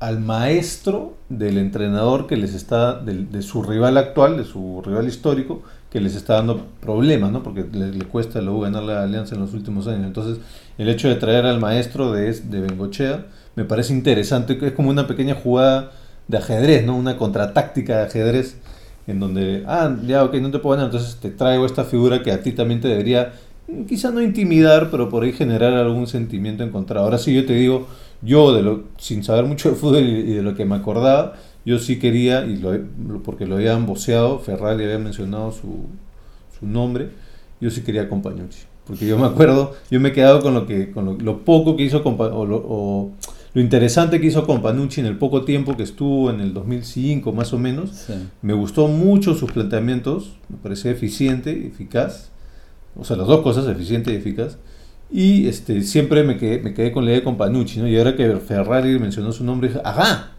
al 0.00 0.20
maestro 0.20 1.16
del 1.28 1.58
entrenador 1.58 2.26
que 2.26 2.36
les 2.36 2.54
está, 2.54 2.98
de, 3.00 3.40
su 3.42 3.62
rival 3.62 3.96
actual, 3.96 4.36
de 4.36 4.44
su 4.44 4.82
rival 4.84 5.06
histórico, 5.06 5.62
que 5.92 6.00
les 6.00 6.16
está 6.16 6.34
dando 6.34 6.66
problemas, 6.80 7.30
¿no? 7.30 7.42
Porque 7.42 7.66
le, 7.70 8.06
cuesta 8.06 8.38
a 8.38 8.42
la 8.42 8.50
U 8.50 8.60
ganar 8.60 8.82
la 8.82 9.02
alianza 9.02 9.34
en 9.34 9.42
los 9.42 9.52
últimos 9.52 9.86
años. 9.86 10.06
Entonces, 10.06 10.38
el 10.78 10.88
hecho 10.88 11.08
de 11.08 11.16
traer 11.16 11.44
al 11.44 11.60
maestro 11.60 12.12
de, 12.12 12.32
de 12.32 12.60
Bengochea 12.60 13.26
me 13.56 13.64
parece 13.64 13.92
interesante, 13.92 14.58
es 14.60 14.72
como 14.72 14.88
una 14.88 15.06
pequeña 15.06 15.34
jugada 15.34 15.92
de 16.28 16.38
ajedrez, 16.38 16.86
¿no? 16.86 16.96
Una 16.96 17.18
contratáctica 17.18 17.98
de 17.98 18.02
ajedrez 18.04 18.56
en 19.06 19.20
donde, 19.20 19.64
ah, 19.66 19.94
ya, 20.06 20.24
ok, 20.24 20.34
no 20.36 20.50
te 20.50 20.60
puedo 20.60 20.76
ganar, 20.76 20.90
entonces 20.90 21.16
te 21.16 21.30
traigo 21.30 21.66
esta 21.66 21.84
figura 21.84 22.22
que 22.22 22.32
a 22.32 22.42
ti 22.42 22.52
también 22.52 22.80
te 22.80 22.88
debería, 22.88 23.32
mm, 23.68 23.84
quizá 23.84 24.10
no 24.10 24.22
intimidar, 24.22 24.90
pero 24.90 25.10
por 25.10 25.24
ahí 25.24 25.32
generar 25.32 25.74
algún 25.74 26.06
sentimiento 26.06 26.64
encontrado. 26.64 27.04
Ahora 27.04 27.18
sí, 27.18 27.34
yo 27.34 27.44
te 27.44 27.52
digo, 27.52 27.86
yo, 28.22 28.54
de 28.54 28.62
lo, 28.62 28.84
sin 28.96 29.22
saber 29.24 29.44
mucho 29.44 29.70
de 29.70 29.76
fútbol 29.76 30.04
y 30.04 30.34
de 30.34 30.42
lo 30.42 30.54
que 30.54 30.64
me 30.64 30.76
acordaba, 30.76 31.34
yo 31.64 31.78
sí 31.78 31.98
quería, 31.98 32.44
y 32.44 32.56
lo, 32.56 32.72
porque 33.22 33.46
lo 33.46 33.56
habían 33.56 33.86
voceado, 33.86 34.38
Ferrari 34.38 34.84
había 34.84 34.98
mencionado 34.98 35.52
su, 35.52 35.86
su 36.58 36.66
nombre, 36.66 37.08
yo 37.60 37.70
sí 37.70 37.82
quería 37.82 38.08
Compañucci. 38.08 38.64
Porque 38.86 39.06
yo 39.06 39.16
me 39.16 39.26
acuerdo, 39.26 39.74
yo 39.92 40.00
me 40.00 40.08
he 40.08 40.12
quedado 40.12 40.40
con 40.42 40.54
lo 40.54 40.66
que 40.66 40.90
con 40.90 41.04
lo, 41.04 41.12
lo 41.14 41.44
poco 41.44 41.76
que 41.76 41.84
hizo 41.84 42.02
Compa- 42.02 42.32
o, 42.32 42.44
lo, 42.44 42.56
o 42.56 43.12
lo 43.54 43.60
interesante 43.60 44.20
que 44.20 44.26
hizo 44.26 44.44
Companucci 44.44 44.98
en 45.00 45.06
el 45.06 45.16
poco 45.18 45.44
tiempo 45.44 45.76
que 45.76 45.84
estuvo 45.84 46.30
en 46.30 46.40
el 46.40 46.52
2005 46.52 47.30
más 47.32 47.52
o 47.52 47.58
menos. 47.58 47.90
Sí. 47.90 48.14
Me 48.42 48.54
gustó 48.54 48.88
mucho 48.88 49.34
sus 49.36 49.52
planteamientos, 49.52 50.32
me 50.48 50.56
parecía 50.56 50.90
eficiente, 50.90 51.68
eficaz. 51.68 52.30
O 52.96 53.04
sea, 53.04 53.16
las 53.16 53.28
dos 53.28 53.42
cosas, 53.42 53.68
eficiente 53.68 54.12
y 54.12 54.16
eficaz. 54.16 54.58
Y 55.12 55.46
este, 55.46 55.82
siempre 55.82 56.24
me 56.24 56.36
quedé, 56.36 56.58
me 56.60 56.74
quedé 56.74 56.90
con 56.90 57.04
la 57.04 57.10
idea 57.12 57.20
de 57.20 57.24
Companucci, 57.24 57.78
¿no? 57.78 57.86
Y 57.86 57.96
ahora 57.96 58.16
que 58.16 58.34
Ferrari 58.36 58.98
mencionó 58.98 59.30
su 59.30 59.44
nombre, 59.44 59.68
dije, 59.68 59.80
¡ajá! 59.84 60.31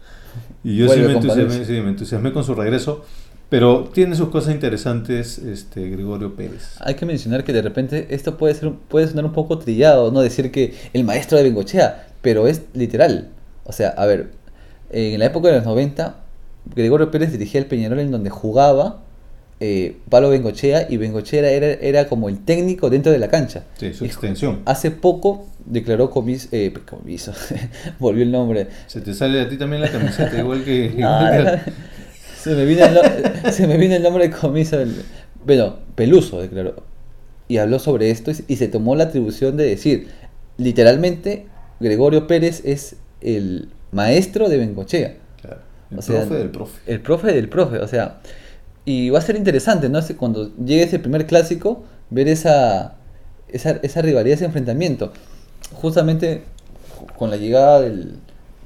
Y 0.64 0.76
yo 0.76 0.88
sí 0.88 0.98
me, 1.00 1.12
entusiasmé, 1.12 1.64
sí, 1.64 1.72
me 1.72 1.90
entusiasmé 1.90 2.32
con 2.32 2.42
su 2.42 2.54
regreso. 2.54 3.04
Pero 3.50 3.90
tiene 3.92 4.16
sus 4.16 4.30
cosas 4.30 4.54
interesantes 4.54 5.38
este, 5.38 5.88
Gregorio 5.88 6.34
Pérez. 6.34 6.76
Hay 6.80 6.94
que 6.94 7.06
mencionar 7.06 7.44
que 7.44 7.52
de 7.52 7.62
repente 7.62 8.06
esto 8.10 8.36
puede 8.36 8.54
ser 8.54 8.72
puede 8.88 9.06
sonar 9.06 9.26
un 9.26 9.32
poco 9.32 9.58
trillado, 9.58 10.10
no 10.10 10.22
decir 10.22 10.50
que 10.50 10.74
el 10.92 11.04
maestro 11.04 11.36
de 11.36 11.44
Bengochea, 11.44 12.08
pero 12.20 12.48
es 12.48 12.62
literal. 12.72 13.28
O 13.64 13.72
sea, 13.72 13.90
a 13.90 14.06
ver, 14.06 14.32
en 14.90 15.20
la 15.20 15.26
época 15.26 15.48
de 15.48 15.56
los 15.58 15.64
90, 15.64 16.16
Gregorio 16.74 17.10
Pérez 17.10 17.30
dirigía 17.30 17.60
el 17.60 17.66
Peñarol 17.66 18.00
en 18.00 18.10
donde 18.10 18.30
jugaba 18.30 19.03
eh, 19.66 19.96
Pablo 20.10 20.28
Bengochea 20.28 20.86
y 20.90 20.98
Bengochea 20.98 21.48
era, 21.50 21.68
era 21.68 22.06
como 22.06 22.28
el 22.28 22.44
técnico 22.44 22.90
dentro 22.90 23.10
de 23.12 23.18
la 23.18 23.28
cancha. 23.28 23.64
Sí, 23.78 23.94
su 23.94 24.04
extensión. 24.04 24.60
Hace 24.66 24.90
poco 24.90 25.46
declaró 25.64 26.10
comiso, 26.10 26.48
eh, 26.52 26.70
comiso, 26.86 27.32
volvió 27.98 28.24
el 28.24 28.30
nombre. 28.30 28.66
Se 28.86 29.00
te 29.00 29.14
sale 29.14 29.40
a 29.40 29.48
ti 29.48 29.56
también 29.56 29.80
la 29.80 29.90
camiseta, 29.90 30.38
igual 30.38 30.64
que... 30.64 30.94
Ah, 31.02 31.60
que- 31.64 31.72
se, 32.42 32.54
me 32.54 32.66
vino 32.66 32.84
el 32.84 33.52
se 33.54 33.66
me 33.66 33.78
vino 33.78 33.94
el 33.96 34.02
nombre 34.02 34.28
de 34.28 34.34
comiso. 34.34 34.76
bueno, 35.46 35.78
Peluso 35.94 36.42
declaró. 36.42 36.76
Y 37.48 37.56
habló 37.56 37.78
sobre 37.78 38.10
esto 38.10 38.32
y, 38.32 38.34
y 38.48 38.56
se 38.56 38.68
tomó 38.68 38.96
la 38.96 39.04
atribución 39.04 39.56
de 39.56 39.64
decir, 39.64 40.08
literalmente, 40.58 41.46
Gregorio 41.80 42.26
Pérez 42.26 42.60
es 42.66 42.96
el 43.22 43.70
maestro 43.92 44.50
de 44.50 44.58
Bengochea. 44.58 45.14
Claro, 45.40 45.60
el 45.90 45.98
O 45.98 46.02
sea, 46.02 46.20
profe 46.20 46.34
del 46.34 46.50
profe. 46.50 46.80
El 46.92 47.00
profe 47.00 47.32
del 47.32 47.48
profe, 47.48 47.78
o 47.78 47.88
sea. 47.88 48.20
Y 48.84 49.10
va 49.10 49.18
a 49.18 49.22
ser 49.22 49.36
interesante, 49.36 49.88
¿no? 49.88 50.00
Cuando 50.18 50.54
llegue 50.56 50.82
ese 50.82 50.98
primer 50.98 51.26
clásico, 51.26 51.84
ver 52.10 52.28
esa, 52.28 52.96
esa, 53.48 53.70
esa 53.82 54.02
rivalidad, 54.02 54.34
ese 54.34 54.44
enfrentamiento. 54.44 55.12
Justamente 55.72 56.42
con 57.16 57.30
la 57.30 57.36
llegada 57.36 57.80
del- 57.80 58.16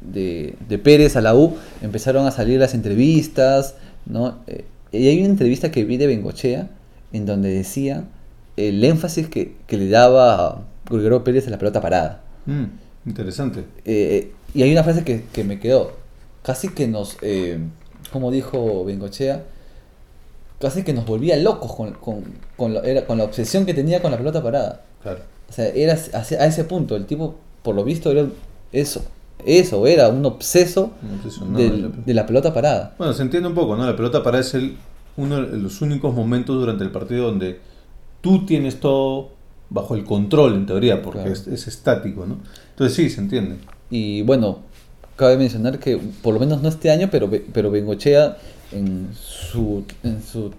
de, 0.03 0.55
de 0.69 0.79
Pérez 0.79 1.17
a 1.17 1.21
la 1.21 1.35
U, 1.35 1.57
empezaron 1.83 2.27
a 2.27 2.31
salir 2.31 2.59
las 2.61 2.75
entrevistas, 2.75 3.75
¿no? 4.07 4.39
Eh, 4.47 4.65
y 4.93 5.09
hay 5.09 5.19
una 5.21 5.29
entrevista 5.31 5.71
que 5.71 5.85
vi 5.85 5.97
de 5.97 6.07
Bengochea, 6.07 6.69
en 7.13 7.27
donde 7.27 7.51
decía 7.51 8.05
el 8.57 8.83
énfasis 8.85 9.29
que, 9.29 9.55
que 9.67 9.77
le 9.77 9.89
daba 9.89 10.65
Gregorio 10.91 11.23
Pérez 11.25 11.47
a 11.47 11.51
la 11.51 11.59
pelota 11.59 11.81
parada. 11.81 12.23
Mm, 12.47 12.65
interesante. 13.07 13.65
Eh, 13.85 14.33
y 14.55 14.63
hay 14.63 14.73
una 14.73 14.83
frase 14.85 15.05
que, 15.05 15.25
que 15.33 15.45
me 15.45 15.61
quedó. 15.61 15.93
Casi 16.43 16.69
que 16.71 16.89
nos, 16.89 17.17
eh, 17.23 17.59
como 18.13 18.31
dijo 18.31 18.85
Bengochea, 18.85 19.45
casi 20.61 20.83
que 20.83 20.93
nos 20.93 21.07
volvía 21.07 21.37
locos 21.37 21.75
con, 21.75 21.93
con, 21.93 22.25
con, 22.57 22.75
lo- 22.75 22.83
era, 22.83 23.07
con 23.07 23.19
la 23.19 23.25
obsesión 23.25 23.65
que 23.67 23.75
tenía 23.75 24.01
con 24.03 24.11
la 24.11 24.17
pelota 24.19 24.43
parada. 24.43 24.83
Claro. 25.03 25.21
O 25.49 25.53
sea, 25.53 25.69
era 25.69 25.95
hacia- 25.95 26.43
a 26.43 26.47
ese 26.47 26.65
punto. 26.65 26.97
El 26.97 27.07
tipo, 27.07 27.37
por 27.63 27.75
lo 27.75 27.85
visto, 27.85 28.11
era 28.11 28.27
eso. 28.73 29.05
Eso, 29.45 29.87
era 29.87 30.09
un 30.09 30.25
obseso 30.27 30.91
del- 31.57 31.57
de 31.57 31.65
la 31.65 31.77
pelota. 31.87 32.03
de 32.07 32.15
la 32.15 32.27
pelota 32.27 32.55
parada. 32.55 32.95
Bueno, 32.99 33.13
se 33.13 33.23
entiende 33.23 33.49
un 33.49 33.55
poco, 33.55 33.77
¿no? 33.77 33.87
La 33.87 33.95
pelota 33.97 34.23
para 34.23 34.41
es 34.41 34.53
el, 34.55 34.77
uno 35.17 35.43
de 35.43 35.57
los 35.59 35.81
únicos 35.81 36.13
momentos 36.15 36.57
durante 36.59 36.83
el 36.85 36.91
partido 36.91 37.27
donde 37.27 37.61
tú 38.21 38.45
tienes 38.47 38.81
todo 38.81 39.31
bajo 39.71 39.95
el 39.95 40.05
control, 40.05 40.55
en 40.55 40.67
teoría, 40.67 41.03
porque 41.03 41.21
Claro. 41.21 41.33
es, 41.35 41.47
es 41.47 41.69
estático, 41.69 42.27
¿no? 42.27 42.39
Entonces 42.71 42.97
sí, 42.97 43.09
se 43.11 43.21
entiende. 43.21 43.57
Y 43.91 44.23
bueno, 44.23 44.59
cabe 45.15 45.37
mencionar 45.37 45.79
que 45.79 45.99
por 46.23 46.35
lo 46.35 46.41
menos 46.41 46.61
no 46.63 46.69
este 46.69 46.91
año, 46.91 47.09
pero, 47.11 47.31
pero 47.53 47.71
Bengochea 47.71 48.37
en 48.73 49.09
su, 49.15 49.85
en 50.03 50.23
su 50.23 50.53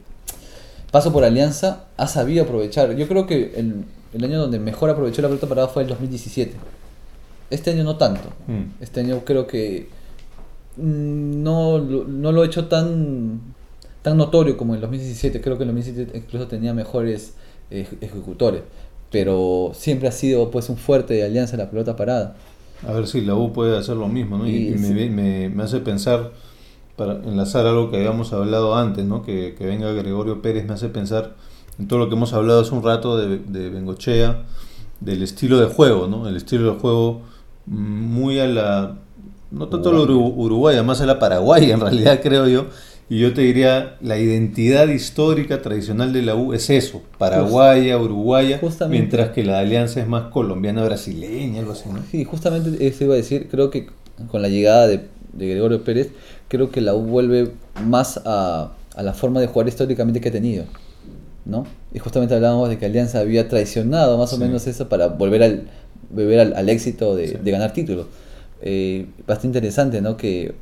paso 0.92 1.12
por 1.14 1.24
Alianza 1.24 1.86
ha 1.98 2.08
sabido 2.08 2.44
aprovechar. 2.44 2.96
Yo 2.96 3.08
creo 3.08 3.28
que 3.28 3.54
el, 3.58 3.86
el 4.14 4.24
año 4.24 4.40
donde 4.40 4.60
mejor 4.60 4.90
aprovechó 4.90 5.22
la 5.22 5.28
pelota 5.28 5.48
parada 5.48 5.68
fue 5.68 5.84
el 5.84 5.90
2017. 5.90 6.54
Este 7.50 7.72
año 7.72 7.84
no 7.84 7.98
tanto. 7.98 8.30
Mm. 8.48 8.82
Este 8.82 9.00
año 9.02 9.22
creo 9.26 9.48
que 9.48 9.90
no, 10.78 11.78
lo- 11.78 12.06
no 12.06 12.32
lo 12.32 12.44
he 12.44 12.48
hecho 12.48 12.68
tan, 12.68 13.42
tan 14.02 14.18
notorio 14.18 14.58
como 14.58 14.74
en 14.74 14.78
el 14.78 14.82
2017. 14.82 15.42
Creo 15.42 15.58
que 15.58 15.64
en 15.64 15.70
el 15.70 15.76
2017 15.76 16.18
incluso 16.18 16.48
tenía 16.48 16.74
mejores 16.74 17.34
eh, 17.72 17.88
ejecutores. 18.02 18.62
Pero 19.12 19.72
siempre 19.74 20.08
ha 20.08 20.12
sido 20.12 20.52
pues 20.52 20.70
un 20.70 20.78
fuerte 20.78 21.16
de 21.16 21.24
Alianza 21.24 21.58
la 21.58 21.70
pelota 21.70 21.96
parada. 21.96 22.36
A 22.88 22.94
ver 22.94 23.08
si 23.08 23.22
la 23.22 23.36
U 23.36 23.52
puede 23.52 23.78
hacer 23.78 23.98
lo 23.98 24.08
mismo, 24.08 24.38
¿no? 24.38 24.48
Y, 24.48 24.52
Y 24.56 24.68
y 24.70 24.72
me, 24.76 24.88
sí. 24.88 25.10
me- 25.10 25.50
me 25.50 25.64
hace 25.64 25.80
pensar, 25.80 26.32
para 27.00 27.14
enlazar 27.24 27.66
algo 27.66 27.90
que 27.90 27.98
habíamos 27.98 28.32
hablado 28.34 28.76
antes, 28.76 29.06
¿no? 29.06 29.24
Que, 29.24 29.56
que 29.58 29.66
venga 29.66 29.92
Gregorio 29.94 30.42
Pérez 30.44 30.68
me 30.68 30.74
hace 30.74 30.90
pensar 30.90 31.36
en 31.80 31.88
todo 31.88 31.98
lo 31.98 32.10
que 32.10 32.16
hemos 32.16 32.34
hablado 32.34 32.60
hace 32.60 32.76
un 32.76 32.84
rato 32.84 33.18
de, 33.18 33.40
de 33.40 33.70
Bengochea, 33.70 34.44
del 35.00 35.24
estilo 35.24 35.60
de 35.60 35.68
juego, 35.68 36.08
¿no? 36.08 36.28
El 36.28 36.36
estilo 36.36 36.74
de 36.74 36.80
juego 36.80 37.22
mm, 37.66 37.74
muy 37.74 38.40
a 38.40 38.48
la... 38.48 38.98
No 39.50 39.68
tanto 39.70 39.90
a 39.90 39.94
la 39.94 40.00
Uru- 40.02 40.34
uruguaya, 40.36 40.84
más 40.84 41.02
a 41.02 41.06
la 41.08 41.18
paraguaya 41.18 41.74
en 41.74 41.80
realidad 41.80 42.20
creo 42.24 42.48
yo. 42.48 42.66
Y 43.12 43.18
yo 43.20 43.34
te 43.34 43.42
diría, 43.42 43.98
la 44.02 44.20
identidad 44.20 44.88
histórica 44.90 45.64
tradicional 45.64 46.14
de 46.14 46.22
la 46.22 46.36
U 46.36 46.54
es 46.54 46.70
eso, 46.70 47.02
paraguaya, 47.18 47.98
uruguaya, 47.98 48.60
Justamente. 48.60 49.00
mientras 49.00 49.30
que 49.32 49.44
la 49.44 49.58
alianza 49.58 50.00
es 50.02 50.08
más 50.08 50.26
colombiana, 50.32 50.84
brasileña, 50.84 51.62
algo 51.62 51.72
así, 51.72 51.90
¿no? 51.92 52.02
Sí, 52.12 52.24
justamente 52.26 52.86
eso 52.86 53.06
iba 53.06 53.14
a 53.16 53.18
decir. 53.18 53.48
Creo 53.50 53.72
que 53.72 53.88
con 54.30 54.44
la 54.44 54.50
llegada 54.50 54.86
de, 54.86 55.08
de 55.34 55.48
Gregorio 55.48 55.84
Pérez, 55.84 56.12
creo 56.48 56.70
que 56.72 56.82
la 56.82 56.96
U 56.96 57.02
vuelve 57.04 57.52
más 57.86 58.20
a, 58.26 58.72
a 58.96 59.04
la 59.04 59.14
forma 59.14 59.40
de 59.40 59.48
jugar 59.48 59.68
históricamente 59.68 60.20
que 60.22 60.30
ha 60.30 60.32
tenido. 60.32 60.66
¿no? 61.46 61.66
Y 61.94 62.00
justamente 62.00 62.36
hablábamos 62.36 62.70
de 62.70 62.78
que 62.78 62.86
Alianza 62.86 63.20
había 63.20 63.48
traicionado 63.48 64.18
más 64.18 64.32
o 64.34 64.36
Sí. 64.36 64.42
menos 64.44 64.68
eso 64.68 64.88
para 64.90 65.08
volver 65.08 65.42
al, 65.42 65.64
volver 66.12 66.40
al, 66.40 66.54
al 66.56 66.70
éxito 66.70 67.16
de, 67.16 67.28
Sí. 67.30 67.38
de 67.42 67.52
ganar 67.52 67.74
títulos. 67.74 68.06
Eh, 68.62 69.08
bastante 69.26 69.58
interesante, 69.58 70.02
¿no? 70.02 70.16
Que 70.18 70.54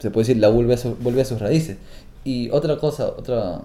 se 0.00 0.10
puede 0.10 0.26
decir 0.26 0.40
la 0.40 0.50
U 0.50 0.54
vuelve 0.54 0.74
a, 0.74 0.76
su- 0.78 0.96
vuelve 0.96 1.20
a 1.20 1.24
sus 1.24 1.38
raíces. 1.40 1.76
Y 2.24 2.50
otra 2.50 2.78
cosa, 2.78 3.08
otra... 3.08 3.60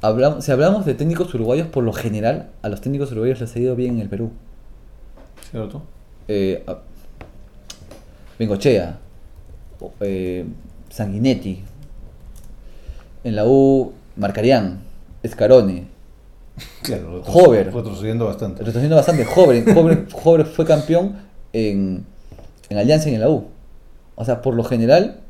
Hablamos, 0.00 0.44
si 0.44 0.52
hablamos 0.52 0.84
de 0.84 0.94
técnicos 0.94 1.32
uruguayos, 1.34 1.68
por 1.68 1.84
lo 1.84 1.92
general, 1.92 2.48
a 2.62 2.68
los 2.68 2.80
técnicos 2.80 3.10
uruguayos 3.12 3.40
les 3.40 3.54
ha 3.54 3.58
ido 3.58 3.74
bien 3.76 3.94
en 3.96 4.00
el 4.02 4.08
Perú. 4.08 4.30
¿Cierto? 5.50 5.82
Eh, 6.28 6.64
Bengochea, 8.38 8.98
eh, 10.00 10.44
Sanguinetti, 10.90 11.62
en 13.24 13.36
la 13.36 13.44
U, 13.46 13.92
Marcarián, 14.16 14.80
Escarone, 15.22 15.86
Claro, 16.82 17.22
Hover. 17.26 17.70
Fue 17.72 17.82
retrocediendo 17.82 18.26
bastante. 18.26 18.58
retrocediendo 18.60 18.96
bastante, 18.96 19.24
Joven 19.24 20.06
fue 20.54 20.64
campeón 20.64 21.16
en, 21.52 22.04
en 22.68 22.78
Alianza 22.78 23.10
y 23.10 23.14
en 23.14 23.20
la 23.20 23.28
U. 23.28 23.46
O 24.16 24.24
sea, 24.24 24.42
por 24.42 24.54
lo 24.54 24.62
general, 24.64 25.20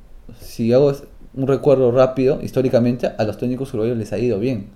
si 0.41 0.73
hago 0.73 0.93
un 1.35 1.47
recuerdo 1.47 1.91
rápido, 1.93 2.41
históricamente, 2.43 3.11
a 3.17 3.25
los 3.25 3.39
técnicos 3.39 3.73
uruguayos 3.73 3.97
les 3.97 4.13
ha 4.13 4.19
ido 4.19 4.39
bien. 4.39 4.67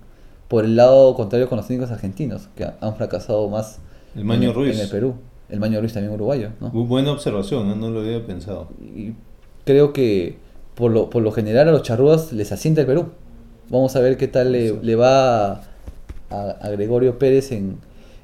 Por 0.47 0.65
el 0.65 0.75
lado 0.75 1.13
contrario 1.15 1.47
con 1.47 1.57
los 1.57 1.67
técnicos 1.67 1.91
argentinos, 1.91 2.49
que 2.55 2.67
han 2.81 2.95
fracasado 2.95 3.47
más 3.49 3.77
El 4.15 4.25
Maño 4.25 4.49
en, 4.49 4.55
Ruiz. 4.55 4.75
en 4.75 4.81
el 4.81 4.89
Perú. 4.89 5.15
El 5.49 5.59
Maño 5.59 5.79
Ruiz 5.79 5.93
también 5.93 6.13
uruguayo, 6.13 6.49
¿no? 6.61 6.69
Muy 6.69 6.83
buena 6.85 7.11
observación, 7.11 7.67
¿no? 7.67 7.75
No 7.75 7.89
lo 7.89 8.01
había 8.01 8.25
pensado. 8.25 8.69
Y 8.81 9.13
creo 9.65 9.93
que 9.93 10.37
por 10.75 10.91
lo, 10.91 11.09
por 11.09 11.23
lo 11.23 11.31
general 11.31 11.67
a 11.69 11.71
los 11.71 11.83
charrúas 11.83 12.31
les 12.33 12.51
asienta 12.51 12.81
el 12.81 12.87
Perú. 12.87 13.07
Vamos 13.69 13.95
a 13.95 13.99
ver 13.99 14.17
qué 14.17 14.27
tal 14.27 14.51
le, 14.51 14.69
Sí. 14.69 14.75
le 14.81 14.95
va 14.95 15.51
a, 15.53 15.61
a 16.29 16.69
Gregorio 16.69 17.17
Pérez 17.19 17.51
en, 17.51 17.77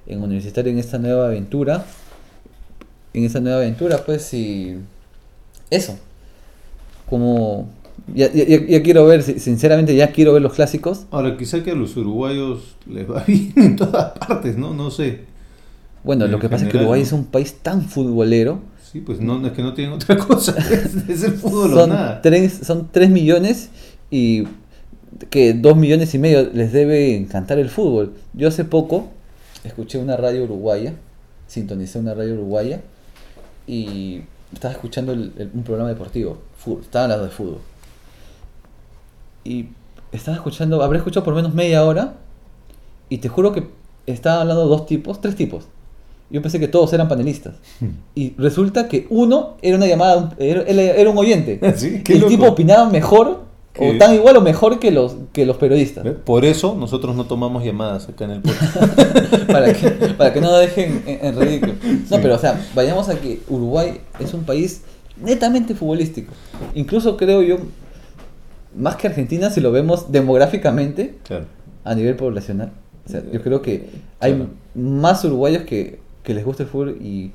en 0.07 0.21
Universitario 0.23 0.71
en 0.71 0.77
esta 0.79 0.97
nueva 0.99 1.27
aventura. 1.27 1.85
En 3.13 3.23
esta 3.23 3.39
nueva 3.39 3.57
aventura, 3.57 3.97
pues, 4.05 4.33
y 4.33 4.77
eso. 5.69 5.97
Como. 7.09 7.69
Ya, 8.13 8.31
ya- 8.31 8.83
quiero 8.83 9.05
ver, 9.05 9.23
si- 9.23 9.39
sinceramente, 9.39 9.95
ya 9.95 10.11
quiero 10.11 10.33
ver 10.33 10.41
los 10.41 10.53
clásicos. 10.53 11.05
Ahora, 11.11 11.37
quizá 11.37 11.63
que 11.63 11.71
a 11.71 11.75
los 11.75 11.95
uruguayos 11.97 12.75
les 12.87 13.09
va 13.09 13.23
bien 13.27 13.53
en 13.55 13.75
todas 13.77 14.11
partes, 14.19 14.57
¿no? 14.57 14.73
No 14.73 14.91
sé. 14.91 15.21
Bueno, 16.05 16.25
En 16.25 16.31
lo 16.31 16.39
que 16.39 16.47
pasa 16.49 16.65
es 16.65 16.71
que 16.71 16.77
Uruguay 16.77 17.01
¿no? 17.01 17.05
es 17.07 17.11
un 17.13 17.25
país 17.25 17.55
tan 17.61 17.81
futbolero. 17.81 18.59
Sí, 18.91 19.01
pues 19.01 19.19
no, 19.19 19.45
es 19.45 19.51
que 19.53 19.61
no 19.63 19.73
tienen 19.73 19.93
otra 19.93 20.17
cosa. 20.27 20.55
Es, 20.57 20.95
es 21.09 21.23
el 21.23 21.33
fútbol 21.33 21.73
o 21.73 21.79
son, 21.81 21.89
nada. 21.89 22.21
tres, 22.21 22.61
son 22.63 22.87
3 22.91 23.09
millones 23.09 23.69
y 24.11 24.43
que 25.29 25.53
2 25.53 25.75
millones 25.75 26.13
y 26.13 26.19
medio 26.19 26.49
les 26.53 26.71
debe 26.71 27.15
encantar 27.17 27.57
el 27.59 27.69
fútbol. 27.69 28.13
Yo 28.33 28.47
hace 28.47 28.63
poco 28.63 29.07
escuché 29.63 29.97
una 29.97 30.15
radio 30.15 30.43
uruguaya, 30.43 30.93
sintonicé 31.47 31.99
una 31.99 32.13
radio 32.13 32.35
uruguaya 32.35 32.81
y 33.67 34.21
estaba 34.53 34.73
escuchando 34.73 35.11
el- 35.11 35.33
el- 35.37 35.49
un 35.53 35.63
programa 35.63 35.89
deportivo, 35.89 36.37
fútbol, 36.57 36.81
estaba 36.83 37.05
hablando 37.05 37.25
de 37.25 37.31
fútbol. 37.31 37.57
Y 39.43 39.67
estaba 40.11 40.37
escuchando, 40.37 40.81
habré 40.83 40.99
escuchado 40.99 41.23
por 41.23 41.35
menos 41.35 41.53
media 41.53 41.83
hora 41.83 42.13
y 43.09 43.17
te 43.19 43.27
juro 43.29 43.51
que 43.53 43.67
estaban 44.05 44.41
hablando 44.41 44.67
dos 44.67 44.85
tipos, 44.85 45.19
tres 45.21 45.35
tipos. 45.35 45.67
Yo 46.29 46.41
pensé 46.41 46.59
que 46.59 46.67
todos 46.67 46.91
eran 46.93 47.07
panelistas. 47.07 47.55
Y 48.15 48.33
resulta 48.37 48.87
que 48.87 49.05
uno 49.09 49.57
era 49.61 49.77
una 49.77 49.85
llamada, 49.87 50.33
era, 50.39 50.61
era- 50.63 51.09
un 51.09 51.17
oyente. 51.17 51.59
Sí, 51.77 52.01
el 52.07 52.17
loco. 52.19 52.29
tipo 52.29 52.45
opinaba 52.47 52.89
mejor, 52.89 53.43
¿Qué? 53.73 53.91
o 53.91 53.97
tan 53.97 54.13
igual 54.15 54.35
o 54.37 54.41
mejor 54.41 54.79
que 54.79 54.89
los, 54.89 55.15
que 55.33 55.45
los 55.45 55.57
periodistas. 55.57 56.05
Por 56.25 56.43
eso 56.45 56.75
nosotros 56.75 57.15
no 57.15 57.25
tomamos 57.25 57.63
llamadas 57.63 58.09
acá 58.09 58.25
en 58.25 58.31
el 58.31 58.41
podcast. 58.41 59.45
para, 59.51 59.73
que, 59.73 59.89
para 60.17 60.33
que 60.33 60.41
no 60.41 60.49
nos 60.49 60.59
dejen 60.61 61.03
en, 61.05 61.25
en 61.25 61.39
ridículo. 61.39 61.73
No, 62.09 62.17
pero 62.21 62.35
o 62.35 62.39
sea, 62.39 62.59
vayamos 62.73 63.07
a 63.09 63.15
que 63.19 63.41
Uruguay 63.49 63.99
es 64.19 64.33
un 64.33 64.43
país 64.45 64.81
netamente 65.21 65.75
futbolístico. 65.75 66.33
Incluso 66.73 67.17
creo 67.17 67.41
yo, 67.43 67.57
más 68.75 68.95
que 68.95 69.07
Argentina, 69.07 69.49
si 69.49 69.61
lo 69.61 69.71
vemos 69.71 70.11
demográficamente 70.11 71.15
Claro. 71.23 71.45
a 71.83 71.93
nivel 71.95 72.15
poblacional. 72.15 72.71
O 73.05 73.09
sea, 73.09 73.21
yo 73.31 73.41
creo 73.43 73.61
que 73.61 73.87
hay 74.19 74.33
Claro. 74.33 74.49
más 74.73 75.23
uruguayos 75.23 75.63
que, 75.63 75.99
que 76.25 76.33
les 76.33 76.43
gusta 76.43 76.63
el 76.63 76.69
fútbol 76.69 76.97
y 77.01 77.31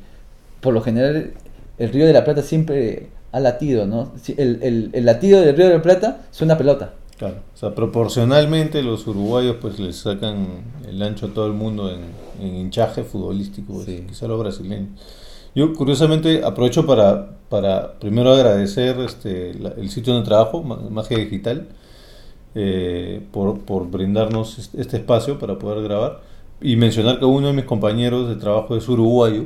por 0.61 0.75
lo 0.75 0.83
general 0.83 1.33
el 1.79 1.89
Río 1.91 2.07
de 2.07 2.13
la 2.13 2.25
Plata 2.25 2.43
siempre 2.43 3.09
ha 3.33 3.41
latido, 3.41 3.87
¿no? 3.87 4.13
El, 4.37 4.59
el, 4.63 4.91
el 4.93 5.05
latido 5.07 5.41
del 5.41 5.57
Río 5.57 5.69
de 5.69 5.75
la 5.77 5.83
Plata 5.83 6.23
suena 6.31 6.55
a 6.55 6.59
pelota. 6.59 6.95
Claro. 7.17 7.37
O 7.55 7.57
sea, 7.57 7.75
proporcionalmente 7.75 8.83
los 8.83 9.07
uruguayos 9.07 9.57
pues 9.61 9.79
les 9.79 9.97
sacan 9.97 10.47
el 10.89 11.03
ancho 11.03 11.27
a 11.27 11.29
todo 11.35 11.47
el 11.47 11.53
mundo 11.53 11.91
en, 11.91 12.01
en 12.45 12.57
hinchaje 12.57 13.05
futbolístico, 13.05 13.75
pues, 13.75 13.87
Sí. 13.87 14.05
quizá 14.09 14.27
los 14.27 14.41
brasileños. 14.41 14.89
Yo 15.55 15.73
curiosamente 15.75 16.43
aprovecho 16.45 16.87
para, 16.87 17.31
para 17.49 17.95
primero 17.99 18.31
agradecer 18.33 18.99
este, 19.01 19.53
la- 19.55 19.71
el 19.77 19.91
sitio 19.91 20.13
donde 20.15 20.27
trabajo, 20.29 20.63
Ma- 20.63 20.79
Magia 20.91 21.19
Digital, 21.19 21.67
eh, 22.55 23.21
por, 23.33 23.61
por 23.61 23.91
brindarnos 23.91 24.59
est- 24.59 24.75
este 24.75 24.97
espacio 24.97 25.39
para 25.39 25.59
poder 25.59 25.83
grabar 25.85 26.21
y 26.61 26.77
mencionar 26.77 27.19
que 27.19 27.25
uno 27.25 27.49
de 27.49 27.53
mis 27.55 27.65
compañeros 27.65 28.29
de 28.29 28.37
trabajo 28.37 28.77
es 28.77 28.89
uruguayo, 28.89 29.45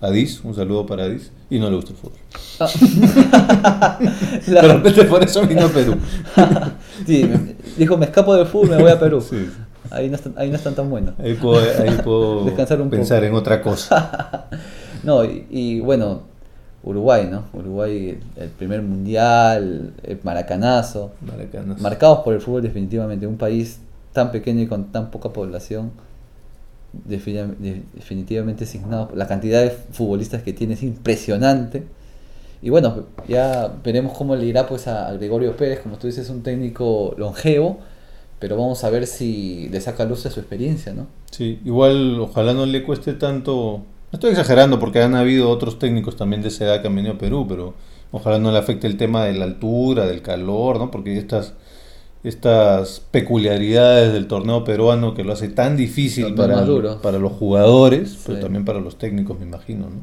Adis, 0.00 0.42
un 0.44 0.54
saludo 0.54 0.86
para 0.86 1.04
Adis, 1.04 1.30
y 1.50 1.58
no 1.58 1.68
le 1.70 1.76
gusta 1.76 1.92
el 1.92 1.96
fútbol. 1.96 2.18
La- 4.48 4.62
De 4.62 4.68
repente 4.74 5.04
por 5.04 5.22
eso 5.22 5.46
vino 5.46 5.66
a 5.66 5.68
Perú. 5.68 5.94
sí, 7.06 7.24
me- 7.24 7.56
dijo, 7.76 7.96
me 7.96 8.06
escapo 8.06 8.34
del 8.34 8.46
fútbol, 8.46 8.70
me 8.70 8.82
voy 8.82 8.90
a 8.90 8.98
Perú. 8.98 9.20
Sí. 9.20 9.48
Ahí, 9.90 10.08
no 10.08 10.16
están, 10.16 10.34
ahí 10.36 10.50
no 10.50 10.56
están 10.56 10.74
tan 10.74 10.90
buenos. 10.90 11.14
Ahí 11.18 11.34
puedo, 11.34 11.60
ahí 11.60 11.98
puedo 12.04 12.44
Descansar 12.46 12.80
un 12.80 12.90
pensar 12.90 13.18
poco. 13.20 13.28
en 13.28 13.34
otra 13.34 13.62
cosa. 13.62 14.46
No, 15.02 15.24
y, 15.24 15.46
y 15.50 15.80
bueno, 15.80 16.22
Uruguay, 16.82 17.26
¿no? 17.30 17.44
Uruguay, 17.54 18.18
el 18.36 18.48
primer 18.50 18.82
mundial, 18.82 19.92
el 20.02 20.18
maracanazo. 20.22 21.12
Marcados 21.80 22.20
por 22.20 22.34
el 22.34 22.40
fútbol 22.40 22.62
definitivamente. 22.62 23.26
Un 23.26 23.36
país 23.38 23.80
tan 24.12 24.30
pequeño 24.30 24.60
y 24.62 24.66
con 24.66 24.86
tan 24.92 25.10
poca 25.10 25.30
población, 25.30 25.90
definitivamente 26.92 28.64
asignado. 28.64 29.10
La 29.14 29.26
cantidad 29.26 29.62
de 29.62 29.70
futbolistas 29.70 30.42
que 30.42 30.52
tiene 30.52 30.74
es 30.74 30.82
impresionante. 30.82 31.84
Y 32.60 32.70
bueno, 32.70 33.04
ya 33.28 33.72
veremos 33.84 34.16
cómo 34.16 34.34
le 34.34 34.46
irá 34.46 34.66
pues 34.66 34.88
a, 34.88 35.12
Gregorio 35.12 35.56
Pérez, 35.56 35.80
como 35.80 35.96
tú 35.96 36.06
dices, 36.06 36.28
un 36.28 36.42
técnico 36.42 37.14
longevo, 37.16 37.78
pero 38.38 38.56
vamos 38.56 38.82
a 38.84 38.90
ver 38.90 39.06
si 39.06 39.68
le 39.68 39.80
saca 39.80 40.04
luz 40.04 40.26
a 40.26 40.30
su 40.30 40.40
experiencia, 40.40 40.92
¿no? 40.92 41.06
Sí, 41.30 41.60
igual 41.64 42.18
ojalá 42.20 42.54
no 42.54 42.66
le 42.66 42.82
cueste 42.82 43.12
tanto. 43.14 43.82
No 44.10 44.16
estoy 44.16 44.30
exagerando 44.30 44.78
porque 44.80 45.02
han 45.02 45.14
habido 45.14 45.50
otros 45.50 45.78
técnicos 45.78 46.16
también 46.16 46.42
de 46.42 46.48
esa 46.48 46.64
edad 46.64 46.80
que 46.80 46.88
han 46.88 46.96
venido 46.96 47.14
a 47.14 47.18
Perú, 47.18 47.46
pero 47.48 47.74
ojalá 48.10 48.38
no 48.38 48.50
le 48.50 48.58
afecte 48.58 48.86
el 48.86 48.96
tema 48.96 49.24
de 49.24 49.34
la 49.34 49.44
altura, 49.44 50.06
del 50.06 50.22
calor, 50.22 50.78
¿no? 50.78 50.90
Porque 50.90 51.16
estas 51.16 51.54
estas 52.28 53.00
peculiaridades 53.10 54.12
del 54.12 54.26
torneo 54.26 54.64
peruano 54.64 55.14
que 55.14 55.24
lo 55.24 55.32
hace 55.32 55.48
tan 55.48 55.76
difícil 55.76 56.34
para, 56.34 56.64
para 57.02 57.18
los 57.18 57.32
jugadores, 57.32 58.18
pero 58.26 58.40
también 58.40 58.64
para 58.64 58.80
los 58.80 58.98
técnicos, 58.98 59.38
me 59.38 59.46
imagino, 59.46 59.84
¿no? 59.88 60.02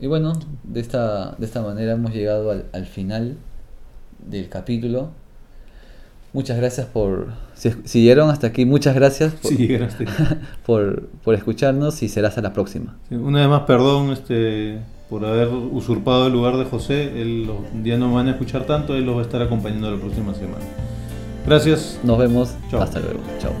Y 0.00 0.06
bueno, 0.06 0.34
de 0.64 0.80
esta, 0.80 1.34
de 1.38 1.46
esta 1.46 1.62
manera 1.62 1.92
hemos 1.92 2.12
llegado 2.12 2.50
al, 2.50 2.66
al 2.72 2.84
final 2.84 3.36
del 4.18 4.48
capítulo. 4.48 5.10
Muchas 6.34 6.58
gracias 6.58 6.86
por... 6.86 7.28
Si, 7.54 7.72
si 7.84 8.02
llegaron 8.02 8.28
hasta 8.28 8.48
aquí, 8.48 8.66
muchas 8.66 8.94
gracias 8.94 9.32
por, 9.34 9.52
Sí, 9.52 9.78
por, 10.66 11.08
por 11.22 11.34
escucharnos 11.34 12.02
y 12.02 12.08
será 12.08 12.28
hasta 12.28 12.42
la 12.42 12.52
próxima. 12.52 12.96
Sí, 13.08 13.14
una 13.14 13.38
vez 13.40 13.48
más, 13.48 13.62
perdón 13.62 14.10
este, 14.10 14.80
por 15.14 15.24
haber 15.26 15.46
usurpado 15.70 16.26
el 16.26 16.32
lugar 16.32 16.56
de 16.56 16.64
José. 16.64 17.20
Él 17.22 17.44
lo- 17.46 17.62
un 17.72 17.84
día 17.84 17.96
no 17.96 18.08
me 18.08 18.14
van 18.16 18.26
a 18.26 18.32
escuchar 18.32 18.64
tanto, 18.66 18.96
él 18.96 19.04
los 19.04 19.14
va 19.14 19.20
a 19.20 19.22
estar 19.22 19.40
acompañando 19.40 19.88
la 19.88 19.96
próxima 19.96 20.34
semana. 20.34 20.64
Gracias. 21.46 22.00
Nos 22.02 22.18
vemos. 22.18 22.54
Chao. 22.68 22.82
Hasta 22.82 22.98
luego. 22.98 23.20
Chao. 23.40 23.52